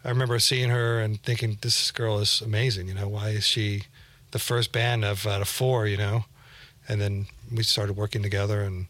I 0.04 0.08
remember 0.08 0.38
seeing 0.38 0.70
her 0.70 1.00
and 1.00 1.22
thinking, 1.22 1.58
this 1.60 1.90
girl 1.90 2.18
is 2.18 2.40
amazing. 2.40 2.88
You 2.88 2.94
know, 2.94 3.08
why 3.08 3.30
is 3.30 3.44
she 3.46 3.82
the 4.30 4.38
first 4.38 4.72
band 4.72 5.04
of 5.04 5.26
out 5.26 5.40
of 5.42 5.48
four? 5.48 5.86
You 5.86 5.96
know, 5.98 6.24
and 6.90 7.00
then 7.00 7.26
we 7.57 7.62
started 7.62 7.96
working 7.96 8.22
together, 8.22 8.61
and 8.62 8.87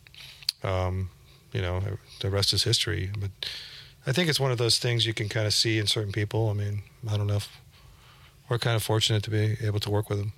um, 0.64 1.10
you 1.52 1.60
know, 1.60 1.80
the 2.20 2.30
rest 2.30 2.52
is 2.52 2.64
history. 2.64 3.10
But 3.20 3.30
I 4.06 4.12
think 4.12 4.28
it's 4.28 4.40
one 4.40 4.52
of 4.52 4.58
those 4.58 4.78
things 4.78 5.04
you 5.04 5.14
can 5.14 5.28
kind 5.28 5.46
of 5.46 5.52
see 5.52 5.78
in 5.78 5.86
certain 5.86 6.12
people. 6.12 6.48
I 6.48 6.54
mean, 6.54 6.82
I 7.08 7.16
don't 7.16 7.26
know 7.26 7.36
if 7.36 7.48
we're 8.48 8.58
kind 8.58 8.76
of 8.76 8.82
fortunate 8.82 9.22
to 9.24 9.30
be 9.30 9.56
able 9.62 9.80
to 9.80 9.90
work 9.90 10.08
with 10.08 10.18
them. 10.18 10.32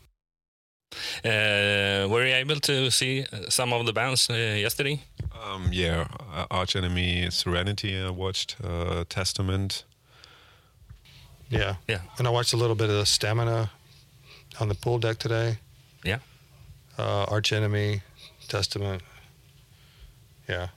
Uh, 1.25 2.09
were 2.11 2.27
you 2.27 2.35
able 2.35 2.61
to 2.61 2.91
see 2.91 3.25
uh, 3.33 3.49
some 3.49 3.73
of 3.73 3.87
the 3.87 3.93
bands 3.93 4.29
uh, 4.29 4.35
yesterday? 4.35 5.01
Um, 5.43 5.69
yeah, 5.73 6.07
uh, 6.35 6.47
Arch 6.51 6.77
Enemy, 6.77 7.31
Serenity. 7.31 7.99
I 7.99 8.11
watched 8.11 8.57
uh, 8.63 9.05
Testament. 9.09 9.85
Yeah. 11.49 11.77
Yeah. 11.89 12.01
And 12.19 12.27
I 12.27 12.31
watched 12.31 12.55
a 12.55 12.57
little 12.57 12.77
bit 12.77 12.91
of 12.91 12.97
the 12.97 13.07
Stamina 13.07 13.71
on 14.61 14.69
the 14.69 14.75
pool 14.75 14.99
deck 14.99 15.19
today. 15.19 15.59
Yeah. 16.05 16.19
Uh, 16.99 17.25
Arch 17.29 17.53
Enemy, 17.53 18.03
Testament. 18.49 19.03
Yeah. 20.49 20.69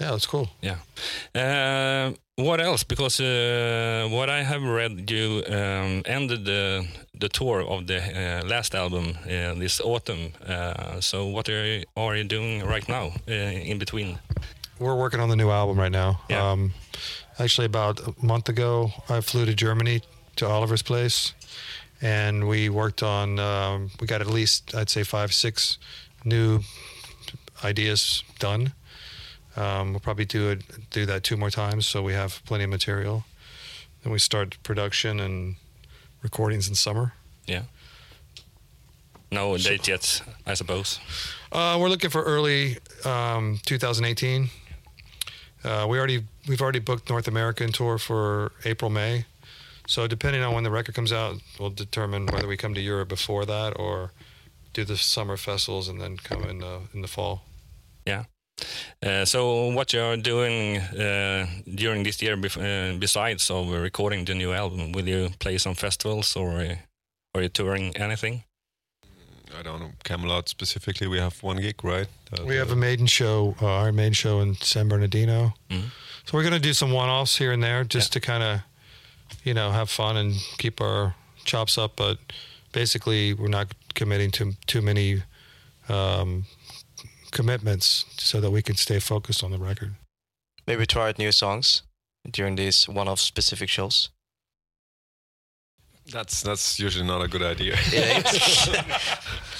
Yeah, 0.00 0.14
it's 0.14 0.26
cool. 0.26 0.48
Yeah. 0.62 0.78
Uh, 1.34 2.14
what 2.36 2.58
else? 2.60 2.84
Because 2.84 3.20
uh, 3.20 4.08
what 4.10 4.30
I 4.30 4.42
have 4.42 4.62
read, 4.62 5.10
you 5.10 5.42
um, 5.46 6.02
ended 6.06 6.44
the 6.44 6.86
the 7.20 7.28
tour 7.28 7.60
of 7.60 7.86
the 7.86 7.98
uh, 7.98 8.46
last 8.46 8.74
album 8.74 9.18
uh, 9.26 9.54
this 9.58 9.80
autumn. 9.80 10.32
Uh, 10.46 11.00
so 11.00 11.26
what 11.26 11.48
are 11.48 11.66
you, 11.66 11.84
are 11.96 12.16
you 12.16 12.24
doing 12.24 12.64
right 12.66 12.88
now 12.88 13.12
uh, 13.28 13.70
in 13.70 13.78
between? 13.78 14.18
We're 14.78 14.96
working 14.96 15.20
on 15.20 15.28
the 15.28 15.36
new 15.36 15.50
album 15.50 15.78
right 15.78 15.92
now. 15.92 16.20
Yeah. 16.30 16.52
Um, 16.52 16.72
actually, 17.38 17.66
about 17.66 18.00
a 18.00 18.14
month 18.24 18.48
ago, 18.48 18.92
I 19.10 19.20
flew 19.20 19.44
to 19.44 19.54
Germany 19.54 20.00
to 20.36 20.46
Oliver's 20.46 20.82
place, 20.82 21.34
and 22.00 22.48
we 22.48 22.68
worked 22.68 23.02
on. 23.02 23.38
Um, 23.38 23.90
we 24.00 24.06
got 24.06 24.20
at 24.20 24.26
least, 24.26 24.74
I'd 24.74 24.90
say, 24.90 25.02
five, 25.02 25.32
six 25.32 25.78
new 26.24 26.60
ideas 27.64 28.22
done. 28.38 28.72
Um, 29.56 29.90
we'll 29.90 30.00
probably 30.00 30.24
do 30.24 30.50
it, 30.50 30.62
do 30.90 31.06
that 31.06 31.24
two 31.24 31.36
more 31.36 31.50
times, 31.50 31.86
so 31.86 32.02
we 32.02 32.12
have 32.12 32.42
plenty 32.44 32.64
of 32.64 32.70
material. 32.70 33.24
Then 34.02 34.12
we 34.12 34.18
start 34.18 34.56
production 34.62 35.20
and 35.20 35.56
recordings 36.22 36.68
in 36.68 36.74
summer. 36.74 37.12
Yeah. 37.46 37.62
No 39.32 39.56
date 39.56 39.86
yet, 39.86 40.22
I 40.46 40.54
suppose. 40.54 40.98
Uh, 41.52 41.78
we're 41.80 41.88
looking 41.88 42.10
for 42.10 42.22
early 42.22 42.78
um, 43.04 43.60
2018. 43.64 44.48
Uh, 45.62 45.86
we 45.88 45.98
already 45.98 46.24
we've 46.48 46.60
already 46.60 46.78
booked 46.78 47.08
North 47.10 47.28
American 47.28 47.70
tour 47.70 47.98
for 47.98 48.52
April 48.64 48.90
May. 48.90 49.26
So 49.90 50.06
depending 50.06 50.42
on 50.46 50.54
when 50.54 50.62
the 50.64 50.70
record 50.70 50.94
comes 50.94 51.12
out, 51.12 51.34
we'll 51.58 51.74
determine 51.74 52.26
whether 52.26 52.46
we 52.46 52.56
come 52.56 52.74
to 52.74 52.80
Europe 52.80 53.08
before 53.08 53.44
that 53.46 53.72
or 53.76 54.12
do 54.72 54.84
the 54.84 54.96
summer 54.96 55.36
festivals 55.36 55.88
and 55.88 56.00
then 56.00 56.16
come 56.16 56.44
in 56.50 56.58
the 56.58 56.74
in 56.94 57.02
the 57.02 57.08
fall. 57.08 57.40
Yeah. 58.06 58.24
Uh, 59.02 59.24
so 59.24 59.40
what 59.74 59.92
you 59.92 60.00
are 60.02 60.16
doing 60.16 60.76
uh, 60.78 61.46
during 61.74 62.04
this 62.04 62.22
year, 62.22 62.36
bef- 62.36 62.56
uh, 62.60 62.98
besides 62.98 63.50
of 63.50 63.68
recording 63.82 64.24
the 64.26 64.34
new 64.34 64.52
album, 64.52 64.92
will 64.92 65.08
you 65.08 65.30
play 65.38 65.58
some 65.58 65.74
festivals 65.74 66.36
or 66.36 66.50
uh, 66.60 66.76
are 67.34 67.42
you 67.42 67.48
touring 67.48 67.96
anything? 67.96 68.44
I 69.58 69.62
don't 69.62 69.80
know 69.80 69.90
Kamelot 70.04 70.48
specifically. 70.48 71.08
We 71.08 71.18
have 71.18 71.42
one 71.42 71.60
gig, 71.60 71.82
right? 71.82 72.08
Uh, 72.32 72.44
We 72.46 72.56
have 72.58 72.70
a 72.72 72.76
maiden 72.76 73.06
show, 73.08 73.54
uh, 73.60 73.66
our 73.66 73.92
maiden 73.92 74.12
show 74.14 74.40
in 74.42 74.54
San 74.62 74.88
Bernardino. 74.88 75.52
Mhm. 75.68 75.90
So 76.26 76.30
we're 76.38 76.44
going 76.48 76.62
to 76.62 76.68
do 76.68 76.74
some 76.74 76.92
one-offs 76.94 77.38
here 77.38 77.52
and 77.52 77.62
there 77.62 77.82
just 77.94 78.12
to 78.12 78.20
kind 78.20 78.42
of, 78.42 78.60
you 79.44 79.54
know, 79.54 79.70
have 79.70 79.90
fun 79.90 80.16
and 80.16 80.34
keep 80.58 80.80
our 80.80 81.14
chops 81.44 81.78
up. 81.78 81.96
But 81.96 82.18
basically, 82.72 83.34
we're 83.34 83.48
not 83.48 83.68
committing 83.94 84.30
to 84.32 84.52
too 84.66 84.82
many 84.82 85.22
um, 85.88 86.46
commitments 87.30 88.04
so 88.18 88.40
that 88.40 88.50
we 88.50 88.62
can 88.62 88.76
stay 88.76 89.00
focused 89.00 89.42
on 89.42 89.50
the 89.50 89.58
record. 89.58 89.94
Maybe 90.66 90.86
try 90.86 91.08
out 91.08 91.18
new 91.18 91.32
songs 91.32 91.82
during 92.30 92.56
these 92.56 92.88
one-off 92.88 93.20
specific 93.20 93.68
shows. 93.68 94.10
That's 96.12 96.42
that's 96.42 96.78
usually 96.78 97.06
not 97.06 97.22
a 97.22 97.28
good 97.28 97.42
idea. 97.42 97.76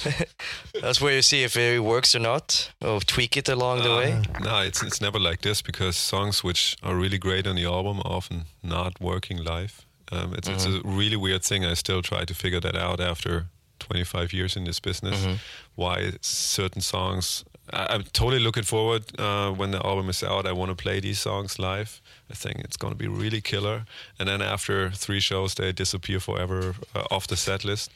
That's 0.81 0.99
where 1.01 1.15
you 1.15 1.21
see 1.21 1.43
if 1.43 1.55
it 1.55 1.83
works 1.83 2.15
or 2.15 2.19
not, 2.19 2.71
or 2.81 2.99
tweak 2.99 3.37
it 3.37 3.49
along 3.49 3.83
the 3.83 3.95
way. 3.95 4.21
no, 4.43 4.61
it's 4.61 4.83
it's 4.83 5.01
never 5.01 5.19
like 5.19 5.41
this 5.41 5.61
because 5.61 5.95
songs 5.95 6.43
which 6.43 6.77
are 6.83 6.95
really 6.95 7.17
great 7.17 7.47
on 7.47 7.55
the 7.55 7.65
album 7.65 7.99
are 7.99 8.11
often 8.11 8.45
not 8.63 8.99
working 8.99 9.43
live. 9.43 9.85
Um, 10.11 10.33
it's 10.33 10.49
it's 10.49 10.65
a 10.65 10.81
really 10.83 11.17
weird 11.17 11.43
thing. 11.43 11.65
I 11.65 11.75
still 11.75 12.01
try 12.01 12.25
to 12.25 12.33
figure 12.33 12.59
that 12.59 12.75
out 12.75 12.99
after 12.99 13.45
25 13.79 14.33
years 14.33 14.55
in 14.55 14.65
this 14.65 14.79
business. 14.79 15.19
Mm-hmm. 15.19 15.35
Why 15.75 16.11
certain 16.21 16.81
songs? 16.81 17.45
I, 17.69 17.93
I'm 17.93 18.03
totally 18.03 18.39
looking 18.39 18.63
forward 18.63 19.03
uh, 19.19 19.51
when 19.51 19.71
the 19.71 19.85
album 19.85 20.09
is 20.09 20.23
out. 20.23 20.45
I 20.45 20.51
want 20.51 20.69
to 20.69 20.83
play 20.83 20.99
these 20.99 21.19
songs 21.19 21.59
live. 21.59 22.01
I 22.29 22.33
think 22.33 22.59
it's 22.59 22.77
going 22.77 22.93
to 22.93 22.97
be 22.97 23.07
really 23.07 23.41
killer. 23.41 23.85
And 24.19 24.27
then 24.27 24.41
after 24.41 24.89
three 24.91 25.19
shows, 25.19 25.53
they 25.53 25.71
disappear 25.73 26.19
forever 26.19 26.75
uh, 26.95 27.03
off 27.11 27.27
the 27.27 27.35
set 27.35 27.63
list. 27.63 27.91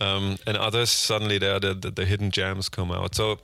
Um, 0.00 0.36
and 0.46 0.56
others 0.56 0.90
suddenly 0.90 1.38
the, 1.38 1.58
the, 1.80 1.90
the 1.90 2.04
hidden 2.04 2.30
gems 2.30 2.68
come 2.68 2.90
out. 2.90 3.14
So 3.14 3.38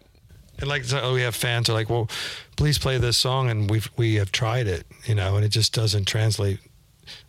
And 0.59 0.69
like 0.69 0.85
so 0.85 1.13
we 1.13 1.23
have 1.23 1.35
fans 1.35 1.69
are 1.69 1.75
like, 1.75 1.91
well, 1.91 2.09
please 2.57 2.79
play 2.79 2.99
this 2.99 3.17
song, 3.17 3.51
and 3.51 3.71
we've 3.71 3.91
we 3.97 4.15
have 4.19 4.31
tried 4.31 4.67
it, 4.67 4.87
you 5.05 5.15
know, 5.15 5.37
and 5.37 5.45
it 5.45 5.51
just 5.51 5.75
doesn't 5.75 6.07
translate 6.07 6.59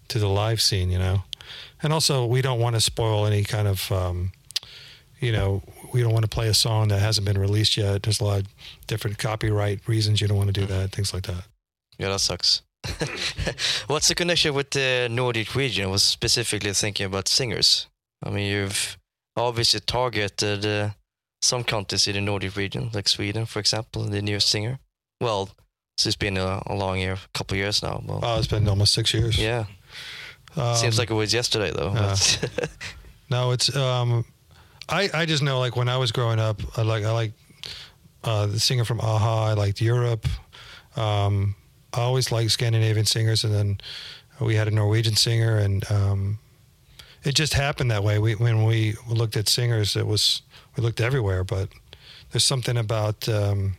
to 0.08 0.20
the 0.20 0.30
live 0.30 0.62
scene, 0.62 0.90
you 0.90 1.00
know. 1.00 1.24
And 1.84 1.94
also, 1.94 2.26
we 2.26 2.42
don't 2.42 2.60
want 2.60 2.76
to 2.76 2.82
spoil 2.82 3.26
any 3.26 3.44
kind 3.44 3.68
of, 3.68 3.92
um, 3.92 4.32
you 5.20 5.32
know, 5.32 5.62
we 5.94 6.02
don't 6.02 6.14
want 6.14 6.24
to 6.24 6.30
play 6.30 6.48
a 6.50 6.54
song 6.54 6.88
that 6.90 7.00
hasn't 7.00 7.26
been 7.26 7.38
released 7.38 7.78
yet. 7.78 8.04
There's 8.04 8.20
a 8.20 8.24
lot 8.26 8.40
of 8.42 8.48
different 8.88 9.18
copyright 9.18 9.88
reasons 9.88 10.22
you 10.22 10.28
don't 10.28 10.38
want 10.38 10.54
to 10.54 10.60
do 10.62 10.66
that, 10.68 10.92
things 10.92 11.14
like 11.14 11.24
that. 11.28 11.44
Yeah, 11.98 12.10
that 12.10 12.20
sucks. 12.20 12.62
What's 13.88 14.08
the 14.08 14.16
connection 14.16 14.54
with 14.54 14.70
the 14.72 15.08
Nordic 15.10 15.56
region? 15.56 15.86
I 15.86 15.88
was 15.88 16.04
specifically 16.04 16.74
thinking 16.74 17.06
about 17.06 17.28
singers. 17.28 17.88
I 18.24 18.30
mean, 18.30 18.48
you've 18.52 18.98
obviously 19.36 19.80
targeted 19.80 20.66
uh, 20.66 20.90
some 21.42 21.64
countries 21.64 22.08
in 22.08 22.14
the 22.16 22.22
Nordic 22.22 22.56
region, 22.56 22.90
like 22.94 23.08
Sweden, 23.08 23.46
for 23.46 23.60
example, 23.60 24.04
the 24.04 24.22
newest 24.22 24.50
singer. 24.50 24.80
Well, 25.22 25.50
so 25.98 26.08
it's 26.08 26.16
been 26.16 26.38
a, 26.38 26.62
a 26.68 26.74
long 26.76 27.00
year, 27.00 27.14
a 27.14 27.38
couple 27.38 27.56
of 27.56 27.60
years 27.60 27.82
now. 27.82 28.02
Well, 28.06 28.20
Oh, 28.24 28.38
it's 28.38 28.48
been 28.48 28.68
almost 28.68 28.94
six 28.94 29.14
years. 29.14 29.38
yeah, 29.38 29.66
Um, 30.56 30.76
seems 30.76 30.98
like 31.00 31.10
it 31.10 31.16
was 31.16 31.34
yesterday 31.34 31.72
though. 31.72 31.92
but- 31.94 32.70
No, 33.30 33.52
it's 33.52 33.76
um, 33.76 34.24
I 34.90 35.10
I 35.14 35.26
just 35.26 35.44
know 35.44 35.60
like 35.60 35.76
when 35.76 35.90
I 35.90 35.98
was 35.98 36.12
growing 36.12 36.40
up, 36.40 36.62
I 36.78 36.82
like 36.84 37.04
I 37.04 37.12
like 37.12 37.34
uh, 38.24 38.48
the 38.48 38.60
singer 38.60 38.86
from 38.86 39.00
a-ha. 39.00 39.46
I 39.46 39.54
liked 39.54 39.82
Europe. 39.82 40.28
Um, 40.96 41.56
I 41.94 42.02
always 42.02 42.32
liked 42.32 42.52
Scandinavian 42.52 43.06
singers, 43.06 43.44
and 43.44 43.54
then 43.54 43.78
we 44.40 44.56
had 44.56 44.68
a 44.68 44.72
Norwegian 44.72 45.16
singer, 45.16 45.58
and 45.58 45.90
um, 45.92 46.40
it 47.24 47.36
just 47.36 47.54
happened 47.54 47.92
that 47.92 48.04
way. 48.04 48.20
We 48.20 48.36
when 48.36 48.66
we 48.66 48.96
looked 49.08 49.38
at 49.38 49.50
singers, 49.50 49.96
it 49.96 50.08
was 50.08 50.42
we 50.76 50.84
looked 50.84 51.02
everywhere, 51.02 51.44
but 51.44 51.70
there's 52.32 52.44
something 52.44 52.78
about 52.78 53.28
um, 53.30 53.76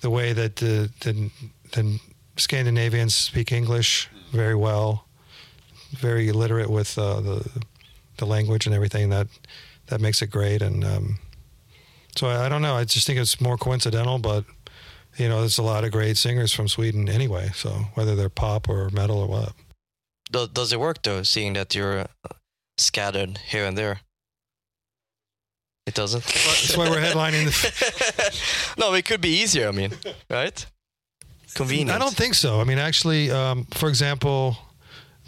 the 0.00 0.10
way 0.10 0.32
that 0.32 0.56
the, 0.56 0.90
the 1.00 1.30
the 1.72 2.00
Scandinavians 2.36 3.14
speak 3.14 3.52
English 3.52 4.08
very 4.32 4.54
well, 4.54 5.06
very 5.90 6.32
literate 6.32 6.70
with 6.70 6.98
uh, 6.98 7.20
the 7.20 7.62
the 8.18 8.26
language 8.26 8.66
and 8.66 8.74
everything 8.74 9.10
that 9.10 9.28
that 9.88 10.00
makes 10.00 10.22
it 10.22 10.30
great. 10.30 10.62
And 10.62 10.84
um, 10.84 11.18
so 12.16 12.28
I, 12.28 12.46
I 12.46 12.48
don't 12.48 12.62
know. 12.62 12.76
I 12.76 12.84
just 12.84 13.06
think 13.06 13.18
it's 13.18 13.40
more 13.40 13.56
coincidental, 13.56 14.18
but 14.18 14.44
you 15.16 15.28
know, 15.28 15.40
there's 15.40 15.58
a 15.58 15.62
lot 15.62 15.84
of 15.84 15.90
great 15.90 16.16
singers 16.16 16.52
from 16.52 16.68
Sweden 16.68 17.08
anyway. 17.08 17.50
So 17.54 17.70
whether 17.94 18.14
they're 18.14 18.28
pop 18.28 18.68
or 18.68 18.90
metal 18.90 19.18
or 19.18 19.26
what. 19.26 19.52
does, 20.30 20.48
does 20.48 20.72
it 20.72 20.80
work 20.80 21.02
though, 21.02 21.22
seeing 21.22 21.54
that 21.54 21.74
you're 21.74 22.00
uh, 22.00 22.06
scattered 22.76 23.38
here 23.48 23.64
and 23.64 23.76
there? 23.76 24.00
It 25.86 25.94
doesn't. 25.94 26.22
That's 26.22 26.76
why 26.76 26.90
we're 26.90 27.00
headlining 27.00 27.46
the. 27.46 28.74
no, 28.78 28.92
it 28.92 29.06
could 29.06 29.22
be 29.22 29.40
easier. 29.40 29.68
I 29.68 29.72
mean, 29.72 29.92
right? 30.28 30.66
Convenient. 31.54 31.90
I 31.90 31.98
don't 31.98 32.14
think 32.14 32.34
so. 32.34 32.60
I 32.60 32.64
mean, 32.64 32.76
actually, 32.76 33.30
um, 33.30 33.64
for 33.72 33.88
example, 33.88 34.58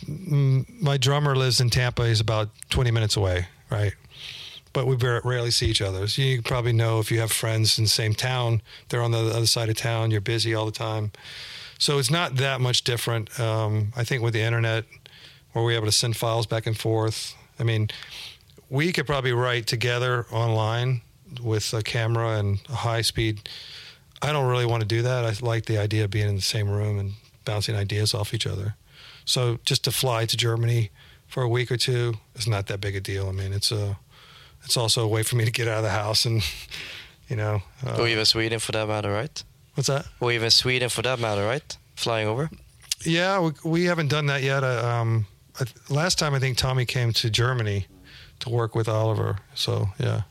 my 0.07 0.99
drummer 0.99 1.35
lives 1.35 1.63
in 1.63 1.71
Tampa. 1.71 2.07
He's 2.07 2.21
about 2.21 2.51
20 2.69 2.91
minutes 2.91 3.17
away, 3.17 3.47
right? 3.71 3.95
But 4.73 4.87
we 4.87 4.95
rarely 4.97 5.51
see 5.51 5.67
each 5.67 5.83
other. 5.83 6.07
So 6.07 6.23
you 6.23 6.43
probably 6.43 6.73
know 6.73 7.01
if 7.01 7.11
you 7.11 7.19
have 7.21 7.33
friends 7.33 7.79
in 7.79 7.85
the 7.85 7.91
same 7.91 8.15
town, 8.15 8.63
they're 8.89 9.03
on 9.03 9.11
the 9.11 9.19
other 9.19 9.47
side 9.47 9.69
of 9.69 9.77
town. 9.77 10.11
You're 10.11 10.21
busy 10.21 10.55
all 10.55 10.67
the 10.67 10.73
time, 10.73 11.11
so 11.79 11.99
it's 11.99 12.11
not 12.11 12.37
that 12.37 12.61
much 12.61 12.85
different. 12.85 13.39
Um, 13.41 13.93
I 13.97 14.05
think 14.05 14.23
with 14.23 14.35
the 14.35 14.43
internet, 14.43 14.85
where 15.53 15.65
we're 15.65 15.77
able 15.77 15.87
to 15.87 15.93
send 15.93 16.17
files 16.17 16.47
back 16.47 16.67
and 16.67 16.79
forth. 16.79 17.35
I 17.59 17.65
mean, 17.65 17.89
we 18.69 18.93
could 18.93 19.07
probably 19.07 19.33
write 19.33 19.67
together 19.67 20.27
online 20.31 21.03
with 21.43 21.73
a 21.75 21.83
camera 21.83 22.39
and 22.39 22.61
a 22.69 22.77
high 22.77 23.03
speed 23.03 23.49
I 24.23 24.33
don't 24.33 24.49
really 24.49 24.67
want 24.67 24.83
to 24.83 24.87
do 24.87 25.03
that. 25.03 25.25
I 25.25 25.33
like 25.45 25.67
the 25.67 25.79
idea 25.79 26.05
of 26.05 26.11
being 26.11 26.29
in 26.29 26.37
the 26.37 26.43
same 26.43 26.69
room 26.69 26.99
and 26.99 27.13
bouncing 27.45 27.75
ideas 27.75 28.13
off 28.13 28.35
each 28.35 28.47
other. 28.47 28.75
So 29.25 29.59
just 29.65 29.85
to 29.85 29.93
fly 29.93 30.27
to 30.27 30.37
Germany 30.37 30.91
for 31.27 31.43
a 31.43 31.49
week 31.49 31.73
or 31.73 31.77
two 31.77 32.15
is 32.35 32.47
not 32.47 32.67
that 32.67 32.81
big 32.81 32.97
a 32.97 33.01
deal. 33.01 33.29
I 33.29 33.33
mean, 33.33 33.53
it's 33.53 33.73
a, 33.73 33.99
it's 34.65 34.77
also 34.77 35.05
a 35.05 35.09
way 35.09 35.23
for 35.23 35.37
me 35.37 35.45
to 35.45 35.51
get 35.51 35.69
out 35.69 35.79
of 35.79 35.85
the 35.85 35.91
house 35.91 36.25
and, 36.25 36.43
you 37.29 37.37
know, 37.37 37.63
uh, 37.87 37.97
Or 37.99 38.09
even 38.09 38.25
Sweden 38.25 38.59
for 38.61 38.73
that 38.73 38.87
matter, 38.89 39.11
right? 39.13 39.43
what's 39.75 39.89
that? 39.89 40.07
Or 40.21 40.33
even 40.33 40.51
Sweden 40.51 40.89
for 40.89 41.03
that 41.03 41.19
matter, 41.19 41.45
right? 41.47 41.77
Flying 41.97 42.29
over. 42.29 42.51
Yeah, 43.05 43.41
we, 43.41 43.53
we 43.65 43.85
haven't 43.85 44.09
done 44.09 44.27
that 44.27 44.43
yet. 44.43 44.63
Uh, 44.63 44.87
um, 44.87 45.27
I, 45.59 45.65
last 45.89 46.19
time 46.19 46.35
I 46.35 46.39
think 46.39 46.59
Tommy 46.59 46.85
came 46.85 47.13
to 47.15 47.31
Germany 47.31 47.87
to 48.41 48.51
work 48.51 48.75
with 48.75 48.89
Oliver. 48.89 49.39
So 49.55 49.89
yeah, 49.99 50.23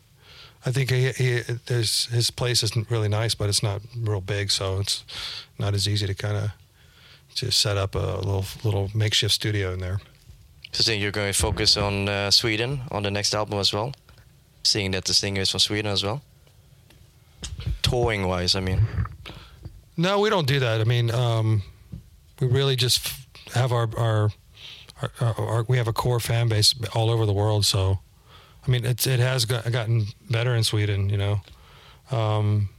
I 0.66 0.72
think 0.72 0.92
he, 0.92 1.12
he 1.12 1.42
there's 1.66 2.06
his 2.08 2.32
place 2.32 2.64
isn't 2.64 2.92
really 2.92 3.08
nice, 3.10 3.34
but 3.36 3.50
it's 3.50 3.64
not 3.64 3.82
real 3.98 4.22
big, 4.22 4.52
so 4.52 4.80
it's 4.80 5.04
not 5.58 5.74
as 5.74 5.88
easy 5.88 6.06
to 6.08 6.14
kind 6.14 6.38
of 6.38 6.52
just 7.34 7.60
set 7.60 7.78
up 7.78 7.96
a 7.96 8.18
little 8.18 8.46
little 8.64 8.90
makeshift 8.94 9.34
studio 9.34 9.74
in 9.74 9.80
there. 9.80 10.00
So 10.72 10.84
then 10.84 11.00
you're 11.02 11.12
going 11.12 11.34
to 11.34 11.40
focus 11.40 11.78
on 11.78 12.08
uh, 12.08 12.30
Sweden 12.30 12.82
on 12.92 13.02
the 13.04 13.10
next 13.12 13.34
album 13.34 13.58
as 13.60 13.74
well, 13.74 13.94
seeing 14.70 14.92
that 14.92 15.06
the 15.06 15.14
singer 15.14 15.42
is 15.42 15.50
from 15.50 15.60
Sweden 15.60 15.92
as 15.92 16.04
well. 16.04 16.22
Touring 17.82 18.28
wise, 18.28 18.56
I 18.56 18.60
mean. 18.60 18.82
No, 19.98 20.20
we 20.20 20.30
don't 20.30 20.48
do 20.48 20.60
that. 20.60 20.80
I 20.80 20.84
mean, 20.84 21.12
um, 21.12 21.64
we 22.40 22.48
really 22.48 22.76
just 22.76 23.12
have 23.54 23.72
our 23.72 23.90
our, 23.98 24.32
our, 25.02 25.12
our, 25.20 25.36
our 25.36 25.66
we 25.68 25.78
have 25.78 25.88
a 25.88 25.94
core 25.94 26.20
fan 26.20 26.48
base 26.48 26.76
all 26.94 27.10
over 27.10 27.26
the 27.26 27.34
world. 27.34 27.66
So, 27.66 28.00
I 28.66 28.72
mean, 28.72 28.86
it's 28.86 29.08
it 29.08 29.20
has 29.20 29.46
got, 29.46 29.70
gotten 29.72 30.08
better 30.30 30.56
in 30.56 30.64
Sweden, 30.64 31.10
you 31.10 31.18
know, 31.18 31.42
um, 32.12 32.70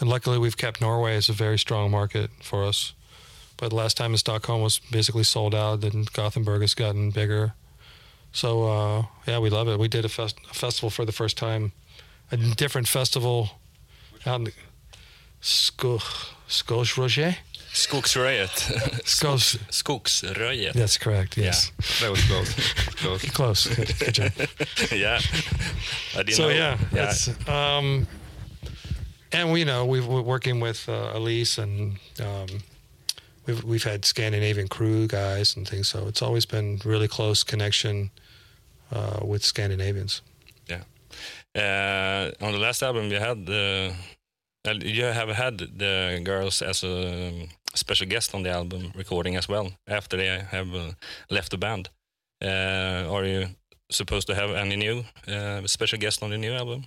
and 0.00 0.08
luckily 0.08 0.38
we've 0.38 0.56
kept 0.56 0.80
Norway 0.80 1.16
as 1.16 1.28
a 1.28 1.32
very 1.32 1.58
strong 1.58 1.90
market 1.90 2.30
for 2.40 2.64
us. 2.64 2.94
But 3.56 3.72
last 3.72 3.96
time 3.96 4.12
in 4.12 4.18
Stockholm 4.18 4.60
was 4.60 4.78
basically 4.78 5.24
sold 5.24 5.54
out. 5.54 5.80
Then 5.80 6.04
Gothenburg 6.12 6.60
has 6.60 6.74
gotten 6.74 7.10
bigger. 7.10 7.54
So 8.36 8.64
uh, 8.64 9.04
yeah, 9.26 9.38
we 9.38 9.48
love 9.48 9.66
it. 9.66 9.78
We 9.78 9.88
did 9.88 10.04
a, 10.04 10.10
fest- 10.10 10.36
a 10.50 10.54
festival 10.54 10.90
for 10.90 11.06
the 11.06 11.12
first 11.12 11.38
time, 11.38 11.72
a 12.30 12.36
different 12.36 12.86
festival 12.86 13.48
out 14.26 14.40
in 14.40 14.44
the 14.44 14.52
Sko- 15.40 16.02
Skogsröje. 16.46 17.36
Skogsröjet. 17.72 18.50
Skogs. 19.04 19.56
Skogsröjet. 19.70 20.74
That's 20.74 20.98
correct. 20.98 21.38
Yes. 21.38 21.72
that 22.00 22.10
was 22.10 22.22
close. 22.26 22.54
close. 22.96 23.30
Close. 23.30 23.74
Good, 23.74 23.98
good 23.98 24.14
job. 24.14 24.32
yeah. 24.92 25.18
I 26.14 26.22
didn't 26.22 26.34
so 26.34 26.42
know. 26.42 26.54
yeah, 26.54 26.78
yeah. 26.92 27.08
it's, 27.08 27.48
um, 27.48 28.06
and 29.32 29.50
we 29.50 29.60
you 29.60 29.64
know 29.64 29.86
we've, 29.86 30.06
we're 30.06 30.20
working 30.20 30.60
with 30.60 30.86
uh, 30.90 31.14
Elize 31.14 31.56
and 31.56 31.96
um, 32.20 32.60
we've 33.46 33.64
we've 33.64 33.84
had 33.84 34.04
Scandinavian 34.04 34.68
crew 34.68 35.06
guys 35.06 35.56
and 35.56 35.66
things. 35.66 35.88
So 35.88 36.06
it's 36.06 36.20
always 36.20 36.44
been 36.44 36.82
really 36.84 37.08
close 37.08 37.42
connection 37.42 38.10
uh, 38.92 39.20
with 39.26 39.44
Scandinavians. 39.44 40.22
Yeah. 40.68 40.82
Uh, 41.54 42.30
on 42.46 42.52
the 42.52 42.58
last 42.58 42.82
album, 42.82 43.10
you 43.10 43.18
had 43.18 43.46
the 43.46 43.92
uh, 44.68 44.72
you 44.84 45.04
have 45.04 45.28
had 45.28 45.58
the 45.58 46.20
girls 46.24 46.62
as 46.62 46.84
a 46.84 47.28
um, 47.28 47.48
special 47.74 48.06
guest 48.08 48.34
on 48.34 48.42
the 48.42 48.50
album 48.50 48.92
recording 48.94 49.36
as 49.36 49.48
well. 49.48 49.72
After 49.88 50.16
they 50.16 50.28
have 50.50 50.74
uh, 50.74 50.92
left 51.30 51.50
the 51.50 51.58
band, 51.58 51.88
uh, 52.44 53.06
are 53.14 53.24
you 53.24 53.46
supposed 53.90 54.26
to 54.26 54.34
have 54.34 54.50
any 54.50 54.76
new 54.76 55.04
uh, 55.28 55.66
special 55.66 55.98
guest 55.98 56.22
on 56.22 56.30
the 56.30 56.38
new 56.38 56.52
album? 56.52 56.84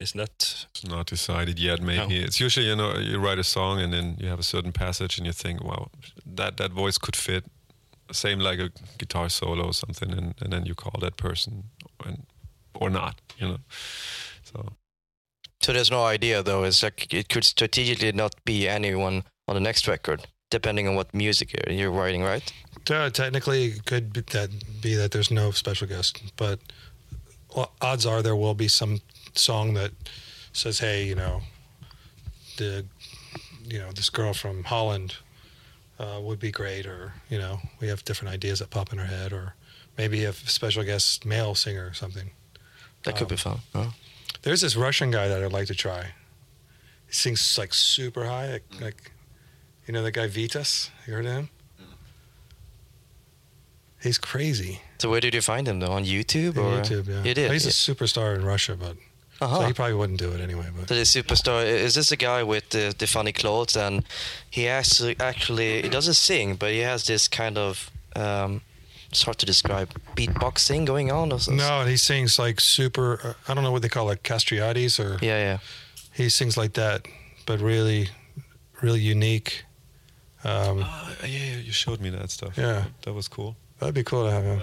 Is 0.00 0.12
that 0.12 0.66
It's 0.74 0.84
not 0.84 1.06
decided 1.06 1.58
yet. 1.60 1.80
Maybe 1.80 2.18
No. 2.18 2.24
it's 2.26 2.40
usually 2.40 2.66
you 2.66 2.74
know 2.76 2.98
you 2.98 3.20
write 3.20 3.38
a 3.38 3.44
song 3.44 3.80
and 3.80 3.92
then 3.92 4.16
you 4.18 4.28
have 4.28 4.40
a 4.40 4.42
certain 4.42 4.72
passage 4.72 5.16
and 5.18 5.26
you 5.26 5.32
think, 5.32 5.62
wow, 5.62 5.90
that 6.36 6.56
that 6.56 6.72
voice 6.72 6.98
could 6.98 7.16
fit. 7.16 7.44
Same 8.12 8.38
like 8.40 8.58
a 8.58 8.70
guitar 8.98 9.28
solo 9.28 9.66
or 9.66 9.72
something, 9.72 10.12
and, 10.12 10.34
and 10.40 10.52
then 10.52 10.66
you 10.66 10.74
call 10.74 11.00
that 11.00 11.16
person, 11.16 11.64
and 12.04 12.26
or 12.74 12.90
not, 12.90 13.20
you 13.38 13.48
know. 13.48 13.58
So 14.44 14.72
So 15.62 15.72
there's 15.72 15.90
no 15.90 16.04
idea 16.04 16.42
though. 16.42 16.64
It's 16.64 16.82
like 16.82 17.12
it 17.14 17.28
could 17.28 17.44
strategically 17.44 18.12
not 18.12 18.34
be 18.44 18.68
anyone 18.68 19.22
on 19.48 19.54
the 19.54 19.60
next 19.60 19.86
record, 19.88 20.26
depending 20.50 20.88
on 20.88 20.94
what 20.96 21.14
music 21.14 21.52
you're- 21.52 21.76
you're 21.78 21.90
writing, 21.92 22.22
right? 22.22 22.52
Uh, 22.90 23.10
technically, 23.10 23.64
it 23.66 23.84
could 23.84 24.12
be 24.12 24.20
that 24.32 24.50
be 24.80 24.94
that 24.96 25.10
there's 25.12 25.30
no 25.30 25.52
special 25.52 25.86
guest, 25.86 26.22
but 26.36 26.58
well, 27.54 27.70
odds 27.80 28.06
are 28.06 28.22
there 28.22 28.36
will 28.36 28.54
be 28.54 28.68
some 28.68 29.00
song 29.34 29.74
that 29.74 29.92
says, 30.52 30.80
"Hey, 30.80 31.06
you 31.06 31.14
know, 31.14 31.42
the 32.56 32.84
you 33.64 33.78
know 33.78 33.92
this 33.92 34.10
girl 34.10 34.34
from 34.34 34.64
Holland 34.64 35.14
uh, 35.98 36.20
would 36.22 36.38
be 36.38 36.50
great," 36.50 36.86
or 36.86 37.14
you 37.28 37.38
know, 37.38 37.60
we 37.80 37.88
have 37.88 38.04
different 38.04 38.34
ideas 38.34 38.58
that 38.60 38.70
pop 38.70 38.92
in 38.92 38.98
our 38.98 39.06
head, 39.06 39.32
or 39.32 39.54
maybe 39.98 40.24
a 40.24 40.32
special 40.32 40.82
guest 40.82 41.24
male 41.24 41.54
singer 41.54 41.86
or 41.86 41.94
something. 41.94 42.30
That 43.04 43.16
could 43.16 43.28
be 43.28 43.36
fun. 43.36 43.60
There's 44.42 44.60
this 44.60 44.76
Russian 44.76 45.10
guy 45.10 45.28
that 45.28 45.42
I'd 45.42 45.52
like 45.52 45.66
to 45.68 45.74
try. 45.74 46.14
He 47.06 47.12
sings 47.12 47.58
like 47.58 47.74
super 47.74 48.24
high, 48.24 48.52
like, 48.52 48.64
like 48.80 49.12
you 49.86 49.92
know 49.92 50.02
that 50.02 50.12
guy 50.12 50.28
Vitas. 50.28 50.90
You 51.06 51.14
heard 51.14 51.26
of 51.26 51.32
him? 51.32 51.48
He's 54.02 54.18
crazy. 54.18 54.80
So 54.98 55.10
where 55.10 55.20
did 55.20 55.32
you 55.34 55.40
find 55.40 55.66
him 55.66 55.78
though? 55.78 55.92
On 55.92 56.04
YouTube 56.04 56.58
On 56.58 56.64
or 56.64 56.82
YouTube, 56.82 57.06
yeah. 57.08 57.22
You 57.22 57.34
did. 57.34 57.52
He's 57.52 57.66
a 57.66 57.70
superstar 57.70 58.34
in 58.34 58.44
Russia, 58.44 58.76
but 58.76 58.96
Uh-huh. 59.42 59.60
so 59.60 59.66
he 59.66 59.72
probably 59.72 59.94
wouldn't 59.94 60.18
do 60.18 60.30
it 60.32 60.40
anyway. 60.40 60.66
But 60.76 60.88
So 60.88 60.94
the 60.94 61.02
superstar 61.02 61.64
is 61.66 61.94
this 61.94 62.12
a 62.12 62.16
guy 62.16 62.42
with 62.42 62.68
the, 62.70 62.94
the 62.96 63.06
funny 63.06 63.32
clothes 63.32 63.76
and 63.76 64.04
he 64.50 64.68
actually 64.68 65.16
actually 65.20 65.82
he 65.82 65.88
doesn't 65.88 66.14
sing 66.14 66.56
but 66.56 66.70
he 66.70 66.78
has 66.80 67.04
this 67.06 67.28
kind 67.28 67.56
of 67.58 67.90
um, 68.16 68.60
it's 69.10 69.22
hard 69.24 69.38
to 69.38 69.46
describe 69.46 69.88
beatboxing 70.16 70.86
going 70.86 71.10
on 71.12 71.32
or 71.32 71.38
something. 71.40 71.58
no, 71.66 71.84
he 71.84 71.96
sings 71.96 72.38
like 72.38 72.60
super. 72.60 73.18
uh, 73.22 73.34
I 73.48 73.54
don't 73.54 73.62
know 73.64 73.72
what 73.72 73.82
they 73.82 73.88
call 73.90 74.10
it, 74.10 74.22
castriatis, 74.22 74.98
or 74.98 75.18
Yeah, 75.24 75.38
yeah. 75.38 75.58
he 76.14 76.28
sings 76.30 76.56
like 76.56 76.72
that, 76.74 77.06
but 77.46 77.60
really, 77.60 78.08
really 78.80 79.00
unique. 79.00 79.64
Um, 80.44 80.80
Ah, 80.84 81.10
yeah, 81.24 81.58
you 81.58 81.72
showed 81.72 82.00
me 82.00 82.10
that 82.10 82.30
stuff. 82.30 82.56
Yeah. 82.56 82.84
that 83.02 83.12
was 83.12 83.28
cool. 83.28 83.54
that'd 83.78 83.94
be 83.94 84.02
cool 84.02 84.24
to 84.24 84.30
have 84.30 84.44
him. 84.44 84.62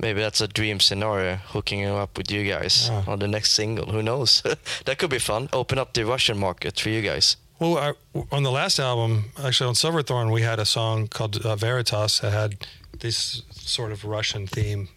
Maybe 0.00 0.20
that's 0.20 0.40
a 0.40 0.46
dream 0.48 0.78
scenario, 0.80 1.36
hooking 1.36 1.80
him 1.80 1.94
up 1.94 2.16
with 2.16 2.30
you 2.30 2.44
guys 2.44 2.88
Yeah. 2.88 3.02
on 3.06 3.18
the 3.18 3.26
next 3.28 3.50
single. 3.52 3.86
Who 3.92 4.02
knows? 4.02 4.42
that 4.84 4.98
could 4.98 5.10
be 5.10 5.18
fun. 5.18 5.48
Open 5.52 5.78
up 5.78 5.92
the 5.94 6.04
Russian 6.06 6.38
market 6.38 6.78
for 6.78 6.88
you 6.90 7.02
guys. 7.02 7.36
Well, 7.58 7.76
I, 7.76 7.92
on 8.30 8.44
the 8.44 8.52
last 8.52 8.78
album, 8.78 9.32
actually 9.42 9.68
on 9.68 9.74
Silverthorn, 9.74 10.30
we 10.30 10.42
had 10.42 10.60
a 10.60 10.64
song 10.64 11.08
called 11.08 11.44
uh, 11.44 11.56
Veritas 11.56 12.20
that 12.20 12.32
had 12.32 12.66
this 13.00 13.42
sort 13.50 13.90
of 13.90 14.04
Russian 14.04 14.46
theme 14.46 14.88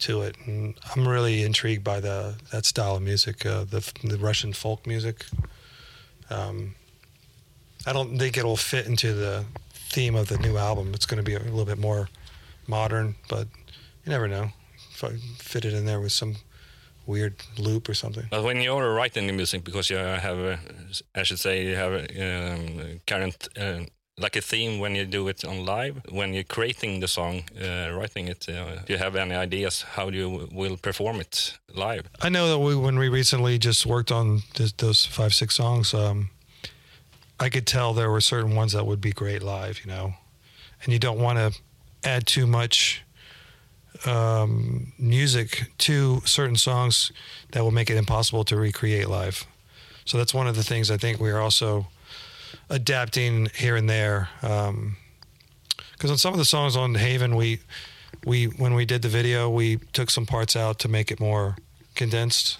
to 0.00 0.22
it, 0.22 0.36
and 0.46 0.74
I'm 0.96 1.06
really 1.06 1.44
intrigued 1.44 1.84
by 1.84 2.00
the 2.00 2.34
that 2.50 2.64
style 2.66 2.96
of 2.96 3.02
music, 3.02 3.46
uh, 3.46 3.62
the 3.64 3.88
the 4.02 4.18
Russian 4.18 4.52
folk 4.52 4.84
music. 4.84 5.24
Um, 6.28 6.74
I 7.86 7.92
don't 7.92 8.18
think 8.18 8.36
it'll 8.36 8.56
fit 8.56 8.86
into 8.86 9.14
the 9.14 9.44
theme 9.72 10.16
of 10.16 10.26
the 10.28 10.38
new 10.38 10.56
album. 10.56 10.92
It's 10.94 11.06
going 11.06 11.22
to 11.24 11.30
be 11.30 11.34
a 11.34 11.38
little 11.38 11.64
bit 11.64 11.78
more 11.78 12.08
modern, 12.66 13.14
but 13.28 13.46
you 14.04 14.12
never 14.12 14.28
know. 14.28 14.50
If 14.94 15.04
I 15.04 15.10
fit 15.38 15.64
it 15.64 15.72
in 15.72 15.86
there 15.86 16.00
with 16.00 16.12
some 16.12 16.36
weird 17.06 17.34
loop 17.58 17.88
or 17.88 17.94
something. 17.94 18.26
But 18.30 18.44
when 18.44 18.60
you're 18.60 18.94
writing 18.94 19.26
the 19.26 19.32
music, 19.32 19.64
because 19.64 19.90
you 19.90 19.96
have, 19.96 20.38
a, 20.38 20.58
I 21.14 21.22
should 21.22 21.38
say, 21.38 21.66
you 21.66 21.76
have 21.76 21.92
a 21.92 22.54
um, 22.54 23.00
current, 23.06 23.48
uh, 23.58 23.80
like 24.18 24.36
a 24.36 24.40
theme 24.40 24.78
when 24.78 24.94
you 24.94 25.04
do 25.04 25.26
it 25.28 25.44
on 25.44 25.64
live, 25.64 26.02
when 26.10 26.34
you're 26.34 26.44
creating 26.44 27.00
the 27.00 27.08
song, 27.08 27.42
uh, 27.60 27.90
writing 27.92 28.28
it, 28.28 28.46
uh, 28.48 28.76
do 28.86 28.92
you 28.92 28.98
have 28.98 29.16
any 29.16 29.34
ideas 29.34 29.82
how 29.82 30.10
you 30.10 30.48
will 30.52 30.76
perform 30.76 31.20
it 31.20 31.58
live? 31.74 32.08
I 32.20 32.28
know 32.28 32.48
that 32.48 32.58
we, 32.58 32.76
when 32.76 32.98
we 32.98 33.08
recently 33.08 33.58
just 33.58 33.86
worked 33.86 34.12
on 34.12 34.42
this, 34.54 34.72
those 34.72 35.06
five, 35.06 35.34
six 35.34 35.54
songs, 35.54 35.94
um, 35.94 36.30
I 37.40 37.48
could 37.48 37.66
tell 37.66 37.94
there 37.94 38.10
were 38.10 38.20
certain 38.20 38.54
ones 38.54 38.72
that 38.72 38.86
would 38.86 39.00
be 39.00 39.12
great 39.12 39.42
live, 39.42 39.80
you 39.84 39.90
know, 39.90 40.14
and 40.84 40.92
you 40.92 40.98
don't 40.98 41.18
want 41.18 41.38
to 41.38 41.60
add 42.04 42.26
too 42.26 42.46
much 42.46 43.02
um, 44.06 44.92
music 44.98 45.70
to 45.78 46.20
certain 46.24 46.56
songs 46.56 47.12
that 47.52 47.62
will 47.62 47.70
make 47.70 47.90
it 47.90 47.96
impossible 47.96 48.44
to 48.44 48.56
recreate 48.56 49.08
live. 49.08 49.46
So 50.04 50.18
that's 50.18 50.34
one 50.34 50.46
of 50.46 50.56
the 50.56 50.62
things 50.62 50.90
I 50.90 50.96
think 50.96 51.20
we 51.20 51.30
are 51.30 51.40
also 51.40 51.86
adapting 52.68 53.48
here 53.54 53.76
and 53.76 53.88
there. 53.88 54.28
Because 54.40 56.10
on 56.10 56.18
some 56.18 56.32
of 56.32 56.38
the 56.38 56.44
songs 56.44 56.76
on 56.76 56.94
Haven, 56.94 57.36
we 57.36 57.60
we 58.24 58.46
when 58.46 58.74
we 58.74 58.84
did 58.84 59.02
the 59.02 59.08
video, 59.08 59.48
we 59.48 59.78
took 59.92 60.10
some 60.10 60.26
parts 60.26 60.56
out 60.56 60.78
to 60.80 60.88
make 60.88 61.10
it 61.10 61.20
more 61.20 61.56
condensed. 61.94 62.58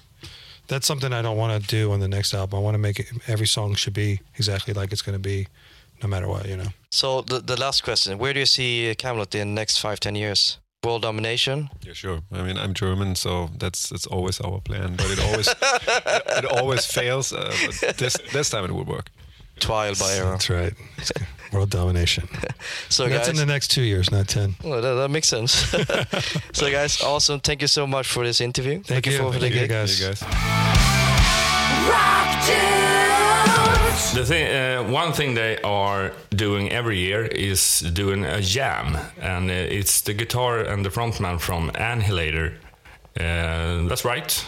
That's 0.69 0.87
something 0.87 1.13
I 1.13 1.23
don't 1.23 1.37
want 1.37 1.61
to 1.61 1.69
do 1.69 1.93
on 1.93 2.01
the 2.01 2.09
next 2.09 2.35
album. 2.35 2.59
I 2.59 2.63
want 2.63 2.75
to 2.75 2.79
make 2.79 3.01
it 3.01 3.07
every 3.27 3.47
song 3.47 3.75
should 3.75 3.95
be 3.95 4.21
exactly 4.37 4.73
like 4.73 4.93
it's 4.93 5.03
going 5.03 5.15
to 5.15 5.29
be, 5.29 5.49
no 6.03 6.09
matter 6.09 6.29
what, 6.29 6.47
you 6.47 6.57
know. 6.57 6.69
So 6.91 7.23
the 7.23 7.41
the 7.41 7.57
last 7.57 7.83
question: 7.83 8.19
Where 8.19 8.33
do 8.33 8.41
you 8.41 8.47
see 8.47 8.95
Kamelot 8.97 9.35
in 9.35 9.55
the 9.55 9.61
next 9.61 9.79
five, 9.79 9.99
ten 9.99 10.15
years? 10.15 10.59
World 10.85 11.03
domination. 11.03 11.71
Yeah, 11.87 11.93
sure. 11.93 12.23
I 12.33 12.43
mean, 12.43 12.59
I'm 12.59 12.75
German, 12.75 13.15
so 13.15 13.51
that's 13.57 13.89
that's 13.91 14.07
always 14.07 14.41
our 14.41 14.61
plan. 14.61 14.97
But 14.97 15.07
it 15.13 15.21
always 15.21 15.49
it 16.39 16.45
always 16.45 16.87
fails. 16.87 17.33
Uh, 17.33 17.55
but 17.81 17.97
this 17.99 18.17
this 18.33 18.51
time 18.51 18.65
it 18.65 18.73
will 18.73 18.85
work. 18.85 19.11
Trial 19.61 19.95
by 20.01 20.13
error. 20.15 20.31
That's 20.31 20.51
right. 20.51 20.73
It's 20.99 21.13
World 21.53 21.71
domination. 21.71 22.29
So 22.89 23.09
That's 23.09 23.27
guys, 23.27 23.29
in 23.29 23.37
the 23.37 23.47
next 23.53 23.69
two 23.69 23.83
years, 23.83 24.11
not 24.11 24.27
ten. 24.29 24.55
well, 24.65 24.81
that, 24.83 24.95
that 24.95 25.09
makes 25.11 25.29
sense. 25.29 25.53
so 26.53 26.71
guys, 26.71 27.01
awesome. 27.03 27.41
Thank 27.41 27.61
you 27.63 27.69
so 27.69 27.87
much 27.87 28.07
for 28.09 28.25
this 28.25 28.41
interview. 28.41 28.83
Thank 28.83 29.07
Looking 29.07 29.13
you. 29.13 29.19
forward 29.19 29.41
Thank 29.41 29.55
the 29.55 29.61
you, 29.61 29.67
gig. 29.67 29.71
guys. 29.71 30.01
You 30.01 30.07
guys. 30.09 30.23
Rock 31.89 32.47
dudes. 32.47 33.22
The 34.15 34.25
thing, 34.25 34.47
uh, 34.47 34.83
one 34.93 35.13
thing 35.13 35.35
they 35.35 35.59
are 35.63 36.13
doing 36.31 36.71
every 36.71 36.99
year 36.99 37.25
is 37.25 37.81
doing 37.81 38.25
a 38.25 38.41
jam, 38.41 38.97
and 39.21 39.51
uh, 39.51 39.55
it's 39.55 40.03
the 40.03 40.13
guitar 40.15 40.59
and 40.61 40.85
the 40.85 40.91
frontman 40.91 41.41
from 41.41 41.71
Annihilator. 41.75 42.55
Uh, 43.19 43.89
that's 43.89 44.05
right. 44.05 44.47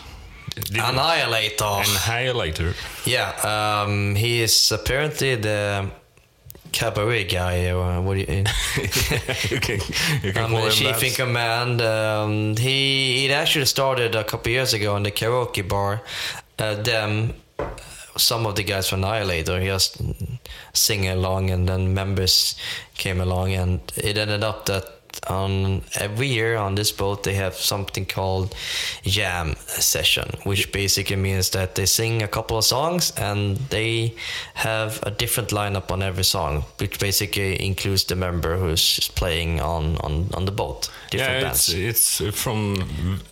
Did- 0.54 0.76
Annihilator. 0.76 1.64
Annihilator. 1.64 2.74
Yeah, 3.06 3.30
um, 3.84 4.14
he 4.14 4.42
is 4.42 4.70
apparently 4.72 5.34
the 5.36 5.90
cabaret 6.72 7.24
guy. 7.24 7.70
Or 7.70 8.00
what 8.02 8.14
do 8.14 8.20
you, 8.20 8.26
you 9.50 9.60
can, 9.60 9.80
you 10.22 10.32
can 10.32 10.44
I'm 10.44 10.50
call 10.50 10.62
the 10.62 10.70
him 10.70 10.72
chief 10.72 11.02
in 11.02 11.12
command. 11.14 11.80
Um, 11.80 12.56
he 12.56 13.26
it 13.26 13.30
actually 13.30 13.66
started 13.66 14.14
a 14.14 14.24
couple 14.24 14.52
years 14.52 14.74
ago 14.74 14.96
in 14.96 15.02
the 15.04 15.10
karaoke 15.10 15.66
bar. 15.66 16.02
Uh, 16.58 16.74
them, 16.76 17.34
some 18.16 18.46
of 18.46 18.56
the 18.56 18.62
guys 18.62 18.88
from 18.88 19.04
Annihilator, 19.04 19.62
just 19.64 20.00
sing 20.72 21.08
along, 21.08 21.50
and 21.50 21.68
then 21.68 21.94
members 21.94 22.56
came 22.94 23.20
along, 23.20 23.52
and 23.52 23.80
it 23.96 24.16
ended 24.16 24.42
up 24.44 24.66
that 24.66 24.90
on 25.28 25.82
every 25.94 26.26
year 26.26 26.56
on 26.56 26.74
this 26.74 26.90
boat 26.92 27.22
they 27.22 27.34
have 27.34 27.54
something 27.54 28.04
called 28.04 28.54
jam 29.04 29.54
session 29.56 30.28
which 30.42 30.72
basically 30.72 31.16
means 31.16 31.50
that 31.50 31.74
they 31.74 31.86
sing 31.86 32.22
a 32.22 32.28
couple 32.28 32.58
of 32.58 32.64
songs 32.64 33.12
and 33.16 33.56
they 33.70 34.14
have 34.54 35.00
a 35.04 35.10
different 35.10 35.50
lineup 35.50 35.90
on 35.90 36.02
every 36.02 36.24
song 36.24 36.64
which 36.78 36.98
basically 36.98 37.64
includes 37.64 38.04
the 38.04 38.16
member 38.16 38.56
who's 38.56 39.08
playing 39.14 39.60
on 39.60 39.96
on, 39.98 40.28
on 40.34 40.44
the 40.44 40.52
boat. 40.52 40.90
Different 41.10 41.34
yeah, 41.34 41.42
bands. 41.42 41.68
it's, 41.72 42.20
it's 42.20 42.42
from 42.42 42.76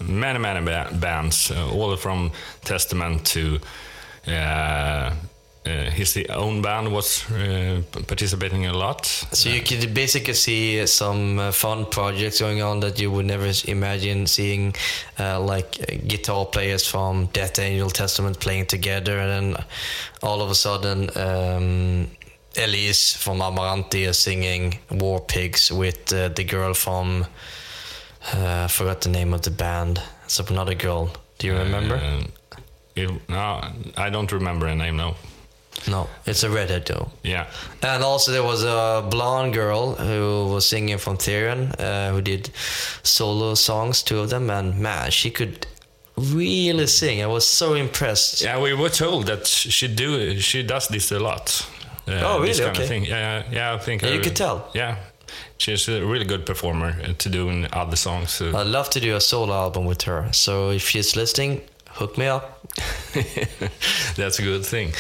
many, 0.00 0.38
many 0.38 0.64
ba- 0.64 0.90
bands, 0.92 1.50
uh, 1.50 1.70
all 1.70 1.96
from 1.96 2.30
Testament 2.64 3.26
to 3.26 3.60
uh, 4.26 5.14
uh, 5.64 5.90
his 5.90 6.18
own 6.28 6.60
band 6.60 6.92
was 6.92 7.30
uh, 7.30 7.82
participating 8.08 8.66
a 8.66 8.72
lot. 8.72 9.06
So 9.06 9.48
you 9.48 9.62
could 9.62 9.94
basically 9.94 10.34
see 10.34 10.84
some 10.86 11.38
uh, 11.38 11.52
fun 11.52 11.86
projects 11.86 12.40
going 12.40 12.62
on 12.62 12.80
that 12.80 13.00
you 13.00 13.12
would 13.12 13.26
never 13.26 13.52
imagine 13.66 14.26
seeing, 14.26 14.74
uh, 15.20 15.40
like 15.40 15.78
uh, 15.80 15.94
guitar 16.06 16.46
players 16.46 16.86
from 16.86 17.26
Death 17.26 17.60
Angel 17.60 17.90
Testament 17.90 18.40
playing 18.40 18.66
together, 18.66 19.18
and 19.18 19.30
then 19.54 19.64
all 20.20 20.42
of 20.42 20.50
a 20.50 20.54
sudden, 20.54 21.10
um, 21.16 22.08
Elize 22.54 23.16
from 23.16 23.38
Amaranthe 23.38 24.06
is 24.06 24.18
singing 24.18 24.78
War 24.90 25.20
Pigs 25.20 25.70
with 25.70 26.12
uh, 26.12 26.28
the 26.28 26.44
girl 26.44 26.74
from. 26.74 27.24
Uh, 28.34 28.64
I 28.64 28.68
forgot 28.68 29.00
the 29.00 29.08
name 29.08 29.32
of 29.32 29.42
the 29.42 29.50
band. 29.50 30.02
It's 30.24 30.38
another 30.38 30.74
girl. 30.74 31.10
Do 31.38 31.46
you 31.46 31.56
remember? 31.56 32.00
It- 32.94 33.28
no, 33.28 33.60
I 33.96 34.10
don't 34.10 34.30
remember 34.32 34.66
her 34.68 34.74
name. 34.74 34.96
No. 34.96 35.14
no, 35.88 36.08
it's 36.26 36.42
a 36.44 36.50
redhead 36.50 36.84
though. 36.86 37.10
Yeah. 37.22 37.46
And 37.82 38.02
also 38.04 38.30
there 38.32 38.42
was 38.42 38.62
a 38.64 39.02
blonde 39.10 39.54
girl 39.54 39.94
who 39.94 40.52
was 40.54 40.66
singing 40.66 40.98
from 40.98 41.16
Therion, 41.16 41.74
uh, 41.80 42.12
who 42.12 42.20
did 42.20 42.50
solo 43.02 43.54
songs, 43.54 44.02
two 44.02 44.20
of 44.20 44.28
them, 44.30 44.50
and 44.50 44.78
man, 44.78 45.10
she 45.10 45.30
could 45.30 45.66
really 46.16 46.86
sing. 46.86 47.22
I 47.22 47.26
was 47.26 47.46
so 47.46 47.74
impressed. 47.74 48.42
Yeah, 48.42 48.60
we 48.60 48.74
were 48.74 48.90
told 48.90 49.26
that 49.26 49.46
she 49.46 49.88
do 49.88 50.38
she 50.40 50.62
does 50.62 50.88
this 50.88 51.10
a 51.12 51.18
lot. 51.18 51.66
Uh, 52.06 52.20
Oh, 52.24 52.40
This 52.44 52.58
really? 52.58 52.64
kind 52.72 52.76
Okay. 52.76 52.82
of 52.82 52.88
thing. 52.88 53.04
Yeah, 53.06 53.42
yeah. 53.52 53.74
I 53.74 53.78
think 53.78 54.02
Yeah, 54.02 54.10
you 54.14 54.20
could 54.20 54.36
tell. 54.36 54.68
Yeah, 54.74 54.96
she's 55.56 55.88
a 55.88 56.04
really 56.04 56.24
good 56.26 56.44
performer 56.44 56.96
uh, 57.02 57.12
to 57.18 57.28
doing 57.28 57.66
other 57.72 57.96
songs. 57.96 58.40
I'd 58.42 58.66
love 58.66 58.90
to 58.90 59.00
do 59.00 59.16
a 59.16 59.20
solo 59.20 59.54
album 59.54 59.86
with 59.86 60.02
her. 60.02 60.28
So 60.32 60.70
if 60.70 60.88
she's 60.90 61.16
listening, 61.16 61.60
hook 61.90 62.18
me 62.18 62.26
up. 62.26 62.51
That's 64.16 64.38
a 64.38 64.42
good 64.42 64.64
thing. 64.64 64.92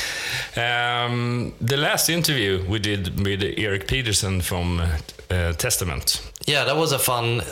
Um, 0.56 1.54
the 1.60 1.76
last 1.76 2.08
interview 2.08 2.64
we 2.68 2.78
did 2.78 3.24
with 3.24 3.42
Eric 3.56 3.88
Peterson 3.88 4.40
from 4.40 4.80
uh, 5.30 5.52
Testament. 5.54 6.20
Yeah, 6.46 6.64
that 6.64 6.76
was 6.76 6.92
a 6.92 6.98
fun 6.98 7.42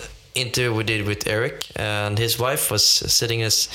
interview 0.41 0.75
we 0.75 0.85
did 0.85 1.07
with 1.07 1.27
Eric, 1.27 1.67
and 1.77 2.19
his 2.19 2.39
wife 2.39 2.71
was 2.71 2.85
sitting 2.85 3.43
us 3.43 3.69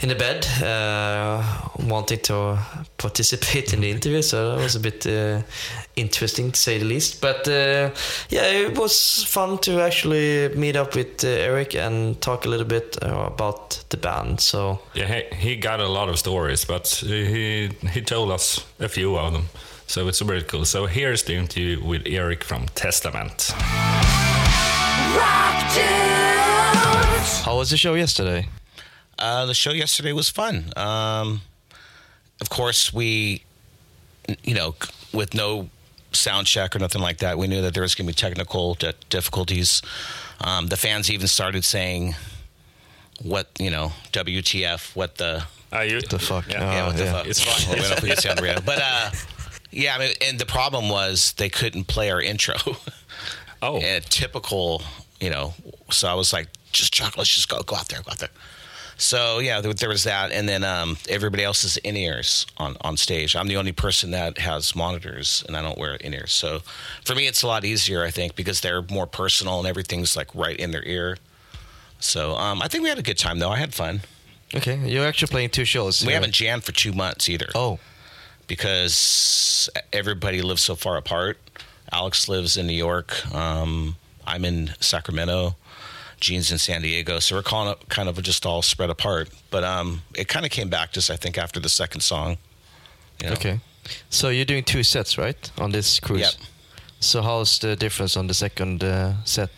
in 0.00 0.08
the 0.08 0.14
bed, 0.14 0.46
uh, 0.62 1.42
wanting 1.88 2.20
to 2.20 2.58
participate 2.98 3.72
in 3.72 3.80
the 3.80 3.90
interview. 3.90 4.22
So 4.22 4.56
that 4.56 4.62
was 4.62 4.76
a 4.76 4.80
bit 4.80 5.06
uh, 5.06 5.42
interesting 5.96 6.52
to 6.52 6.58
say 6.58 6.78
the 6.78 6.84
least. 6.84 7.20
But 7.20 7.48
uh, 7.48 7.90
yeah, 8.28 8.44
it 8.44 8.78
was 8.78 9.24
fun 9.24 9.58
to 9.58 9.80
actually 9.80 10.48
meet 10.54 10.76
up 10.76 10.94
with 10.94 11.24
uh, 11.24 11.28
Eric 11.28 11.74
and 11.74 12.20
talk 12.20 12.46
a 12.46 12.48
little 12.48 12.66
bit 12.66 12.96
uh, 13.02 13.26
about 13.26 13.84
the 13.88 13.96
band. 13.96 14.40
So 14.40 14.80
Yeah, 14.94 15.06
he, 15.06 15.36
he 15.36 15.56
got 15.56 15.80
a 15.80 15.88
lot 15.88 16.08
of 16.08 16.18
stories, 16.18 16.64
but 16.64 16.86
he 16.88 17.70
he 17.92 18.02
told 18.02 18.30
us 18.30 18.64
a 18.80 18.88
few 18.88 19.16
of 19.18 19.32
them. 19.32 19.48
So 19.86 20.08
it's 20.08 20.20
really 20.20 20.42
cool. 20.42 20.64
So 20.64 20.86
here's 20.86 21.22
the 21.22 21.34
interview 21.34 21.84
with 21.84 22.02
Eric 22.06 22.44
from 22.44 22.66
Testament. 22.74 23.52
Rock 25.14 25.74
dudes. 25.74 27.40
how 27.42 27.56
was 27.56 27.70
the 27.70 27.76
show 27.76 27.94
yesterday? 27.94 28.48
Uh, 29.18 29.46
the 29.46 29.54
show 29.54 29.70
yesterday 29.72 30.12
was 30.12 30.28
fun. 30.28 30.72
Um, 30.76 31.42
of 32.40 32.50
course, 32.50 32.92
we, 32.92 33.42
you 34.42 34.54
know, 34.54 34.74
with 35.12 35.32
no 35.34 35.70
sound 36.12 36.46
check 36.46 36.74
or 36.76 36.78
nothing 36.78 37.00
like 37.00 37.18
that, 37.18 37.38
we 37.38 37.46
knew 37.46 37.62
that 37.62 37.72
there 37.74 37.82
was 37.82 37.94
going 37.94 38.06
to 38.06 38.10
be 38.12 38.14
technical 38.14 38.74
di- 38.74 38.92
difficulties. 39.08 39.80
Um, 40.40 40.66
the 40.66 40.76
fans 40.76 41.10
even 41.10 41.28
started 41.28 41.64
saying, 41.64 42.14
"What 43.22 43.48
you 43.58 43.70
know, 43.70 43.92
WTF? 44.12 44.94
What 44.94 45.16
the 45.16 45.44
Uh, 45.72 45.80
you, 45.80 46.00
The 46.00 46.18
fuck? 46.18 46.46
Yeah, 46.48 46.60
yeah, 46.60 46.86
what 46.86 46.96
the 46.96 47.04
yeah. 47.04 47.12
fuck?" 47.12 47.26
It's 47.26 47.40
fine. 47.42 47.68
Well, 47.68 47.76
we 47.76 47.80
don't 47.80 47.90
know 47.90 47.96
if 47.96 48.02
we 48.02 48.08
can 48.10 48.18
say 48.18 48.28
on 48.28 48.36
the 48.36 48.42
radio, 48.42 48.60
but 48.60 48.78
uh, 48.82 49.10
yeah, 49.70 49.94
I 49.96 49.98
mean, 49.98 50.14
and 50.20 50.38
the 50.38 50.46
problem 50.46 50.88
was 50.90 51.32
they 51.38 51.48
couldn't 51.48 51.84
play 51.86 52.10
our 52.10 52.20
intro. 52.20 52.56
Oh, 53.66 53.78
and 53.78 54.04
typical, 54.06 54.82
you 55.20 55.30
know. 55.30 55.54
So 55.90 56.08
I 56.08 56.14
was 56.14 56.32
like, 56.32 56.48
just 56.72 56.92
Chuck, 56.92 57.16
let's 57.16 57.34
just 57.34 57.48
go, 57.48 57.60
go 57.62 57.76
out 57.76 57.88
there, 57.88 58.00
go 58.02 58.10
out 58.12 58.18
there. 58.18 58.28
So 58.98 59.40
yeah, 59.40 59.60
there, 59.60 59.74
there 59.74 59.88
was 59.90 60.04
that, 60.04 60.32
and 60.32 60.48
then 60.48 60.64
um, 60.64 60.96
everybody 61.08 61.44
else 61.44 61.64
is 61.64 61.76
in 61.78 61.96
ears 61.96 62.46
on 62.56 62.76
on 62.80 62.96
stage. 62.96 63.36
I'm 63.36 63.46
the 63.48 63.56
only 63.58 63.72
person 63.72 64.10
that 64.12 64.38
has 64.38 64.74
monitors, 64.74 65.44
and 65.46 65.56
I 65.56 65.60
don't 65.62 65.76
wear 65.78 65.96
in 65.96 66.14
ears. 66.14 66.32
So 66.32 66.60
for 67.04 67.14
me, 67.14 67.26
it's 67.26 67.42
a 67.42 67.46
lot 67.46 67.64
easier, 67.64 68.02
I 68.04 68.10
think, 68.10 68.36
because 68.36 68.60
they're 68.62 68.82
more 68.90 69.06
personal 69.06 69.58
and 69.58 69.68
everything's 69.68 70.16
like 70.16 70.34
right 70.34 70.56
in 70.58 70.70
their 70.70 70.84
ear. 70.84 71.18
So 72.00 72.36
um, 72.36 72.62
I 72.62 72.68
think 72.68 72.84
we 72.84 72.88
had 72.88 72.98
a 72.98 73.02
good 73.02 73.18
time, 73.18 73.38
though. 73.38 73.50
I 73.50 73.56
had 73.58 73.74
fun. 73.74 74.00
Okay, 74.54 74.76
you're 74.88 75.06
actually 75.06 75.28
playing 75.30 75.50
two 75.50 75.64
shows. 75.66 76.02
We 76.04 76.12
Uh, 76.12 76.16
haven't 76.16 76.32
jammed 76.32 76.64
for 76.64 76.72
two 76.72 76.92
months 76.92 77.28
either. 77.28 77.48
Oh, 77.54 77.78
because 78.46 79.68
everybody 79.92 80.40
lives 80.42 80.62
so 80.62 80.74
far 80.74 80.96
apart. 80.96 81.38
Alex 81.92 82.28
lives 82.28 82.56
in 82.56 82.66
New 82.66 82.72
York. 82.74 83.32
Um, 83.34 83.96
I'm 84.26 84.44
in 84.44 84.70
Sacramento. 84.80 85.56
Gene's 86.20 86.50
in 86.50 86.58
San 86.58 86.82
Diego. 86.82 87.18
So 87.18 87.36
we're 87.36 87.42
calling 87.42 87.70
it 87.70 87.88
kind 87.88 88.08
of 88.08 88.20
just 88.22 88.46
all 88.46 88.62
spread 88.62 88.90
apart. 88.90 89.28
But 89.50 89.64
um, 89.64 90.02
it 90.14 90.28
kind 90.28 90.44
of 90.46 90.50
came 90.52 90.68
back 90.68 90.92
just, 90.92 91.10
I 91.10 91.16
think, 91.16 91.38
after 91.38 91.60
the 91.60 91.68
second 91.68 92.00
song. 92.00 92.38
you 93.22 93.28
know. 93.28 93.34
okay. 93.34 93.60
So 94.10 94.30
you're 94.30 94.44
doing 94.46 94.64
two 94.64 94.82
sets, 94.82 95.16
right, 95.18 95.50
on 95.58 95.70
this 95.72 96.00
cruise? 96.00 96.20
Yep. 96.22 96.32
So 97.00 97.22
how's 97.22 97.58
the 97.58 97.76
difference 97.76 98.16
on 98.16 98.26
the 98.26 98.34
second 98.34 98.82
uh, 98.82 99.22
set? 99.24 99.50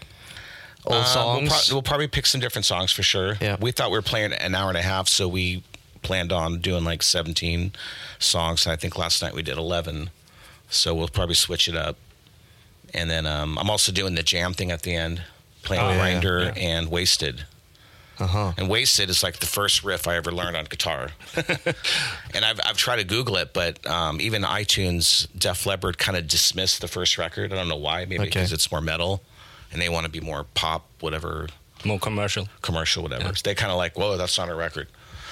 All 0.84 0.94
Uh, 0.94 1.04
songs. 1.04 1.40
We'll, 1.40 1.50
pro- 1.50 1.74
we'll 1.76 1.82
probably 1.82 2.08
pick 2.08 2.26
some 2.26 2.40
different 2.40 2.66
songs 2.66 2.92
for 2.92 3.02
sure. 3.02 3.36
Yeah. 3.40 3.56
We 3.60 3.70
thought 3.72 3.90
we 3.90 3.96
were 3.96 4.02
playing 4.02 4.32
an 4.32 4.54
hour 4.54 4.68
and 4.68 4.76
a 4.76 4.82
half, 4.82 5.08
so 5.08 5.28
we 5.28 5.62
planned 6.02 6.32
on 6.32 6.60
doing 6.60 6.84
like 6.84 7.02
17 7.02 7.72
songs. 8.18 8.66
And 8.66 8.72
I 8.72 8.76
think 8.76 8.98
last 8.98 9.22
night 9.22 9.34
we 9.34 9.42
did 9.42 9.56
11. 9.56 10.10
So 10.68 10.94
we'll 10.94 11.08
probably 11.08 11.34
switch 11.36 11.68
it 11.68 11.76
up. 11.76 11.96
And 12.94 13.10
then 13.10 13.26
um, 13.26 13.58
I'm 13.58 13.70
also 13.70 13.92
doing 13.92 14.14
the 14.14 14.22
jam 14.22 14.54
thing 14.54 14.70
at 14.70 14.82
the 14.82 14.94
end, 14.94 15.22
playing 15.62 15.82
Oh, 15.82 15.94
Grinder 15.98 16.44
yeah. 16.44 16.52
and 16.56 16.90
Wasted. 16.90 17.44
uh 18.18 18.26
huh. 18.26 18.52
And 18.56 18.68
Wasted 18.68 19.10
is 19.10 19.22
like 19.22 19.38
the 19.40 19.46
first 19.46 19.84
riff 19.84 20.08
I 20.08 20.16
ever 20.16 20.32
learned 20.32 20.56
on 20.56 20.64
guitar. 20.64 21.10
and 22.34 22.44
I've, 22.44 22.60
I've 22.64 22.76
tried 22.76 22.96
to 22.96 23.04
Google 23.04 23.36
it, 23.36 23.52
but 23.52 23.84
um, 23.86 24.20
even 24.20 24.42
iTunes, 24.42 25.26
Def 25.38 25.66
Leppard 25.66 25.98
kind 25.98 26.16
of 26.16 26.26
dismissed 26.28 26.80
the 26.80 26.88
first 26.88 27.18
record. 27.18 27.52
I 27.52 27.56
don't 27.56 27.68
know 27.68 27.76
why. 27.76 28.00
Maybe 28.04 28.20
Okay. 28.20 28.24
because 28.30 28.52
it's 28.52 28.70
more 28.70 28.80
metal 28.80 29.22
and 29.72 29.80
they 29.82 29.88
want 29.88 30.04
to 30.06 30.10
be 30.10 30.20
more 30.20 30.44
pop, 30.54 30.86
whatever, 31.00 31.48
More 31.84 31.98
commercial. 32.00 32.48
commercial, 32.62 33.02
whatever. 33.02 33.34
So 33.34 33.42
they 33.44 33.54
kind 33.54 33.70
of 33.70 33.76
like, 33.76 33.98
whoa, 33.98 34.16
that's 34.16 34.38
not 34.38 34.48
a 34.48 34.54
record. 34.54 34.88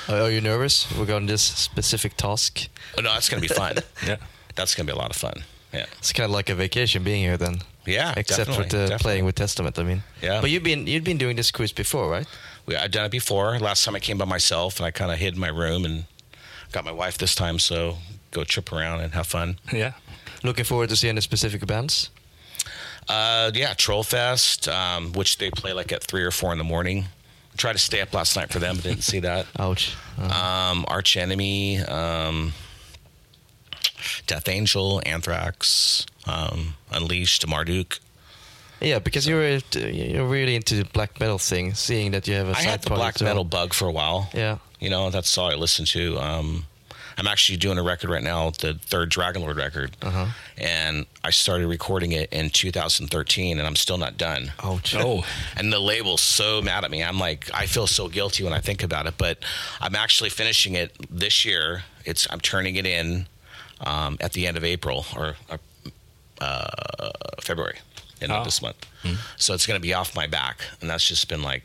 Are 0.09 0.21
are 0.21 0.31
you 0.31 0.41
nervous 0.41 0.87
We're 0.93 1.01
regarding 1.01 1.27
this 1.27 1.43
specific 1.43 2.17
task? 2.17 2.69
Oh, 2.97 3.01
no, 3.03 3.13
that's 3.15 3.29
going 3.29 3.43
to 3.43 3.49
be 3.49 3.53
fun. 3.53 3.79
Yeah. 4.07 4.17
that's 4.55 4.75
going 4.77 4.87
to 4.87 4.93
be 4.93 4.97
a 4.97 5.01
lot 5.01 5.11
of 5.11 5.17
fun. 5.17 5.43
Yeah. 5.77 5.87
It's 5.99 6.13
kind 6.13 6.25
of 6.25 6.31
like 6.31 6.49
a 6.51 6.55
vacation 6.55 7.03
being 7.05 7.23
here 7.23 7.37
then. 7.37 7.59
Yeah. 7.87 8.15
Except 8.17 8.47
for 8.51 8.63
definitely, 8.63 8.69
the 8.71 8.79
definitely. 8.85 9.03
playing 9.03 9.25
with 9.27 9.35
Testament, 9.35 9.79
I 9.79 9.83
mean. 9.85 10.03
Yeah. 10.23 10.41
But 10.41 10.51
you've 10.51 10.63
been 10.65 10.87
you've 10.87 11.05
been 11.05 11.19
doing 11.19 11.37
this 11.37 11.51
cruise 11.51 11.73
before, 11.73 12.11
right? 12.11 12.27
We, 12.67 12.75
I've 12.77 12.91
done 12.91 13.05
it 13.07 13.11
before. 13.13 13.59
Last 13.59 13.85
time 13.85 13.95
I 13.95 14.01
came 14.01 14.19
by 14.19 14.25
myself 14.25 14.79
and 14.81 14.87
I 14.87 14.91
kind 14.91 15.11
of 15.13 15.19
hid 15.19 15.35
in 15.35 15.41
my 15.41 15.49
room 15.49 15.85
and 15.85 16.05
got 16.73 16.85
my 16.85 16.93
wife 16.93 17.17
this 17.19 17.35
time. 17.35 17.59
So 17.59 17.97
go 18.33 18.45
trip 18.45 18.73
around 18.73 19.01
and 19.01 19.13
have 19.15 19.27
fun. 19.27 19.59
Yeah. 19.73 19.93
Looking 20.43 20.65
forward 20.65 20.89
to 20.91 20.97
seeing 20.97 21.15
the 21.15 21.23
specific 21.23 21.65
bands. 21.67 22.11
Uh, 23.09 23.51
yeah, 23.55 23.73
Trollfest, 23.75 24.69
um, 24.73 25.13
which 25.13 25.39
they 25.39 25.51
play 25.51 25.73
like 25.73 25.93
at 25.93 26.03
three 26.03 26.23
or 26.25 26.31
four 26.33 26.51
in 26.53 26.59
the 26.59 26.65
morning. 26.65 27.05
I 27.53 27.57
tried 27.57 27.75
to 27.75 27.79
stay 27.79 28.01
up 28.01 28.13
last 28.13 28.37
night 28.37 28.51
for 28.51 28.59
them, 28.59 28.77
but 28.77 28.85
didn't 28.85 29.05
see 29.05 29.21
that. 29.21 29.47
Ouch. 29.59 29.95
Uh, 30.19 30.71
Um, 30.73 30.85
Arch 30.89 31.17
Enemy, 31.17 31.79
um, 31.83 32.53
Death 34.27 34.49
Angel, 34.49 35.01
Anthrax, 35.07 36.07
um, 36.27 36.75
Unleashed, 36.91 37.47
Marduk. 37.47 37.99
yeah, 38.81 38.99
because 38.99 39.27
you're 39.27 39.43
uh, 39.43 39.61
you're 39.79 40.27
really 40.27 40.55
into 40.57 40.75
the 40.77 40.85
black 40.85 41.19
metal 41.21 41.39
thing. 41.39 41.75
Seeing 41.75 42.13
that 42.13 42.27
you 42.29 42.35
have 42.35 42.49
a 42.49 42.53
I 42.57 42.63
had 42.63 42.83
the 42.83 42.91
black 42.91 43.21
metal 43.21 43.45
bug 43.45 43.73
for 43.75 43.87
a 43.89 43.93
while. 43.93 44.29
Yeah. 44.35 44.59
You 44.81 44.91
know, 44.91 45.11
that's 45.11 45.37
all 45.39 45.51
I 45.51 45.55
listened 45.55 45.89
to. 45.89 46.19
Um, 46.19 46.67
I'm 47.19 47.27
actually 47.27 47.57
doing 47.57 47.79
a 47.79 47.83
record 47.83 48.11
right 48.11 48.23
now, 48.23 48.51
the 48.51 48.75
third 48.75 49.11
Dragonlord 49.11 49.57
record, 49.57 49.97
Uh-huh. 50.03 50.27
and 50.59 51.07
I 51.25 51.31
started 51.31 51.67
recording 51.67 52.13
it 52.13 52.31
in 52.31 52.51
2013, 52.51 53.57
and 53.59 53.67
I'm 53.67 53.75
still 53.77 53.97
not 53.97 54.19
done. 54.19 54.53
Ouch. 54.63 54.95
Oh. 54.99 55.25
And 55.57 55.73
the 55.73 55.79
label's 55.81 56.21
so 56.21 56.61
mad 56.61 56.85
at 56.85 56.91
me. 56.91 57.03
I'm 57.03 57.19
like, 57.19 57.49
I 57.55 57.65
feel 57.65 57.87
so 57.87 58.09
guilty 58.09 58.45
when 58.45 58.53
I 58.53 58.61
think 58.61 58.83
about 58.83 59.07
it. 59.07 59.15
But 59.17 59.39
I'm 59.81 59.95
actually 59.97 60.29
finishing 60.29 60.75
it 60.75 60.95
this 61.09 61.43
year. 61.47 61.85
It's 62.05 62.27
I'm 62.31 62.41
turning 62.41 62.77
it 62.77 62.85
in 62.85 63.27
um, 63.81 64.17
at 64.21 64.33
the 64.33 64.47
end 64.47 64.57
of 64.57 64.65
April 64.65 65.05
or 65.17 65.37
uh, 66.41 66.67
February, 67.41 67.79
end 68.21 68.33
Oh. 68.33 68.37
of 68.37 68.45
this 68.45 68.61
month. 68.63 68.87
So 69.37 69.55
it's 69.55 69.67
going 69.67 69.79
to 69.81 69.83
be 69.83 69.95
off 69.95 70.15
my 70.17 70.27
back, 70.27 70.61
and 70.81 70.91
that's 70.91 71.07
just 71.07 71.29
been 71.29 71.43
like, 71.43 71.63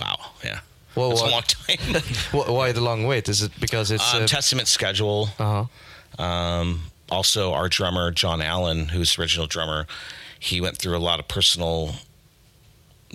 wow, 0.00 0.16
yeah. 0.44 0.60
Well, 0.94 1.12
it's 1.12 1.22
a 1.22 1.26
long 1.26 1.42
time. 1.42 2.02
Why 2.54 2.72
the 2.72 2.80
long 2.82 3.06
wait? 3.06 3.28
Is 3.28 3.42
it 3.42 3.52
because 3.60 3.90
it's 3.90 4.14
um, 4.14 4.24
uh 4.24 4.26
Testament 4.26 4.68
schedule. 4.68 5.26
huh? 5.38 5.64
Um, 6.18 6.82
also, 7.10 7.52
our 7.52 7.68
drummer 7.68 8.10
Jon 8.10 8.42
Allen, 8.42 8.88
who's 8.88 9.16
the 9.16 9.22
original 9.22 9.46
drummer, 9.46 9.86
he 10.38 10.60
went 10.60 10.76
through 10.76 10.96
a 10.96 10.98
lot 10.98 11.18
of 11.20 11.28
personal 11.28 11.94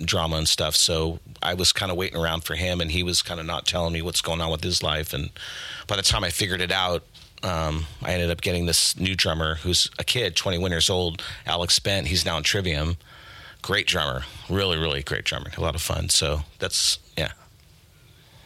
drama 0.04 0.36
and 0.36 0.48
stuff. 0.48 0.74
So 0.74 1.20
I 1.42 1.54
was 1.54 1.72
kind 1.72 1.92
of 1.92 1.96
waiting 1.98 2.16
around 2.18 2.42
for 2.44 2.54
him, 2.56 2.80
and 2.80 2.90
he 2.90 3.02
was 3.04 3.22
kind 3.22 3.38
of 3.38 3.46
not 3.46 3.66
telling 3.66 3.92
me 3.92 4.02
what's 4.02 4.20
going 4.22 4.40
on 4.40 4.50
with 4.50 4.64
his 4.64 4.82
life. 4.82 5.12
And 5.12 5.30
by 5.86 5.94
the 5.96 6.02
time 6.02 6.24
I 6.24 6.30
figured 6.30 6.60
it 6.60 6.72
out, 6.72 7.04
um, 7.42 7.86
I 8.02 8.12
ended 8.12 8.30
up 8.30 8.40
getting 8.40 8.66
this 8.66 8.98
new 8.98 9.14
drummer 9.14 9.56
who's 9.56 9.90
a 9.98 10.04
kid, 10.04 10.36
21 10.36 10.70
years 10.70 10.90
old, 10.90 11.22
Alex 11.46 11.78
Bent. 11.78 12.08
He's 12.08 12.24
now 12.24 12.36
in 12.36 12.42
Trivium. 12.42 12.96
Great 13.62 13.86
drummer, 13.86 14.24
really, 14.48 14.78
really 14.78 15.02
great 15.02 15.24
drummer. 15.24 15.50
A 15.56 15.60
lot 15.60 15.74
of 15.74 15.82
fun. 15.82 16.08
So 16.08 16.40
that's 16.58 16.98
yeah. 17.16 17.32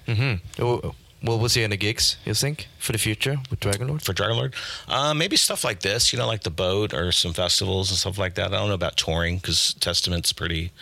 Mm-hmm. 0.07 0.63
Oh, 0.63 0.95
well, 1.23 1.39
we'll 1.39 1.49
see 1.49 1.63
any 1.63 1.77
gigs. 1.77 2.17
You 2.25 2.35
think 2.35 2.69
for 2.79 2.93
the 2.93 2.99
future 2.99 3.37
with 3.49 3.61
Dragonlord? 3.61 4.03
for 4.03 4.13
Dragonlord. 4.13 4.55
Uh, 4.89 5.15
maybe 5.15 5.37
stuff 5.37 5.63
like 5.63 5.81
this, 5.81 6.13
you 6.13 6.19
know, 6.19 6.27
like 6.27 6.43
the 6.43 6.51
boat 6.51 6.93
or 6.93 7.13
some 7.13 7.33
festivals 7.33 7.91
and 7.91 7.99
stuff 7.99 8.19
like 8.19 8.35
that. 8.35 8.53
I 8.53 8.59
don't 8.59 8.69
know 8.69 8.75
about 8.75 8.97
touring 8.97 9.37
because 9.37 9.75
Testament's 9.75 10.33
pretty 10.33 10.73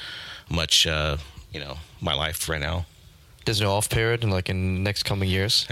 much, 0.49 0.87
uh, 0.87 1.19
you 1.53 1.61
know, 1.61 1.77
my 2.01 2.15
life 2.15 2.49
right 2.49 2.61
now. 2.61 2.87
There's 3.45 3.61
no 3.61 3.73
off 3.73 3.91
period 3.91 4.25
in 4.25 4.31
like 4.31 4.49
in 4.49 4.83
next 4.83 5.03
coming 5.03 5.29
years. 5.29 5.67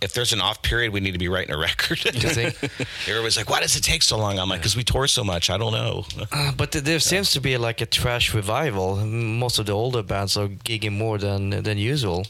If 0.00 0.14
there's 0.14 0.32
an 0.32 0.40
off 0.40 0.62
period, 0.62 0.92
we 0.92 1.00
need 1.00 1.12
to 1.12 1.18
be 1.18 1.28
writing 1.28 1.54
a 1.54 1.58
record. 1.58 2.00
Everybody's 2.06 3.36
like, 3.36 3.50
why 3.50 3.60
does 3.60 3.76
it 3.76 3.82
take 3.82 4.02
so 4.02 4.16
long? 4.16 4.38
I'm 4.38 4.48
like, 4.48 4.60
because 4.60 4.74
we 4.76 4.82
tour 4.84 5.06
so 5.06 5.22
much. 5.22 5.50
I 5.50 5.58
don't 5.58 5.72
know. 5.72 6.04
Uh, 6.32 6.52
but 6.52 6.72
th- 6.72 6.84
there 6.84 6.98
seems 7.00 7.32
to 7.32 7.40
be 7.40 7.56
like 7.58 7.80
a 7.82 7.86
thrash 7.86 8.32
revival. 8.32 8.96
Most 8.96 9.58
of 9.58 9.66
the 9.66 9.72
older 9.72 10.02
bands 10.02 10.36
are 10.36 10.48
gigging 10.48 10.92
more 10.96 11.18
than 11.18 11.50
than 11.62 11.76
usual. 11.76 12.26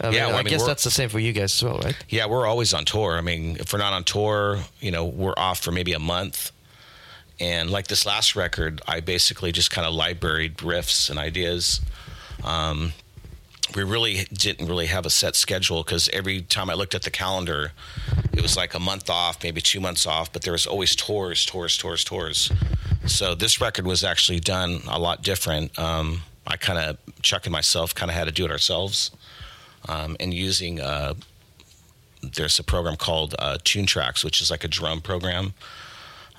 I 0.00 0.06
mean, 0.06 0.14
Yeah, 0.14 0.26
well, 0.28 0.36
I, 0.36 0.38
I 0.38 0.42
mean, 0.44 0.50
guess 0.52 0.64
that's 0.66 0.82
the 0.84 0.90
same 0.90 1.10
for 1.10 1.18
you 1.18 1.32
guys 1.34 1.52
as 1.54 1.62
well, 1.62 1.78
right? 1.80 1.94
Yeah, 2.08 2.24
we're 2.24 2.46
always 2.46 2.72
on 2.72 2.86
tour. 2.86 3.18
I 3.18 3.20
mean, 3.20 3.56
if 3.60 3.70
we're 3.72 3.80
not 3.80 3.92
on 3.92 4.04
tour, 4.04 4.60
you 4.80 4.90
know, 4.90 5.04
we're 5.04 5.34
off 5.36 5.60
for 5.60 5.72
maybe 5.72 5.92
a 5.92 5.98
month. 5.98 6.52
And 7.38 7.70
like 7.70 7.86
this 7.88 8.06
last 8.06 8.34
record, 8.36 8.80
I 8.86 9.00
basically 9.00 9.52
just 9.52 9.70
kind 9.70 9.86
of 9.86 9.92
libraried 9.94 10.56
riffs 10.58 11.10
and 11.10 11.18
ideas. 11.18 11.80
Um, 12.44 12.92
we 13.74 13.82
really 13.84 14.26
didn't 14.32 14.66
really 14.66 14.86
have 14.86 15.06
a 15.06 15.10
set 15.10 15.36
schedule 15.36 15.82
because 15.82 16.08
every 16.10 16.42
time 16.42 16.70
I 16.70 16.74
looked 16.74 16.94
at 16.94 17.02
the 17.02 17.10
calendar, 17.10 17.72
it 18.32 18.42
was 18.42 18.56
like 18.56 18.74
a 18.74 18.80
month 18.80 19.08
off, 19.08 19.42
maybe 19.42 19.60
two 19.60 19.80
months 19.80 20.06
off, 20.06 20.32
but 20.32 20.42
there 20.42 20.52
was 20.52 20.66
always 20.66 20.96
tours, 20.96 21.44
tours, 21.44 21.76
tours, 21.76 22.04
tours. 22.04 22.52
So 23.06 23.34
this 23.34 23.60
record 23.60 23.86
was 23.86 24.04
actually 24.04 24.40
done 24.40 24.80
a 24.88 24.98
lot 24.98 25.22
different. 25.22 25.78
Um, 25.78 26.22
I 26.46 26.56
kind 26.56 26.78
of 26.78 26.98
Chuck 27.22 27.46
and 27.46 27.52
myself 27.52 27.94
kind 27.94 28.10
of 28.10 28.16
had 28.16 28.24
to 28.24 28.32
do 28.32 28.44
it 28.44 28.50
ourselves, 28.50 29.10
um, 29.88 30.16
and 30.18 30.32
using 30.32 30.80
uh, 30.80 31.14
there's 32.22 32.58
a 32.58 32.64
program 32.64 32.96
called 32.96 33.34
uh, 33.38 33.58
Toontracks, 33.62 34.24
which 34.24 34.40
is 34.40 34.50
like 34.50 34.64
a 34.64 34.68
drum 34.68 35.00
program. 35.00 35.54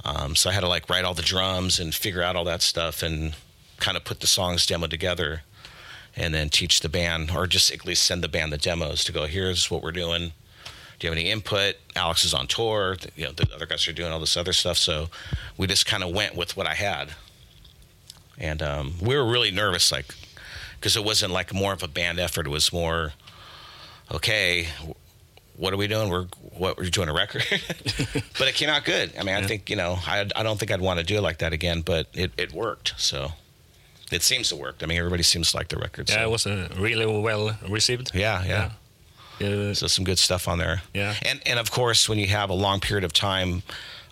Um, 0.04 0.36
so 0.36 0.50
I 0.50 0.54
had 0.54 0.62
to 0.62 0.68
like 0.68 0.90
write 0.90 1.06
all 1.06 1.14
the 1.14 1.22
drums 1.22 1.80
and 1.80 1.94
figure 1.94 2.24
out 2.24 2.36
all 2.36 2.44
that 2.46 2.62
stuff 2.62 3.04
and 3.04 3.36
kind 3.78 3.98
of 3.98 4.04
put 4.04 4.20
the 4.20 4.28
songs 4.28 4.66
demo 4.66 4.88
together, 4.88 5.44
and 6.16 6.34
then 6.34 6.50
teach 6.50 6.82
the 6.82 6.90
band 6.90 7.32
or 7.32 7.48
just 7.48 7.72
at 7.72 7.86
least 7.86 8.04
send 8.04 8.24
the 8.24 8.28
band 8.28 8.52
the 8.52 8.58
demos 8.58 9.04
to 9.06 9.12
go. 9.12 9.26
Here's 9.26 9.72
what 9.72 9.82
we're 9.82 9.92
doing. 9.92 10.34
Do 11.00 11.08
you 11.08 11.12
have 11.12 11.18
any 11.18 11.32
input? 11.32 11.76
Alex 11.96 12.24
is 12.24 12.34
on 12.34 12.48
tour. 12.48 12.98
You 13.16 13.26
know 13.26 13.32
the 13.32 13.48
other 13.54 13.66
guys 13.66 13.88
are 13.88 13.94
doing 13.94 14.12
all 14.12 14.20
this 14.20 14.38
other 14.38 14.54
stuff. 14.54 14.78
So 14.78 15.08
we 15.58 15.68
just 15.68 15.86
kind 15.86 16.04
of 16.04 16.14
went 16.14 16.36
with 16.36 16.56
what 16.56 16.68
I 16.68 16.76
had, 16.76 17.10
and 18.38 18.62
um, 18.62 18.94
we 19.02 19.16
were 19.16 19.26
really 19.26 19.50
nervous, 19.50 19.92
like 19.92 20.14
because 20.76 20.96
it 20.96 21.04
wasn't 21.04 21.34
like 21.34 21.54
more 21.54 21.74
of 21.74 21.82
a 21.82 21.88
band 21.88 22.20
effort. 22.20 22.46
It 22.46 22.50
was 22.50 22.72
more 22.72 23.14
okay 24.12 24.68
what 25.62 25.74
are 25.74 25.78
we 25.78 25.88
doing? 25.88 26.10
We're 26.10 26.26
what 26.58 26.78
we're 26.78 26.90
doing 26.90 27.08
a 27.08 27.14
record, 27.14 27.44
but 28.40 28.48
it 28.48 28.56
came 28.56 28.68
out 28.68 28.84
good. 28.84 29.14
I 29.18 29.24
mean, 29.24 29.36
I 29.36 29.44
think 29.44 29.70
you 29.70 29.76
know, 29.76 30.00
I 30.08 30.28
I 30.36 30.42
don't 30.42 30.60
think 30.60 30.72
I'd 30.72 30.82
want 30.82 31.00
to 31.00 31.06
do 31.06 31.18
it 31.18 31.22
like 31.22 31.38
that 31.38 31.54
again, 31.54 31.82
but 31.82 32.08
it 32.14 32.32
it 32.36 32.52
worked. 32.52 32.94
So 32.98 33.34
it 34.12 34.24
seems 34.24 34.50
to 34.50 34.56
work. 34.56 34.78
I 34.82 34.86
mean, 34.86 34.98
everybody 34.98 35.24
seems 35.24 35.52
to 35.52 35.58
like 35.58 35.70
the 35.70 35.78
record. 35.78 36.10
Yeah, 36.10 36.16
so. 36.16 36.22
it 36.22 36.30
was 36.30 36.48
uh, 36.48 36.70
really 36.78 37.06
well 37.06 37.58
received. 37.68 38.12
Yeah, 38.14 38.44
yeah. 38.44 38.72
Yeah. 39.40 39.74
So 39.74 39.88
some 39.88 40.06
good 40.06 40.20
stuff 40.20 40.48
on 40.48 40.58
there. 40.60 40.82
Yeah. 40.94 41.16
And 41.24 41.42
and 41.46 41.60
of 41.60 41.72
course, 41.72 42.08
when 42.08 42.20
you 42.20 42.28
have 42.28 42.50
a 42.50 42.54
long 42.54 42.80
period 42.80 43.04
of 43.04 43.14
time 43.14 43.64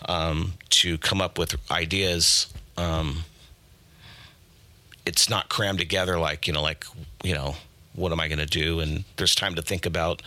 um, 0.08 0.54
to 0.70 0.98
come 0.98 1.20
up 1.20 1.38
with 1.38 1.56
ideas, 1.70 2.52
um, 2.76 3.24
it's 5.06 5.30
not 5.30 5.48
crammed 5.48 5.78
together 5.78 6.18
like 6.18 6.46
you 6.46 6.52
know, 6.52 6.62
like 6.62 6.84
you 7.22 7.34
know, 7.34 7.56
what 7.94 8.12
am 8.12 8.20
I 8.20 8.28
going 8.28 8.38
to 8.38 8.46
do? 8.46 8.80
And 8.80 9.04
there's 9.16 9.34
time 9.34 9.54
to 9.54 9.62
think 9.62 9.86
about 9.86 10.22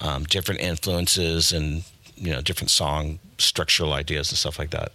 um, 0.00 0.24
different 0.24 0.60
influences 0.60 1.52
and 1.52 1.84
you 2.16 2.32
know, 2.32 2.40
different 2.40 2.70
song 2.70 3.18
structural 3.38 3.92
ideas 3.92 4.30
and 4.30 4.38
stuff 4.38 4.58
like 4.58 4.70
that. 4.70 4.92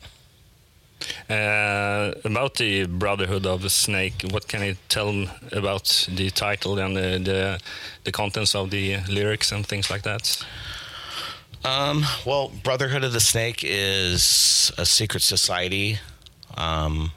Uh, 1.30 2.14
about 2.24 2.56
the 2.56 2.86
Brotherhood 2.86 3.46
of 3.46 3.62
the 3.62 3.70
Snake, 3.70 4.26
what 4.32 4.48
can 4.48 4.64
you 4.64 4.76
tell 4.90 5.28
about 5.52 6.08
the 6.10 6.30
title 6.30 6.80
and 6.80 6.96
the, 6.96 7.20
the 7.24 7.60
the 8.04 8.12
contents 8.12 8.56
of 8.56 8.70
the 8.70 8.98
lyrics 9.10 9.52
and 9.52 9.66
things 9.66 9.90
like 9.90 10.04
that? 10.04 10.46
Um, 11.64 12.06
well, 12.26 12.52
Brotherhood 12.64 13.04
of 13.04 13.12
the 13.14 13.20
Snake 13.20 13.64
is 13.64 14.72
a 14.78 14.86
secret 14.86 15.24
society. 15.24 15.98
Um, 16.58 17.12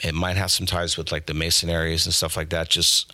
it 0.00 0.14
might 0.14 0.36
have 0.36 0.52
some 0.52 0.66
ties 0.66 0.96
with 0.96 1.10
like 1.10 1.26
the 1.26 1.32
Masonaries 1.32 2.04
and 2.04 2.14
stuff 2.14 2.36
like 2.36 2.50
that. 2.50 2.68
Just, 2.68 3.12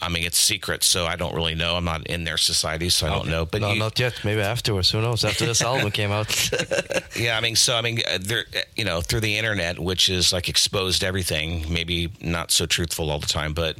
I 0.00 0.10
mean, 0.10 0.24
it's 0.24 0.38
secret, 0.38 0.84
so 0.84 1.06
I 1.06 1.16
don't 1.16 1.34
really 1.34 1.54
know. 1.54 1.76
I'm 1.76 1.84
not 1.84 2.06
in 2.06 2.24
their 2.24 2.36
society, 2.36 2.90
so 2.90 3.06
I 3.06 3.10
don't 3.10 3.28
know. 3.28 3.46
But 3.46 3.62
no, 3.62 3.72
you- 3.72 3.78
not 3.78 3.98
yet. 3.98 4.20
Maybe 4.24 4.42
afterwards. 4.42 4.90
Who 4.90 5.00
knows? 5.00 5.24
After 5.24 5.46
this 5.46 5.62
album 5.70 5.90
came 5.90 6.12
out. 6.12 6.50
yeah, 7.16 7.36
I 7.36 7.40
mean, 7.40 7.56
so 7.56 7.76
I 7.76 7.80
mean, 7.80 8.00
uh, 8.06 8.18
there, 8.20 8.44
uh, 8.54 8.60
you 8.76 8.84
know, 8.84 9.00
through 9.00 9.20
the 9.20 9.38
internet, 9.38 9.78
which 9.78 10.08
is 10.10 10.32
like 10.34 10.48
exposed 10.50 11.02
everything. 11.02 11.64
Maybe 11.72 12.12
not 12.20 12.50
so 12.50 12.66
truthful 12.66 13.10
all 13.10 13.18
the 13.18 13.26
time, 13.26 13.54
but 13.54 13.78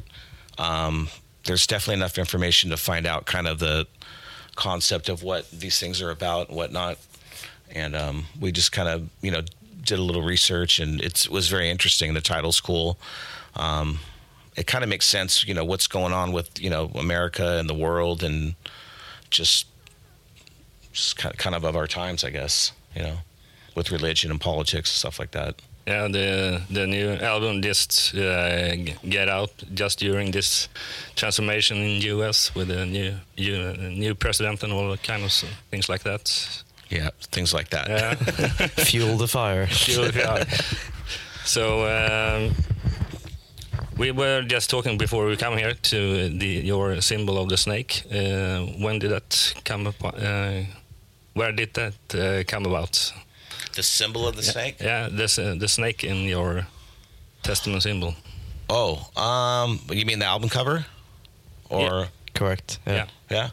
um, 0.57 1.09
there's 1.45 1.67
definitely 1.67 1.95
enough 2.01 2.17
information 2.17 2.71
to 2.71 2.77
find 2.77 3.05
out 3.05 3.25
kind 3.27 3.47
of 3.47 3.59
the 3.59 3.85
concept 4.55 5.09
of 5.09 5.21
what 5.21 5.49
these 5.51 5.79
things 5.79 6.01
are 6.01 6.09
about 6.09 6.47
and 6.49 6.57
whatnot. 6.57 6.97
And 7.69 7.95
um, 7.95 8.25
we 8.39 8.51
just 8.51 8.71
kind 8.71 8.89
of, 8.89 9.07
you 9.21 9.29
know, 9.29 9.41
did 9.83 9.99
a 9.99 10.01
little 10.01 10.23
research, 10.23 10.79
and 10.79 10.99
it's, 10.99 11.25
it 11.25 11.31
was 11.31 11.47
very 11.47 11.69
interesting. 11.69 12.13
The 12.15 12.21
title's 12.21 12.59
cool. 12.59 12.97
Um, 13.55 13.99
it 14.57 14.65
kind 14.65 14.83
of 14.83 14.89
makes 14.89 15.05
sense, 15.05 15.47
you 15.47 15.53
know, 15.53 15.63
what's 15.63 15.87
going 15.87 16.13
on 16.13 16.33
with 16.33 16.59
you 16.59 16.69
know 16.69 16.91
America 16.95 17.57
and 17.59 17.69
the 17.69 17.75
world, 17.75 18.23
and 18.23 18.55
just 19.29 19.67
just 20.91 21.15
kind 21.17 21.33
of, 21.33 21.39
kind 21.39 21.55
of 21.55 21.75
our 21.75 21.87
times, 21.87 22.23
I 22.23 22.31
guess. 22.31 22.73
You 22.95 23.03
know, 23.03 23.17
with 23.75 23.91
religion 23.91 24.31
and 24.31 24.41
politics 24.41 24.89
and 24.89 24.97
stuff 24.97 25.19
like 25.19 25.31
that. 25.31 25.61
Yeah, 25.85 26.07
the 26.07 26.61
the 26.69 26.87
new 26.87 27.11
album 27.13 27.61
just 27.61 28.15
uh, 28.15 28.75
get 29.07 29.29
out 29.29 29.51
just 29.73 29.99
during 29.99 30.31
this 30.31 30.67
transformation 31.15 31.77
in 31.77 32.01
US 32.17 32.53
with 32.55 32.71
a 32.71 32.85
new 32.85 33.13
new, 33.37 33.73
new 33.77 34.15
president 34.15 34.63
and 34.63 34.73
all 34.73 34.97
kind 34.97 35.23
of 35.23 35.31
things 35.69 35.87
like 35.87 36.03
that. 36.03 36.23
Yeah, 36.89 37.09
things 37.31 37.53
like 37.53 37.69
that. 37.69 37.87
Yeah. 37.89 38.15
Fuel 38.85 39.17
the 39.17 39.27
fire. 39.27 39.67
Fuel 39.67 40.05
the 40.05 40.13
fire. 40.13 40.45
So 41.47 41.87
um, 41.87 42.53
we 43.97 44.11
were 44.11 44.43
just 44.43 44.69
talking 44.69 44.97
before 44.97 45.25
we 45.25 45.35
come 45.37 45.57
here 45.57 45.73
to 45.73 46.29
the 46.29 46.47
your 46.65 47.01
symbol 47.01 47.37
of 47.37 47.49
the 47.49 47.57
snake. 47.57 48.03
Uh, 48.11 48.59
when 48.83 48.99
did 48.99 49.11
that 49.11 49.53
come 49.63 49.87
up? 49.87 49.95
Uh, 50.03 50.63
where 51.33 51.51
did 51.51 51.73
that 51.73 51.93
uh, 52.15 52.43
come 52.47 52.65
about? 52.65 53.13
The 53.75 53.83
symbol 53.83 54.27
of 54.27 54.35
the 54.35 54.43
Yeah, 54.43 54.51
snake. 54.51 54.75
Yeah, 54.81 55.09
this 55.11 55.37
uh, 55.39 55.55
the 55.59 55.67
snake 55.67 56.03
in 56.03 56.27
your 56.27 56.67
testament 57.43 57.83
symbol. 57.83 58.13
Oh, 58.69 59.07
um, 59.15 59.79
you 59.89 60.05
mean 60.05 60.19
the 60.19 60.25
album 60.25 60.49
cover, 60.49 60.85
or 61.69 62.07
Correct. 62.33 62.79
Yeah. 62.85 62.93
Yeah. 62.93 63.05
yeah? 63.31 63.49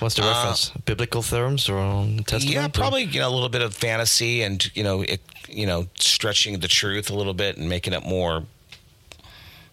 What's 0.00 0.14
the 0.14 0.22
Uh, 0.22 0.28
reference? 0.32 0.72
Biblical 0.84 1.22
terms 1.22 1.68
or 1.68 1.78
on 1.78 2.16
the 2.16 2.22
testament? 2.22 2.54
Yeah, 2.54 2.66
or- 2.66 2.68
probably 2.70 3.04
you 3.04 3.20
know 3.20 3.28
a 3.28 3.34
little 3.34 3.48
bit 3.48 3.62
of 3.62 3.74
fantasy 3.74 4.42
and 4.42 4.64
you 4.76 4.82
know 4.84 5.02
it, 5.02 5.20
you 5.48 5.66
know 5.66 5.86
stretching 5.98 6.60
the 6.60 6.68
truth 6.68 7.10
a 7.10 7.14
little 7.14 7.34
bit 7.34 7.56
and 7.56 7.68
making 7.68 7.92
it 7.94 8.04
more 8.04 8.42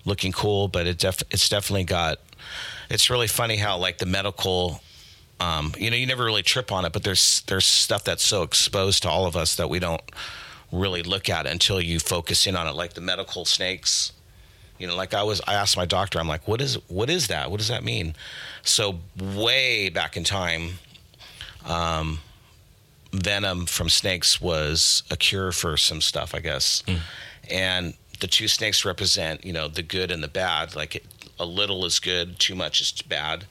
looking 0.06 0.32
cool. 0.32 0.68
But 0.68 0.88
it 0.88 0.98
def- 0.98 1.24
it's 1.32 1.50
definitely 1.50 1.86
got. 1.86 2.20
It's 2.90 3.10
really 3.10 3.28
funny 3.28 3.58
how 3.58 3.78
like 3.78 3.98
the 3.98 4.06
medical. 4.06 4.82
Um, 5.40 5.74
you 5.78 5.90
know, 5.90 5.98
you 5.98 6.06
never 6.06 6.24
really 6.24 6.44
trip 6.44 6.72
on 6.72 6.86
it, 6.86 6.94
but 6.94 7.04
there's 7.04 7.42
there's 7.48 7.66
stuff 7.66 8.04
that's 8.04 8.24
so 8.24 8.44
exposed 8.44 9.04
to 9.04 9.10
all 9.10 9.26
of 9.26 9.36
us 9.36 9.56
that 9.56 9.70
we 9.70 9.80
don't 9.80 10.02
really 10.72 11.04
look 11.04 11.30
at 11.30 11.46
until 11.46 11.80
you 11.80 12.00
focus 12.00 12.48
in 12.48 12.56
on 12.56 12.68
it, 12.68 12.76
like 12.76 12.94
the 12.94 13.02
medical 13.02 13.46
snakes. 13.46 14.12
You 14.80 14.88
know, 14.88 14.96
like 14.96 15.14
I 15.14 15.24
was, 15.24 15.40
I 15.48 15.54
asked 15.54 15.78
my 15.78 15.86
doctor, 15.86 16.20
I'm 16.20 16.28
like, 16.28 16.48
what 16.48 16.60
is 16.62 16.76
what 16.88 17.10
is 17.10 17.28
that? 17.28 17.52
What 17.52 17.58
does 17.60 17.68
that 17.70 17.84
mean? 17.84 18.16
So 18.64 19.00
way 19.20 19.90
back 19.90 20.18
in 20.18 20.24
time, 20.24 20.80
um, 21.66 22.20
venom 23.12 23.66
from 23.66 23.88
snakes 23.90 24.42
was 24.42 25.04
a 25.12 25.16
cure 25.16 25.52
for 25.52 25.78
some 25.78 26.02
stuff, 26.02 26.34
I 26.34 26.40
guess. 26.40 26.84
And 27.50 27.94
the 28.24 28.28
two 28.30 28.48
snakes 28.48 28.86
represent, 28.86 29.44
you 29.44 29.52
know, 29.52 29.68
the 29.68 29.84
good 29.84 30.10
and 30.10 30.24
the 30.24 30.30
bad. 30.30 30.78
Like 30.78 30.96
it, 30.96 31.06
a 31.38 31.46
little 31.46 31.84
is 31.84 32.00
good, 32.00 32.40
too 32.40 32.56
much 32.56 32.80
is 32.80 32.94
bad. 33.02 33.44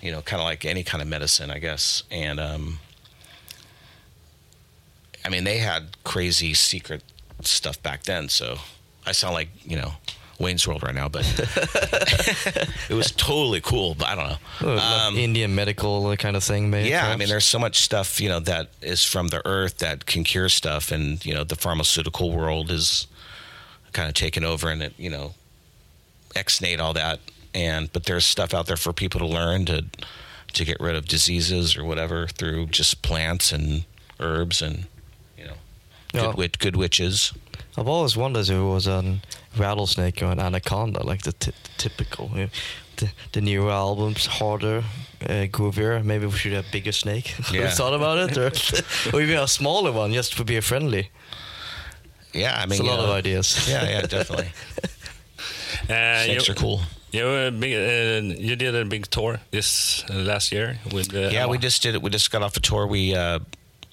You 0.00 0.10
know, 0.10 0.22
kind 0.22 0.40
of 0.42 0.44
like 0.44 0.64
any 0.64 0.82
kind 0.82 1.00
of 1.00 1.06
medicine, 1.06 1.52
I 1.52 1.60
guess. 1.60 2.02
And 2.10 2.40
um, 2.40 2.80
I 5.24 5.28
mean, 5.28 5.44
they 5.44 5.58
had 5.58 6.02
crazy 6.02 6.52
secret 6.54 7.04
stuff 7.42 7.80
back 7.80 8.02
then. 8.02 8.28
So 8.28 8.56
I 9.06 9.12
sound 9.12 9.34
like 9.34 9.50
you 9.64 9.76
know 9.76 9.92
Wayne's 10.40 10.66
World 10.66 10.82
right 10.82 10.94
now, 10.96 11.08
but 11.08 11.24
it 12.88 12.94
was 12.94 13.12
totally 13.12 13.60
cool. 13.60 13.94
But 13.94 14.08
I 14.08 14.14
don't 14.16 14.28
know. 14.30 14.74
Like 14.74 14.82
Um, 14.82 15.16
Indian 15.16 15.54
medical 15.54 16.16
kind 16.16 16.36
of 16.36 16.42
thing, 16.42 16.70
maybe. 16.70 16.88
yeah, 16.88 17.08
I 17.08 17.16
mean, 17.16 17.28
there's 17.28 17.44
so 17.44 17.60
much 17.60 17.76
stuff 17.82 18.20
you 18.20 18.28
know 18.28 18.40
that 18.40 18.70
is 18.80 19.04
from 19.04 19.28
the 19.28 19.40
earth 19.46 19.78
that 19.78 20.06
can 20.06 20.24
cure 20.24 20.48
stuff, 20.48 20.90
and 20.90 21.24
you 21.24 21.32
know 21.34 21.44
the 21.44 21.56
pharmaceutical 21.56 22.32
world 22.32 22.72
is 22.72 23.06
kind 23.92 24.08
of 24.08 24.14
taken 24.14 24.44
over, 24.44 24.68
and 24.70 24.82
it 24.82 24.94
you 24.98 25.10
know 25.10 25.34
exnate 26.34 26.80
all 26.80 26.92
that. 26.94 27.20
And 27.54 27.92
but 27.92 28.04
there's 28.04 28.24
stuff 28.24 28.54
out 28.54 28.66
there 28.66 28.76
for 28.76 28.92
people 28.92 29.20
to 29.20 29.26
learn 29.26 29.66
to 29.66 29.84
to 30.54 30.64
get 30.64 30.78
rid 30.80 30.96
of 30.96 31.06
diseases 31.06 31.76
or 31.76 31.84
whatever 31.84 32.26
through 32.26 32.66
just 32.66 33.02
plants 33.02 33.52
and 33.52 33.84
herbs 34.20 34.62
and 34.62 34.86
you 35.38 35.44
know 35.44 35.54
good, 36.12 36.34
wit- 36.36 36.58
good 36.58 36.76
witches. 36.76 37.32
I've 37.76 37.88
always 37.88 38.16
wondered 38.16 38.40
if 38.48 38.50
it 38.50 38.58
was 38.62 38.86
a 38.86 39.18
rattlesnake 39.56 40.22
or 40.22 40.26
an 40.26 40.38
anaconda, 40.38 41.02
like 41.02 41.22
the 41.22 41.32
ty- 41.32 41.52
typical. 41.78 42.30
you 42.34 42.42
know, 42.44 42.48
The, 42.96 43.10
the 43.32 43.40
newer 43.40 43.70
albums, 43.70 44.26
harder, 44.26 44.84
uh, 45.22 45.46
groovier. 45.50 46.04
Maybe 46.04 46.26
we 46.26 46.32
should 46.36 46.52
have 46.52 46.66
bigger 46.70 46.92
snake. 46.92 47.34
Yeah. 47.52 47.70
thought 47.70 47.94
about 47.94 48.18
it, 48.18 48.36
or, 48.36 48.52
or 49.16 49.22
even 49.22 49.38
a 49.38 49.48
smaller 49.48 49.90
one, 49.90 50.12
just 50.12 50.36
to 50.36 50.44
be 50.44 50.60
friendly. 50.60 51.08
Yeah, 52.32 52.54
I 52.56 52.66
mean, 52.66 52.72
It's 52.72 52.80
a 52.80 52.84
lot 52.84 52.96
know, 52.96 53.04
of 53.04 53.10
ideas. 53.10 53.68
Yeah, 53.68 53.88
yeah, 53.88 54.02
definitely. 54.02 54.50
Uh, 55.88 56.24
Snakes 56.24 56.46
you, 56.46 56.52
are 56.52 56.56
cool. 56.56 56.80
You 57.10 57.24
were 57.24 57.50
big, 57.50 57.74
uh, 57.74 58.34
you 58.40 58.56
did 58.56 58.74
a 58.74 58.84
big 58.84 59.06
tour 59.08 59.40
this 59.50 60.04
uh, 60.08 60.14
last 60.14 60.52
year 60.52 60.78
with. 60.92 61.12
Uh, 61.14 61.28
yeah, 61.32 61.46
we 61.46 61.58
just 61.58 61.82
did 61.82 61.94
it. 61.94 62.02
We 62.02 62.10
just 62.10 62.30
got 62.30 62.42
off 62.42 62.56
a 62.56 62.60
tour. 62.60 62.86
We 62.86 63.14
uh, 63.16 63.40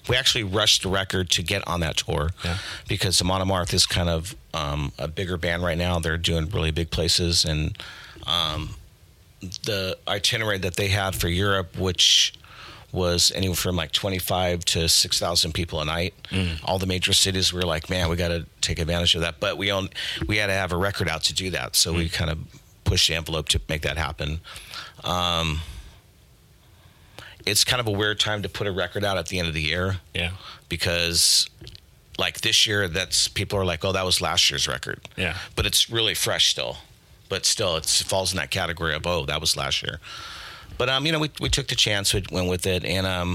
we 0.08 0.16
actually 0.16 0.44
rushed 0.44 0.82
the 0.82 0.88
record 0.88 1.30
to 1.30 1.42
get 1.42 1.66
on 1.66 1.80
that 1.80 1.96
tour 1.96 2.30
Yeah. 2.44 2.58
because 2.88 3.18
the 3.18 3.24
Amon 3.24 3.46
Amarth 3.46 3.74
is 3.74 3.86
kind 3.86 4.08
of 4.08 4.34
um, 4.54 4.92
a 4.98 5.08
bigger 5.08 5.36
band 5.36 5.62
right 5.62 5.76
now. 5.76 5.98
They're 5.98 6.16
doing 6.16 6.48
really 6.50 6.70
big 6.70 6.90
places, 6.90 7.44
and 7.44 7.76
um, 8.26 8.74
the 9.40 9.98
itinerary 10.06 10.58
that 10.58 10.76
they 10.76 10.88
had 10.88 11.14
for 11.14 11.28
Europe, 11.28 11.76
which 11.78 12.34
was 12.92 13.30
anywhere 13.34 13.54
from 13.56 13.76
like 13.76 13.92
25 13.92 14.64
to 14.64 14.88
6,000 14.88 15.52
people 15.52 15.80
a 15.80 15.84
night. 15.84 16.14
All 16.64 16.78
the 16.78 16.86
major 16.86 17.12
cities 17.12 17.52
were 17.52 17.62
like, 17.62 17.88
man, 17.90 18.08
we 18.08 18.16
got 18.16 18.28
to 18.28 18.46
take 18.60 18.78
advantage 18.78 19.14
of 19.14 19.20
that. 19.20 19.40
But 19.40 19.56
we 19.58 19.70
own, 19.70 19.88
we 20.26 20.38
had 20.38 20.46
to 20.48 20.52
have 20.54 20.72
a 20.72 20.76
record 20.76 21.08
out 21.08 21.22
to 21.24 21.34
do 21.34 21.50
that. 21.50 21.76
So 21.76 21.92
we 21.92 22.08
kind 22.08 22.30
of 22.30 22.38
pushed 22.84 23.08
the 23.08 23.14
envelope 23.14 23.48
to 23.50 23.60
make 23.68 23.82
that 23.82 23.96
happen. 23.96 24.40
Um, 25.04 25.60
it's 27.46 27.64
kind 27.64 27.80
of 27.80 27.86
a 27.86 27.90
weird 27.92 28.20
time 28.20 28.42
to 28.42 28.48
put 28.48 28.66
a 28.66 28.72
record 28.72 29.04
out 29.04 29.16
at 29.16 29.26
the 29.28 29.38
end 29.38 29.48
of 29.48 29.54
the 29.54 29.62
year 29.62 29.96
Yeah. 30.14 30.32
because 30.68 31.48
like 32.18 32.42
this 32.42 32.66
year 32.66 32.86
that's 32.86 33.28
people 33.28 33.58
are 33.58 33.64
like 33.64 33.82
oh 33.84 33.92
that 33.92 34.04
was 34.04 34.20
last 34.20 34.50
year's 34.50 34.68
record 34.68 35.00
Yeah. 35.16 35.36
but 35.56 35.64
it's 35.64 35.88
really 35.88 36.14
fresh 36.14 36.50
still 36.50 36.76
but 37.30 37.46
still 37.46 37.76
it's, 37.76 38.00
it 38.02 38.06
falls 38.06 38.32
in 38.32 38.36
that 38.36 38.50
category 38.50 38.94
of 38.94 39.06
oh 39.06 39.24
that 39.24 39.40
was 39.40 39.56
last 39.56 39.82
year 39.82 40.00
but 40.80 40.88
um 40.88 41.04
you 41.06 41.12
know 41.12 41.18
we, 41.26 41.30
we 41.44 41.48
took 41.56 41.68
the 41.68 41.74
chance 41.86 42.14
we 42.14 42.22
went 42.32 42.48
with 42.48 42.64
it 42.74 42.82
and 42.84 43.06
um 43.06 43.30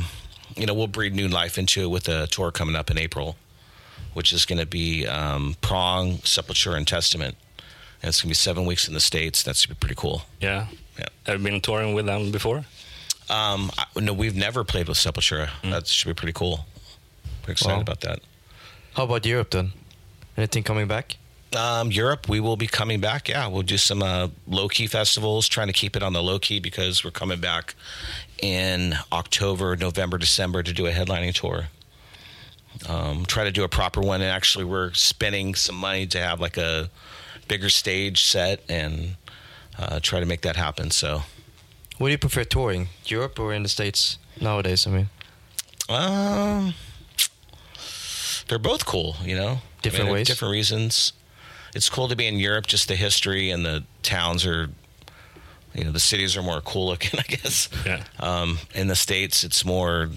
you 0.58 0.66
know 0.66 0.74
we'll 0.74 0.88
breathe 0.98 1.14
new 1.14 1.28
life 1.41 1.60
into 1.62 1.80
it 1.86 1.89
with 1.96 2.08
a 2.10 2.26
tour 2.28 2.50
coming 2.52 2.76
up 2.76 2.89
in 2.89 2.98
april 2.98 3.36
which 4.16 4.34
is 4.34 4.46
going 4.50 4.58
to 4.66 4.66
be 4.66 5.06
um, 5.18 5.56
prong 5.62 6.14
sepultura 6.34 6.76
and 6.78 6.88
testament 6.88 7.36
and 8.02 8.10
it's 8.10 8.20
going 8.22 8.30
to 8.30 8.38
be 8.39 8.43
seven 8.50 8.66
weeks 8.66 8.88
in 8.88 8.93
the 8.93 9.00
states 9.12 9.43
that's 9.43 9.66
going 9.66 9.76
to 9.76 9.80
be 9.80 9.86
pretty 9.86 10.00
cool 10.04 10.18
Yeah. 10.41 10.62
Yeah. 10.98 11.06
Have 11.28 11.39
you 11.39 11.43
been 11.52 11.62
touring 11.62 11.93
with 11.98 12.06
them 12.12 12.32
before? 12.32 12.60
um 13.30 13.62
I, 13.78 13.84
no 14.08 14.14
we've 14.14 14.36
never 14.48 14.64
played 14.64 14.88
with 14.88 14.98
sepultura 14.98 15.48
that 15.64 15.86
should 15.88 16.10
be 16.10 16.14
pretty 16.22 16.34
cool 16.41 16.56
we're 17.46 17.52
excited 17.54 17.76
Wow. 17.76 17.82
about 17.88 18.02
that 18.08 18.20
How 18.96 19.04
about 19.04 19.26
Europe 19.26 19.52
then? 19.52 19.68
Anything 20.38 20.64
coming 20.64 20.88
back? 20.88 21.18
Um, 21.56 21.91
Europe, 21.91 22.28
we 22.28 22.39
will 22.39 22.58
be 22.58 22.68
coming 22.68 22.99
back. 22.99 23.30
Yeah, 23.30 23.47
we'll 23.47 23.62
do 23.62 23.78
some 23.78 24.03
uh, 24.03 24.28
low 24.45 24.68
key 24.68 24.88
festivals, 24.88 25.47
trying 25.47 25.68
to 25.68 25.74
keep 25.74 25.95
it 25.95 26.03
on 26.03 26.14
the 26.14 26.22
low 26.22 26.38
key 26.39 26.60
because 26.60 27.03
we're 27.03 27.12
coming 27.12 27.39
back 27.39 27.76
in 28.41 28.95
October, 29.12 29.76
November, 29.76 30.18
December 30.18 30.64
to 30.64 30.74
do 30.74 30.86
a 30.86 30.91
headlining 30.91 31.34
tour. 31.34 31.68
Um, 32.89 33.26
try 33.26 33.45
to 33.45 33.51
do 33.51 33.64
a 33.64 33.70
proper 33.70 34.01
one, 34.01 34.22
and 34.22 34.30
actually, 34.30 34.66
we're 34.66 34.93
spending 34.93 35.56
some 35.56 35.76
money 35.76 36.06
to 36.08 36.20
have 36.20 36.41
like 36.41 36.58
a 36.58 36.89
bigger 37.47 37.70
stage 37.70 38.24
set 38.24 38.62
and 38.68 39.16
uh, 39.80 39.99
try 40.01 40.20
to 40.20 40.26
make 40.26 40.41
that 40.41 40.58
happen. 40.58 40.91
So, 40.91 41.24
What 41.97 42.08
do 42.08 42.12
you 42.12 42.18
prefer 42.18 42.43
touring? 42.43 42.89
Europe 43.06 43.39
or 43.39 43.53
in 43.53 43.64
the 43.64 43.70
States 43.70 44.18
nowadays? 44.41 44.86
I 44.88 44.89
mean, 44.91 45.10
um, 45.88 46.74
they're 48.49 48.60
both 48.60 48.86
cool, 48.86 49.16
you 49.24 49.36
know, 49.38 49.60
Different 49.82 50.03
I 50.03 50.08
mean, 50.08 50.14
ways? 50.16 50.28
different 50.28 50.51
reasons. 50.51 51.14
It's 51.76 51.89
cool 51.89 52.07
to 52.07 52.15
be 52.15 52.26
in 52.26 52.39
Europe. 52.39 52.65
Just 52.67 52.88
the 52.88 52.95
history 52.95 53.51
and 53.51 53.65
the 53.65 53.84
towns 54.01 54.45
are, 54.45 54.69
you 55.73 55.84
know, 55.84 55.91
the 55.91 55.99
cities 55.99 56.36
are 56.38 56.41
more 56.41 56.61
cool 56.61 56.88
looking, 56.88 57.19
I 57.19 57.23
guess. 57.23 57.69
Yeah. 57.86 58.03
Um, 58.19 58.57
in 58.73 58.88
the 58.88 58.95
states, 58.95 59.43
it's 59.43 59.63
more. 59.63 60.09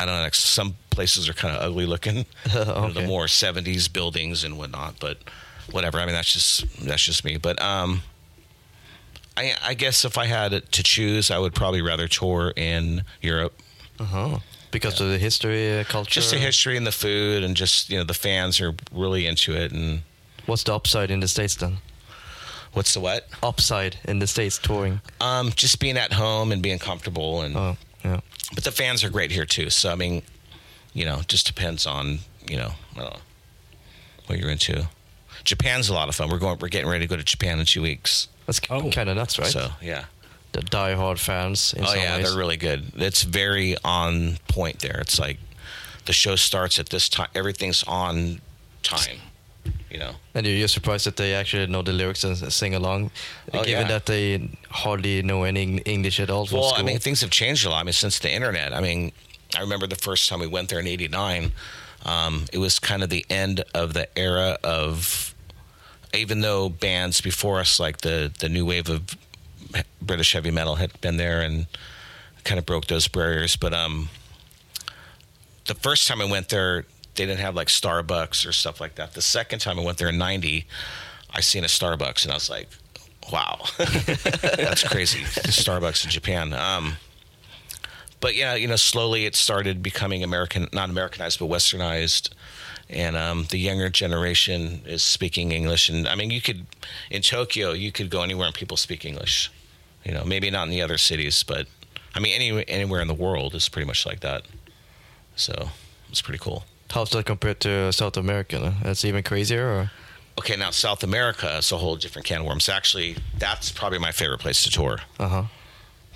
I 0.00 0.04
don't 0.04 0.14
know. 0.14 0.22
Like 0.22 0.34
some 0.34 0.76
places 0.90 1.28
are 1.28 1.32
kind 1.32 1.56
of 1.56 1.62
ugly 1.62 1.86
looking. 1.86 2.26
You 2.52 2.64
know, 2.64 2.90
the 2.90 3.06
more 3.06 3.26
'70s 3.26 3.92
buildings 3.92 4.44
and 4.44 4.58
whatnot, 4.58 4.96
but 5.00 5.18
whatever. 5.70 5.98
I 5.98 6.04
mean, 6.06 6.14
that's 6.14 6.32
just 6.32 6.84
that's 6.84 7.02
just 7.02 7.24
me. 7.24 7.36
But 7.36 7.60
um, 7.62 8.02
I 9.36 9.54
I 9.62 9.74
guess 9.74 10.04
if 10.04 10.18
I 10.18 10.26
had 10.26 10.50
to 10.72 10.82
choose, 10.82 11.30
I 11.30 11.38
would 11.38 11.54
probably 11.54 11.82
rather 11.82 12.08
tour 12.08 12.52
in 12.56 13.02
Europe. 13.22 13.54
uh-huh. 14.00 14.38
Because 14.70 15.00
of 15.00 15.08
the 15.08 15.18
history, 15.18 15.78
uh, 15.80 15.84
culture. 15.84 16.10
Just 16.10 16.30
the 16.30 16.38
history 16.38 16.76
and 16.76 16.86
the 16.86 16.92
food, 16.92 17.42
and 17.44 17.56
just 17.56 17.90
you 17.90 17.98
know 17.98 18.04
the 18.04 18.14
fans 18.14 18.60
are 18.60 18.74
really 18.92 19.26
into 19.26 19.52
it. 19.54 19.72
And 19.72 20.02
What's 20.46 20.62
the 20.64 20.74
upside 20.74 21.10
in 21.10 21.20
the 21.20 21.28
States 21.28 21.54
then? 21.56 21.78
what's 22.72 22.94
the 22.94 23.00
what? 23.00 23.26
Upside 23.42 23.96
in 24.04 24.18
the 24.18 24.26
States 24.26 24.58
touring. 24.58 25.00
Um, 25.20 25.50
just 25.56 25.80
being 25.80 25.96
at 25.96 26.12
home 26.12 26.52
and 26.52 26.62
being 26.62 26.78
comfortable, 26.78 27.40
and 27.42 27.56
Oh, 27.56 27.76
yeah. 28.04 28.20
but 28.54 28.64
the 28.64 28.70
fans 28.72 29.02
are 29.04 29.10
great 29.10 29.30
here 29.32 29.46
too. 29.46 29.70
So 29.70 29.90
I 29.90 29.94
mean, 29.94 30.22
you 30.94 31.04
know, 31.04 31.22
just 31.28 31.46
depends 31.46 31.86
on 31.86 32.18
you 32.48 32.56
know, 32.56 32.72
I 32.96 33.00
know 33.00 33.16
what 34.26 34.38
you're 34.38 34.50
into. 34.50 34.88
Japan's 35.44 35.88
a 35.88 35.94
lot 35.94 36.08
of 36.08 36.14
fun. 36.14 36.28
We're 36.28 36.38
going. 36.38 36.58
We're 36.60 36.68
getting 36.68 36.88
ready 36.90 37.04
to 37.06 37.08
go 37.08 37.16
to 37.16 37.24
Japan 37.24 37.58
in 37.60 37.66
two 37.66 37.82
weeks. 37.82 38.28
That's 38.46 38.60
Oh. 38.70 38.90
kind 38.90 39.08
of 39.08 39.16
nuts, 39.16 39.38
right? 39.38 39.48
So 39.48 39.70
yeah. 39.82 40.04
The 40.52 40.62
die-hard 40.62 41.20
fans. 41.20 41.74
In 41.74 41.84
oh 41.84 41.94
yeah, 41.94 42.16
ways. 42.16 42.26
they're 42.28 42.38
really 42.38 42.56
good. 42.56 42.92
It's 42.96 43.22
very 43.22 43.76
on 43.84 44.38
point 44.48 44.80
there. 44.80 44.98
It's 45.00 45.18
like 45.18 45.38
the 46.06 46.12
show 46.12 46.36
starts 46.36 46.78
at 46.78 46.88
this 46.88 47.08
time. 47.08 47.28
Everything's 47.34 47.82
on 47.84 48.40
time. 48.82 49.18
You 49.90 49.98
know. 49.98 50.12
And 50.34 50.46
you're 50.46 50.68
surprised 50.68 51.06
that 51.06 51.16
they 51.16 51.34
actually 51.34 51.66
know 51.66 51.82
the 51.82 51.92
lyrics 51.92 52.24
and 52.24 52.36
sing 52.52 52.74
along, 52.74 53.10
Oh, 53.52 53.64
given 53.64 53.82
yeah. 53.86 53.88
that 53.88 54.06
they 54.06 54.48
hardly 54.70 55.22
know 55.22 55.44
any 55.44 55.78
English 55.78 56.20
at 56.20 56.30
all 56.30 56.46
Well, 56.52 56.70
school. 56.70 56.72
I 56.76 56.82
mean, 56.82 56.98
things 56.98 57.20
have 57.22 57.30
changed 57.30 57.66
a 57.66 57.70
lot. 57.70 57.80
I 57.80 57.82
mean, 57.84 57.92
since 57.94 58.18
the 58.18 58.30
internet. 58.30 58.74
I 58.74 58.80
mean, 58.80 59.12
I 59.56 59.60
remember 59.60 59.86
the 59.86 59.96
first 59.96 60.28
time 60.28 60.40
we 60.40 60.46
went 60.46 60.68
there 60.68 60.78
in 60.80 60.86
'89. 60.86 61.52
Um, 62.04 62.44
it 62.52 62.58
was 62.58 62.78
kind 62.78 63.02
of 63.02 63.08
the 63.10 63.24
end 63.28 63.64
of 63.74 63.92
the 63.94 64.06
era 64.16 64.58
of, 64.62 65.34
even 66.14 66.40
though 66.42 66.68
bands 66.68 67.20
before 67.20 67.58
us, 67.60 67.80
like 67.80 67.98
the 68.02 68.30
the 68.38 68.48
new 68.48 68.64
wave 68.66 68.88
of 68.88 69.02
British 70.08 70.32
heavy 70.32 70.50
metal, 70.50 70.74
had 70.74 71.00
been 71.00 71.16
there 71.16 71.40
and 71.40 71.68
kind 72.42 72.58
of 72.58 72.66
broke 72.66 72.86
those 72.86 73.06
barriers. 73.06 73.54
But 73.54 73.72
um, 73.72 74.08
the 75.66 75.74
first 75.74 76.08
time 76.08 76.20
I 76.20 76.24
went 76.24 76.48
there, 76.48 76.84
they 77.14 77.26
didn't 77.26 77.40
have 77.40 77.54
like 77.54 77.68
Starbucks 77.68 78.48
or 78.48 78.52
stuff 78.52 78.80
like 78.80 78.96
that. 78.96 79.12
The 79.12 79.22
second 79.22 79.60
time 79.60 79.78
I 79.78 79.84
went 79.84 79.98
there 79.98 80.08
in 80.08 80.18
'90, 80.18 80.66
I 81.30 81.40
seen 81.40 81.62
a 81.62 81.68
Starbucks 81.68 82.24
and 82.24 82.32
I 82.32 82.34
was 82.34 82.50
like, 82.50 82.68
wow, 83.32 83.60
that's 83.78 84.82
crazy. 84.82 85.20
Starbucks 85.20 86.04
in 86.04 86.10
Japan. 86.10 86.52
Um, 86.52 86.96
but 88.20 88.34
yeah, 88.34 88.54
you 88.54 88.66
know, 88.66 88.76
slowly 88.76 89.26
it 89.26 89.34
started 89.34 89.82
becoming 89.82 90.24
American, 90.24 90.68
not 90.72 90.90
Americanized, 90.90 91.38
but 91.38 91.48
Westernized. 91.48 92.30
And 92.90 93.16
um, 93.16 93.46
the 93.50 93.58
younger 93.58 93.90
generation 93.90 94.80
is 94.86 95.04
speaking 95.04 95.52
English. 95.52 95.88
And 95.88 96.08
I 96.08 96.14
mean, 96.14 96.30
you 96.30 96.40
could, 96.40 96.66
in 97.10 97.22
Tokyo, 97.22 97.72
you 97.72 97.92
could 97.92 98.08
go 98.08 98.22
anywhere 98.22 98.46
and 98.46 98.54
people 98.54 98.76
speak 98.76 99.04
English. 99.04 99.50
You 100.08 100.14
know, 100.14 100.24
maybe 100.24 100.50
not 100.50 100.64
in 100.64 100.70
the 100.70 100.80
other 100.80 100.96
cities, 100.96 101.42
but 101.42 101.66
I 102.14 102.20
mean, 102.20 102.32
any, 102.34 102.66
anywhere 102.68 103.02
in 103.02 103.08
the 103.08 103.14
world 103.26 103.54
is 103.54 103.68
pretty 103.68 103.86
much 103.86 104.06
like 104.06 104.20
that. 104.20 104.42
So 105.36 105.68
it's 106.08 106.22
pretty 106.22 106.38
cool. 106.38 106.64
How's 106.90 107.10
that 107.10 107.26
compared 107.26 107.60
to 107.60 107.92
South 107.92 108.16
America? 108.16 108.74
That's 108.82 109.04
even 109.04 109.22
crazier, 109.22 109.66
or 109.68 109.90
Okay, 110.38 110.56
now 110.56 110.70
South 110.70 111.02
America 111.04 111.58
is 111.58 111.70
a 111.72 111.76
whole 111.76 111.96
different 111.96 112.26
can 112.26 112.40
of 112.40 112.46
worms. 112.46 112.68
Actually, 112.70 113.16
that's 113.38 113.70
probably 113.70 113.98
my 113.98 114.12
favorite 114.12 114.40
place 114.40 114.62
to 114.62 114.70
tour. 114.70 115.00
uh 115.20 115.28
huh. 115.28 115.42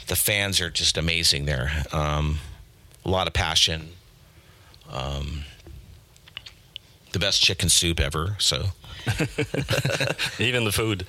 the 0.07 0.16
fans 0.16 0.59
are 0.62 0.70
just 0.70 0.97
amazing 0.97 1.45
there. 1.45 1.70
Um, 1.93 2.38
a 3.05 3.11
lot 3.11 3.26
of 3.26 3.34
passion. 3.34 3.90
Um, 4.90 5.45
the 7.12 7.18
best 7.18 7.43
chicken 7.43 7.68
soup 7.68 8.01
ever. 8.01 8.36
So 8.38 8.68
Even 10.38 10.64
the 10.64 10.72
food. 10.72 11.05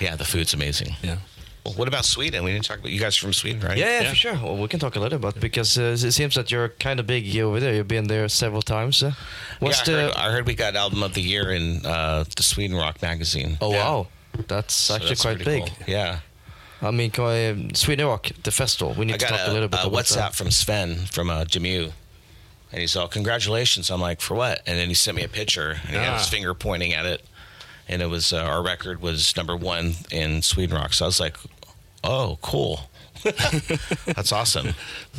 yeah, 0.00 0.16
the 0.16 0.24
food's 0.24 0.54
amazing. 0.54 0.94
Yeah. 1.02 1.18
Well, 1.64 1.74
what 1.74 1.88
about 1.88 2.04
Sweden? 2.04 2.44
We 2.44 2.52
didn't 2.52 2.66
talk 2.66 2.78
about 2.80 2.92
you 2.92 3.00
guys 3.00 3.16
are 3.16 3.20
from 3.22 3.32
Sweden, 3.32 3.60
right? 3.62 3.78
Yeah, 3.78 3.86
yeah, 3.86 4.00
Yeah. 4.02 4.10
for 4.10 4.14
sure. 4.16 4.34
Well, 4.34 4.56
we 4.58 4.68
can 4.68 4.78
talk 4.80 4.96
a 4.96 5.00
little 5.00 5.18
bit 5.18 5.40
because 5.40 5.78
uh, 5.78 5.96
it 5.98 6.12
seems 6.12 6.34
that 6.34 6.50
you're 6.50 6.68
kind 6.68 7.00
of 7.00 7.06
big 7.06 7.34
over 7.38 7.58
there. 7.58 7.74
You've 7.74 7.88
been 7.88 8.06
there 8.06 8.28
several 8.28 8.60
times. 8.60 9.02
Uh, 9.02 9.12
what's 9.60 9.86
Yeah, 9.88 9.94
I, 9.94 9.96
the? 9.96 10.02
heard, 10.02 10.14
I 10.16 10.30
heard 10.32 10.46
we 10.46 10.54
got 10.54 10.76
album 10.76 11.02
of 11.02 11.14
the 11.14 11.22
year 11.22 11.50
in 11.50 11.84
uh, 11.86 12.24
the 12.36 12.42
Sweden 12.42 12.76
Rock 12.76 13.00
magazine. 13.00 13.56
oh 13.62 13.72
Yeah. 13.72 13.84
wow, 13.84 14.06
that's 14.46 14.74
So 14.74 14.94
actually 14.94 15.08
that's 15.08 15.22
quite 15.22 15.38
big. 15.44 15.62
cool. 15.66 15.76
Yeah, 15.86 16.18
I 16.82 16.90
mean, 16.90 17.10
can 17.10 17.24
I- 17.24 17.46
um, 17.50 17.74
Sweden 17.74 18.06
Rock, 18.08 18.30
the 18.42 18.50
festival. 18.50 18.92
We 18.94 19.06
need 19.06 19.14
I 19.14 19.16
to 19.18 19.26
talk 19.26 19.40
a, 19.40 19.50
a, 19.50 19.52
little 19.54 19.68
bit 19.68 19.80
a 19.80 19.86
about 19.86 19.98
WhatsApp 20.04 20.14
that. 20.16 20.34
from 20.34 20.50
Sven 20.50 20.96
from 21.06 21.30
uh, 21.30 21.44
Demu, 21.44 21.92
and 22.72 22.80
he's 22.82 22.94
all 22.94 23.08
congratulations. 23.08 23.90
I'm 23.90 24.02
like, 24.02 24.20
for 24.20 24.34
what? 24.34 24.60
And 24.66 24.78
then 24.78 24.88
he 24.88 24.94
sent 24.94 25.16
me 25.16 25.22
a 25.24 25.28
picture, 25.28 25.70
and 25.70 25.90
he 25.90 25.96
had 25.96 26.12
his 26.18 26.26
Ah. 26.26 26.30
finger 26.30 26.52
pointing 26.52 26.92
at 26.92 27.06
it, 27.06 27.24
and 27.88 28.02
it 28.02 28.06
was 28.10 28.32
uh, 28.34 28.38
our 28.42 28.62
record 28.62 29.00
was 29.00 29.34
number 29.36 29.56
one 29.56 29.94
in 30.10 30.42
Sweden 30.42 30.76
Rock. 30.76 30.92
So 30.92 31.04
I 31.04 31.08
was 31.08 31.20
like, 31.20 31.36
oh, 32.04 32.38
cool. 32.42 32.80
that's 34.06 34.32
awesome. 34.32 34.74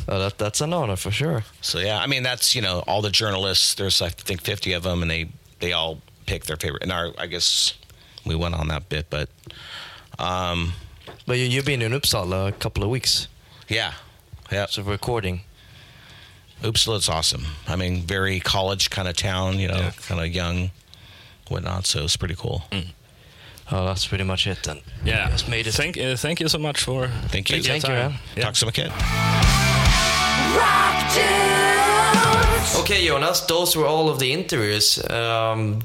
Oh, 0.08 0.18
that, 0.20 0.38
that's 0.38 0.60
an 0.60 0.72
honor 0.72 0.96
for 0.96 1.10
sure. 1.10 1.44
So 1.60 1.78
yeah, 1.80 1.98
I 1.98 2.06
mean 2.06 2.22
that's 2.22 2.54
you 2.54 2.62
know 2.62 2.84
all 2.86 3.02
the 3.02 3.10
journalists. 3.10 3.74
There's 3.74 4.00
I 4.00 4.08
think 4.10 4.40
50 4.42 4.72
of 4.74 4.82
them, 4.84 5.02
and 5.02 5.10
they 5.10 5.28
they 5.58 5.72
all 5.72 6.00
pick 6.26 6.44
their 6.44 6.56
favorite. 6.56 6.82
And 6.84 6.92
our 6.92 7.12
I 7.18 7.26
guess 7.26 7.74
we 8.24 8.34
went 8.36 8.54
on 8.54 8.68
that 8.68 8.88
bit, 8.88 9.06
but 9.10 9.28
um, 10.18 10.72
But 11.26 11.38
you, 11.38 11.44
you've 11.46 11.66
been 11.66 11.82
in 11.82 11.92
Uppsala 11.92 12.48
a 12.48 12.52
couple 12.52 12.84
of 12.84 12.90
weeks, 12.90 13.28
yeah, 13.68 13.92
yeah. 14.52 14.66
so 14.66 14.82
recording. 14.82 15.40
Uppsala's 16.62 17.08
awesome. 17.08 17.44
I 17.68 17.76
mean, 17.76 18.02
very 18.02 18.40
college 18.40 18.88
kind 18.90 19.08
of 19.08 19.16
town, 19.16 19.58
you 19.58 19.68
know, 19.68 19.76
Yeah. 19.76 19.90
kind 20.08 20.20
of 20.20 20.28
young, 20.28 20.70
whatnot. 21.48 21.86
So 21.86 22.04
it's 22.04 22.16
pretty 22.16 22.34
cool. 22.36 22.62
Oh, 23.72 23.84
that's 23.84 24.06
pretty 24.06 24.24
much 24.24 24.46
it 24.46 24.62
then. 24.62 24.80
Yeah. 25.04 25.28
Just 25.30 25.48
made 25.48 25.66
it. 25.66 25.72
Thank, 25.74 25.98
uh, 25.98 26.16
thank 26.16 26.38
you 26.40 26.48
so 26.48 26.58
much 26.58 26.80
for 26.82 27.08
Thank 27.28 27.50
you. 27.50 27.56
taking 27.56 27.70
Thank 27.80 27.82
you, 27.84 27.88
time. 27.88 28.12
man. 28.12 28.20
Yeah. 28.36 28.44
Talk 28.44 28.56
some 28.56 28.70
kid. 28.70 28.92
Rock 30.56 31.14
dudes. 31.14 32.80
Okay, 32.80 33.06
Jonas, 33.06 33.40
those 33.42 33.76
were 33.76 33.86
all 33.86 34.08
of 34.08 34.18
the 34.18 34.32
interviews. 34.32 34.98
Um, 35.10 35.80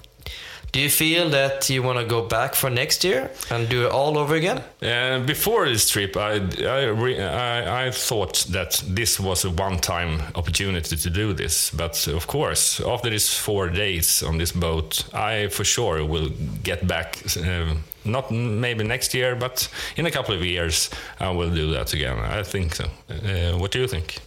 Do 0.72 0.80
you 0.80 0.90
feel 0.90 1.30
that 1.32 1.70
you 1.70 1.84
want 1.84 2.00
to 2.00 2.06
go 2.06 2.22
back 2.22 2.56
for 2.56 2.70
next 2.70 3.04
year 3.04 3.30
and 3.50 3.68
do 3.68 3.86
it 3.86 3.92
all 3.92 4.18
over 4.18 4.36
again? 4.36 4.64
Uh, 4.82 5.20
before 5.26 5.68
this 5.68 5.90
trip, 5.90 6.16
I 6.16 6.40
I, 6.62 7.18
I 7.20 7.88
I 7.88 7.92
thought 7.92 8.46
that 8.52 8.82
this 8.88 9.20
was 9.20 9.44
a 9.44 9.50
one-time 9.50 10.22
opportunity 10.36 10.96
to 10.96 11.10
do 11.10 11.34
this, 11.34 11.72
but 11.72 12.08
of 12.08 12.28
course, 12.28 12.80
after 12.80 13.10
these 13.10 13.30
four 13.38 13.70
days 13.70 14.24
on 14.24 14.38
this 14.38 14.54
boat, 14.54 15.04
I 15.14 15.50
for 15.50 15.66
sure 15.66 16.06
will 16.06 16.30
get 16.64 16.88
back. 16.88 17.18
Uh, 17.36 17.76
not 18.06 18.32
maybe 18.32 18.84
next 18.84 19.14
year, 19.14 19.36
but 19.36 19.70
in 19.98 20.06
a 20.06 20.12
couple 20.12 20.34
of 20.34 20.42
years, 20.44 20.90
I 21.20 21.30
will 21.32 21.54
do 21.54 21.72
that 21.74 21.94
again. 21.94 22.18
I 22.18 22.44
think 22.44 22.76
so. 22.76 22.86
Uh, 23.10 23.58
what 23.60 23.72
do 23.72 23.80
you 23.80 23.88
think? 23.88 24.22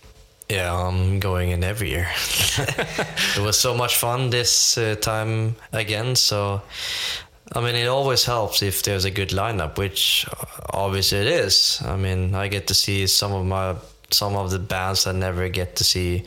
Yeah, 0.54 0.72
I'm 0.72 1.18
going 1.18 1.50
in 1.50 1.64
every 1.64 1.90
year. 1.90 2.06
it 3.36 3.42
was 3.42 3.58
so 3.58 3.74
much 3.74 3.96
fun 3.96 4.30
this 4.30 4.78
uh, 4.78 4.94
time 5.00 5.56
again. 5.72 6.14
So, 6.14 6.62
I 7.52 7.60
mean, 7.60 7.74
it 7.74 7.88
always 7.88 8.24
helps 8.24 8.62
if 8.62 8.84
there's 8.84 9.04
a 9.04 9.10
good 9.10 9.30
lineup, 9.30 9.78
which 9.78 10.24
obviously 10.72 11.18
it 11.18 11.26
is. 11.26 11.82
I 11.84 11.96
mean, 11.96 12.36
I 12.36 12.46
get 12.46 12.68
to 12.68 12.74
see 12.74 13.08
some 13.08 13.32
of 13.32 13.44
my 13.44 13.74
some 14.10 14.36
of 14.36 14.52
the 14.52 14.60
bands 14.60 15.08
I 15.08 15.12
never 15.12 15.48
get 15.48 15.74
to 15.76 15.84
see 15.84 16.22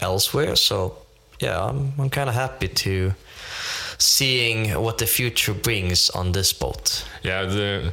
elsewhere. 0.00 0.56
So, 0.56 0.96
yeah, 1.38 1.64
I'm 1.64 1.92
I'm 2.00 2.10
kind 2.10 2.28
of 2.28 2.34
happy 2.34 2.66
to 2.66 3.14
seeing 3.98 4.70
what 4.82 4.98
the 4.98 5.06
future 5.06 5.54
brings 5.54 6.10
on 6.10 6.32
this 6.32 6.52
boat. 6.52 7.04
Yeah, 7.22 7.44
the 7.44 7.92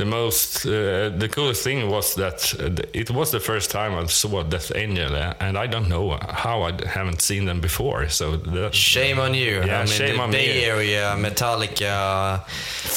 the 0.00 0.06
most 0.06 0.66
uh, 0.66 1.10
the 1.22 1.28
coolest 1.30 1.62
thing 1.62 1.78
was 1.90 2.14
that 2.14 2.38
uh, 2.58 2.98
it 3.02 3.10
was 3.10 3.30
the 3.30 3.40
first 3.50 3.70
time 3.70 3.92
I 3.94 4.06
saw 4.06 4.42
Death 4.42 4.72
Angel, 4.74 5.14
uh, 5.14 5.34
and 5.44 5.58
I 5.64 5.66
don't 5.66 5.88
know 5.88 6.18
how 6.46 6.62
I 6.68 6.72
haven't 6.86 7.20
seen 7.20 7.44
them 7.44 7.60
before. 7.60 8.08
So 8.08 8.36
the, 8.36 8.70
shame 8.72 9.18
on 9.26 9.34
you. 9.34 9.54
Yeah, 9.62 9.80
I 9.80 9.84
mean, 9.84 9.98
shame 10.00 10.16
the 10.16 10.22
on 10.22 10.30
Bay 10.30 10.48
me. 10.54 10.64
Area, 10.64 11.04
Metallica, 11.18 12.44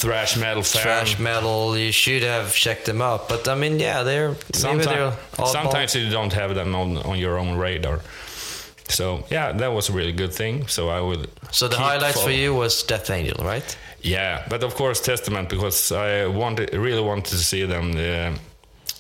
thrash 0.02 0.38
metal 0.38 0.64
fan. 0.64 0.82
thrash 0.82 1.20
metal. 1.20 1.78
You 1.78 1.92
should 1.92 2.24
have 2.24 2.56
checked 2.56 2.86
them 2.86 3.02
out. 3.02 3.28
But 3.28 3.48
I 3.54 3.56
mean, 3.56 3.80
yeah, 3.80 4.04
they're 4.04 4.36
Sometimes, 4.54 4.86
they're 4.86 5.46
sometimes 5.58 5.96
you 5.96 6.10
don't 6.10 6.34
have 6.34 6.56
them 6.56 6.74
on, 6.74 6.98
on 7.10 7.20
your 7.20 7.38
own 7.38 7.58
radar. 7.58 8.00
So 8.90 9.24
yeah, 9.30 9.52
that 9.54 9.72
was 9.72 9.90
a 9.90 9.94
really 9.94 10.12
good 10.12 10.34
thing. 10.34 10.68
So 10.68 10.90
I 10.90 11.00
will. 11.02 11.26
So 11.52 11.68
the 11.68 11.78
highlights 11.78 12.22
for 12.22 12.32
you 12.32 12.54
was 12.54 12.84
Death 12.84 13.10
Angel, 13.10 13.44
right? 13.44 13.78
Yeah, 14.02 14.46
but 14.50 14.64
of 14.64 14.76
course 14.76 15.00
Testament 15.00 15.50
because 15.50 15.92
I 15.92 16.28
wanted, 16.28 16.74
really 16.74 17.02
wanted 17.02 17.26
to 17.28 17.38
see 17.38 17.66
them 17.66 17.94
the, 17.94 18.38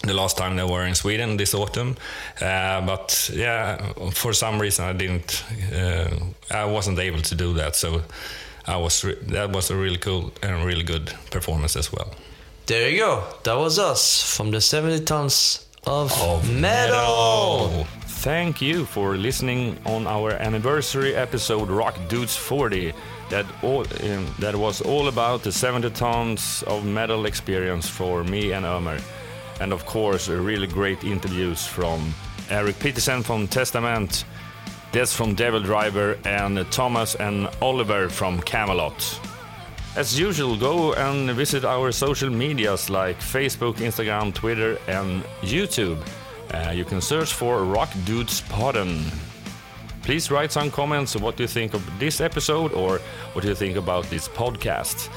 the 0.02 0.14
last 0.14 0.38
time 0.38 0.56
they 0.56 0.64
were 0.64 0.86
in 0.86 0.96
Sweden 0.96 1.38
this 1.38 1.54
autumn. 1.54 1.98
Uh, 2.42 2.82
but 2.86 3.30
yeah, 3.34 3.92
for 4.12 4.34
some 4.34 4.60
reason 4.60 4.86
I 4.86 4.94
didn't, 4.94 5.44
uh, 5.76 6.10
I 6.52 6.66
wasn't 6.66 7.00
able 7.00 7.22
to 7.22 7.36
do 7.36 7.54
that. 7.56 7.76
So 7.76 8.02
I 8.66 8.78
was 8.78 9.02
that 9.02 9.52
was 9.52 9.72
a 9.72 9.76
really 9.76 9.98
cool 9.98 10.32
and 10.42 10.66
really 10.66 10.84
good 10.84 11.14
performance 11.32 11.76
as 11.76 11.92
well. 11.92 12.14
There 12.66 12.90
you 12.90 13.00
go. 13.00 13.24
That 13.44 13.58
was 13.58 13.78
us 13.78 14.24
from 14.38 14.52
the 14.52 14.62
70 14.62 15.04
tons 15.04 15.68
of, 15.86 16.10
metal. 16.50 17.68
metal. 17.68 17.88
Thank 18.24 18.62
you 18.62 18.86
for 18.86 19.18
listening 19.18 19.78
on 19.86 20.08
our 20.08 20.32
anniversary 20.32 21.14
episode 21.14 21.70
Rock 21.70 22.00
Dudes 22.08 22.38
40. 22.38 22.94
That 23.30 23.46
all 23.62 23.82
um, 23.82 24.26
that 24.40 24.56
was 24.56 24.80
all 24.80 25.10
about 25.10 25.44
the 25.44 25.52
70 25.52 25.90
tons 25.90 26.64
of 26.66 26.86
metal 26.86 27.26
experience 27.26 27.90
for 27.90 28.24
me 28.24 28.54
and 28.54 28.66
Ömer. 28.66 29.02
And 29.60 29.74
of 29.74 29.86
course, 29.86 30.30
a 30.30 30.40
really 30.40 30.68
great 30.68 31.04
interviews 31.04 31.68
from 31.68 32.14
Eric 32.50 32.80
Peterson 32.80 33.24
from 33.24 33.46
Testament, 33.46 34.24
Dez 34.94 35.14
from 35.14 35.36
Devil 35.36 35.62
Driver, 35.62 36.18
and 36.24 36.66
Thomas 36.72 37.16
and 37.16 37.50
Oliver 37.62 38.08
from 38.08 38.40
Kamelot. 38.40 39.20
As 39.98 40.18
usual, 40.18 40.56
go 40.56 40.94
and 40.94 41.30
visit 41.32 41.66
our 41.66 41.92
social 41.92 42.30
medias 42.30 42.90
like 42.90 43.20
Facebook, 43.20 43.80
Instagram, 43.80 44.34
Twitter, 44.34 44.78
and 44.88 45.24
YouTube. 45.42 46.02
Uh, 46.54 46.72
you 46.72 46.86
can 46.86 47.02
search 47.02 47.34
for 47.34 47.64
Rock 47.64 47.90
Dudes 48.06 48.42
Podden. 48.44 49.12
Please 50.04 50.30
write 50.30 50.52
some 50.52 50.70
comments 50.70 51.16
what 51.16 51.40
you 51.40 51.48
think 51.48 51.74
of 51.74 51.82
this 52.00 52.22
episode 52.22 52.74
or 52.74 53.00
what 53.34 53.44
you 53.44 53.56
think 53.56 53.76
about 53.76 54.06
this 54.06 54.28
podcast. 54.28 55.10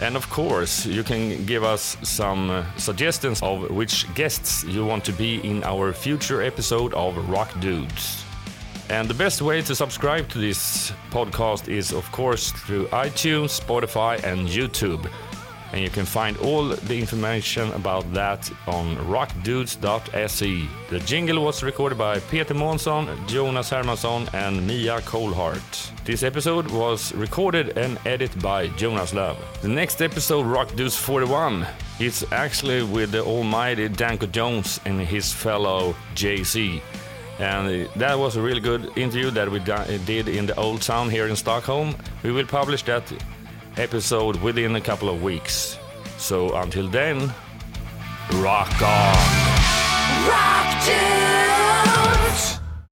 And 0.00 0.16
of 0.16 0.28
course, 0.30 0.84
you 0.84 1.04
can 1.04 1.46
give 1.46 1.62
us 1.62 1.96
some 2.02 2.50
uh, 2.50 2.64
suggestions 2.76 3.40
of 3.42 3.70
which 3.70 4.12
guests 4.14 4.64
you 4.64 4.84
want 4.84 5.04
to 5.04 5.12
be 5.12 5.36
in 5.48 5.62
our 5.62 5.92
future 5.92 6.42
episode 6.42 6.92
of 6.94 7.16
Rock 7.28 7.50
Dudes. 7.60 8.24
And 8.90 9.08
the 9.08 9.14
best 9.14 9.40
way 9.40 9.62
to 9.62 9.74
subscribe 9.74 10.28
to 10.30 10.38
this 10.38 10.92
podcast 11.10 11.68
is, 11.68 11.92
of 11.92 12.10
course, 12.10 12.50
through 12.50 12.86
iTunes, 12.88 13.60
Spotify, 13.60 14.22
and 14.24 14.48
YouTube. 14.48 15.08
And 15.74 15.82
you 15.82 15.90
can 15.90 16.04
find 16.06 16.36
all 16.36 16.68
the 16.68 16.96
information 16.96 17.72
about 17.72 18.04
that 18.14 18.48
on 18.68 18.94
rockdudes.se. 19.08 20.68
The 20.88 21.00
jingle 21.00 21.42
was 21.42 21.64
recorded 21.64 21.98
by 21.98 22.20
Peter 22.20 22.54
Månsson, 22.54 23.08
Jonas 23.26 23.70
Hermansson, 23.70 24.32
and 24.32 24.64
Mia 24.68 25.00
Colehart. 25.00 26.04
This 26.04 26.22
episode 26.22 26.70
was 26.70 27.12
recorded 27.14 27.76
and 27.76 27.98
edited 28.06 28.40
by 28.40 28.68
Jonas 28.76 29.12
Love. 29.12 29.36
The 29.62 29.68
next 29.68 30.00
episode, 30.00 30.46
Rock 30.46 30.72
Dudes 30.76 30.94
41, 30.94 31.66
is 31.98 32.24
actually 32.30 32.84
with 32.84 33.10
the 33.10 33.24
almighty 33.24 33.88
Danko 33.88 34.26
Jones 34.26 34.78
and 34.84 35.00
his 35.00 35.32
fellow 35.32 35.96
JC. 36.14 36.80
And 37.40 37.88
that 37.96 38.16
was 38.16 38.36
a 38.36 38.40
really 38.40 38.60
good 38.60 38.96
interview 38.96 39.32
that 39.32 39.50
we 39.50 39.58
did 39.58 40.28
in 40.28 40.46
the 40.46 40.54
Old 40.54 40.82
Town 40.82 41.10
here 41.10 41.26
in 41.26 41.34
Stockholm. 41.34 41.96
We 42.22 42.30
will 42.30 42.46
publish 42.46 42.84
that 42.84 43.12
episode 43.76 44.36
within 44.42 44.76
a 44.76 44.80
couple 44.80 45.08
of 45.08 45.22
weeks. 45.22 45.78
So 46.18 46.54
until 46.56 46.88
then, 46.88 47.32
rock 48.32 48.82
on! 48.82 49.14
Rock! 50.28 50.64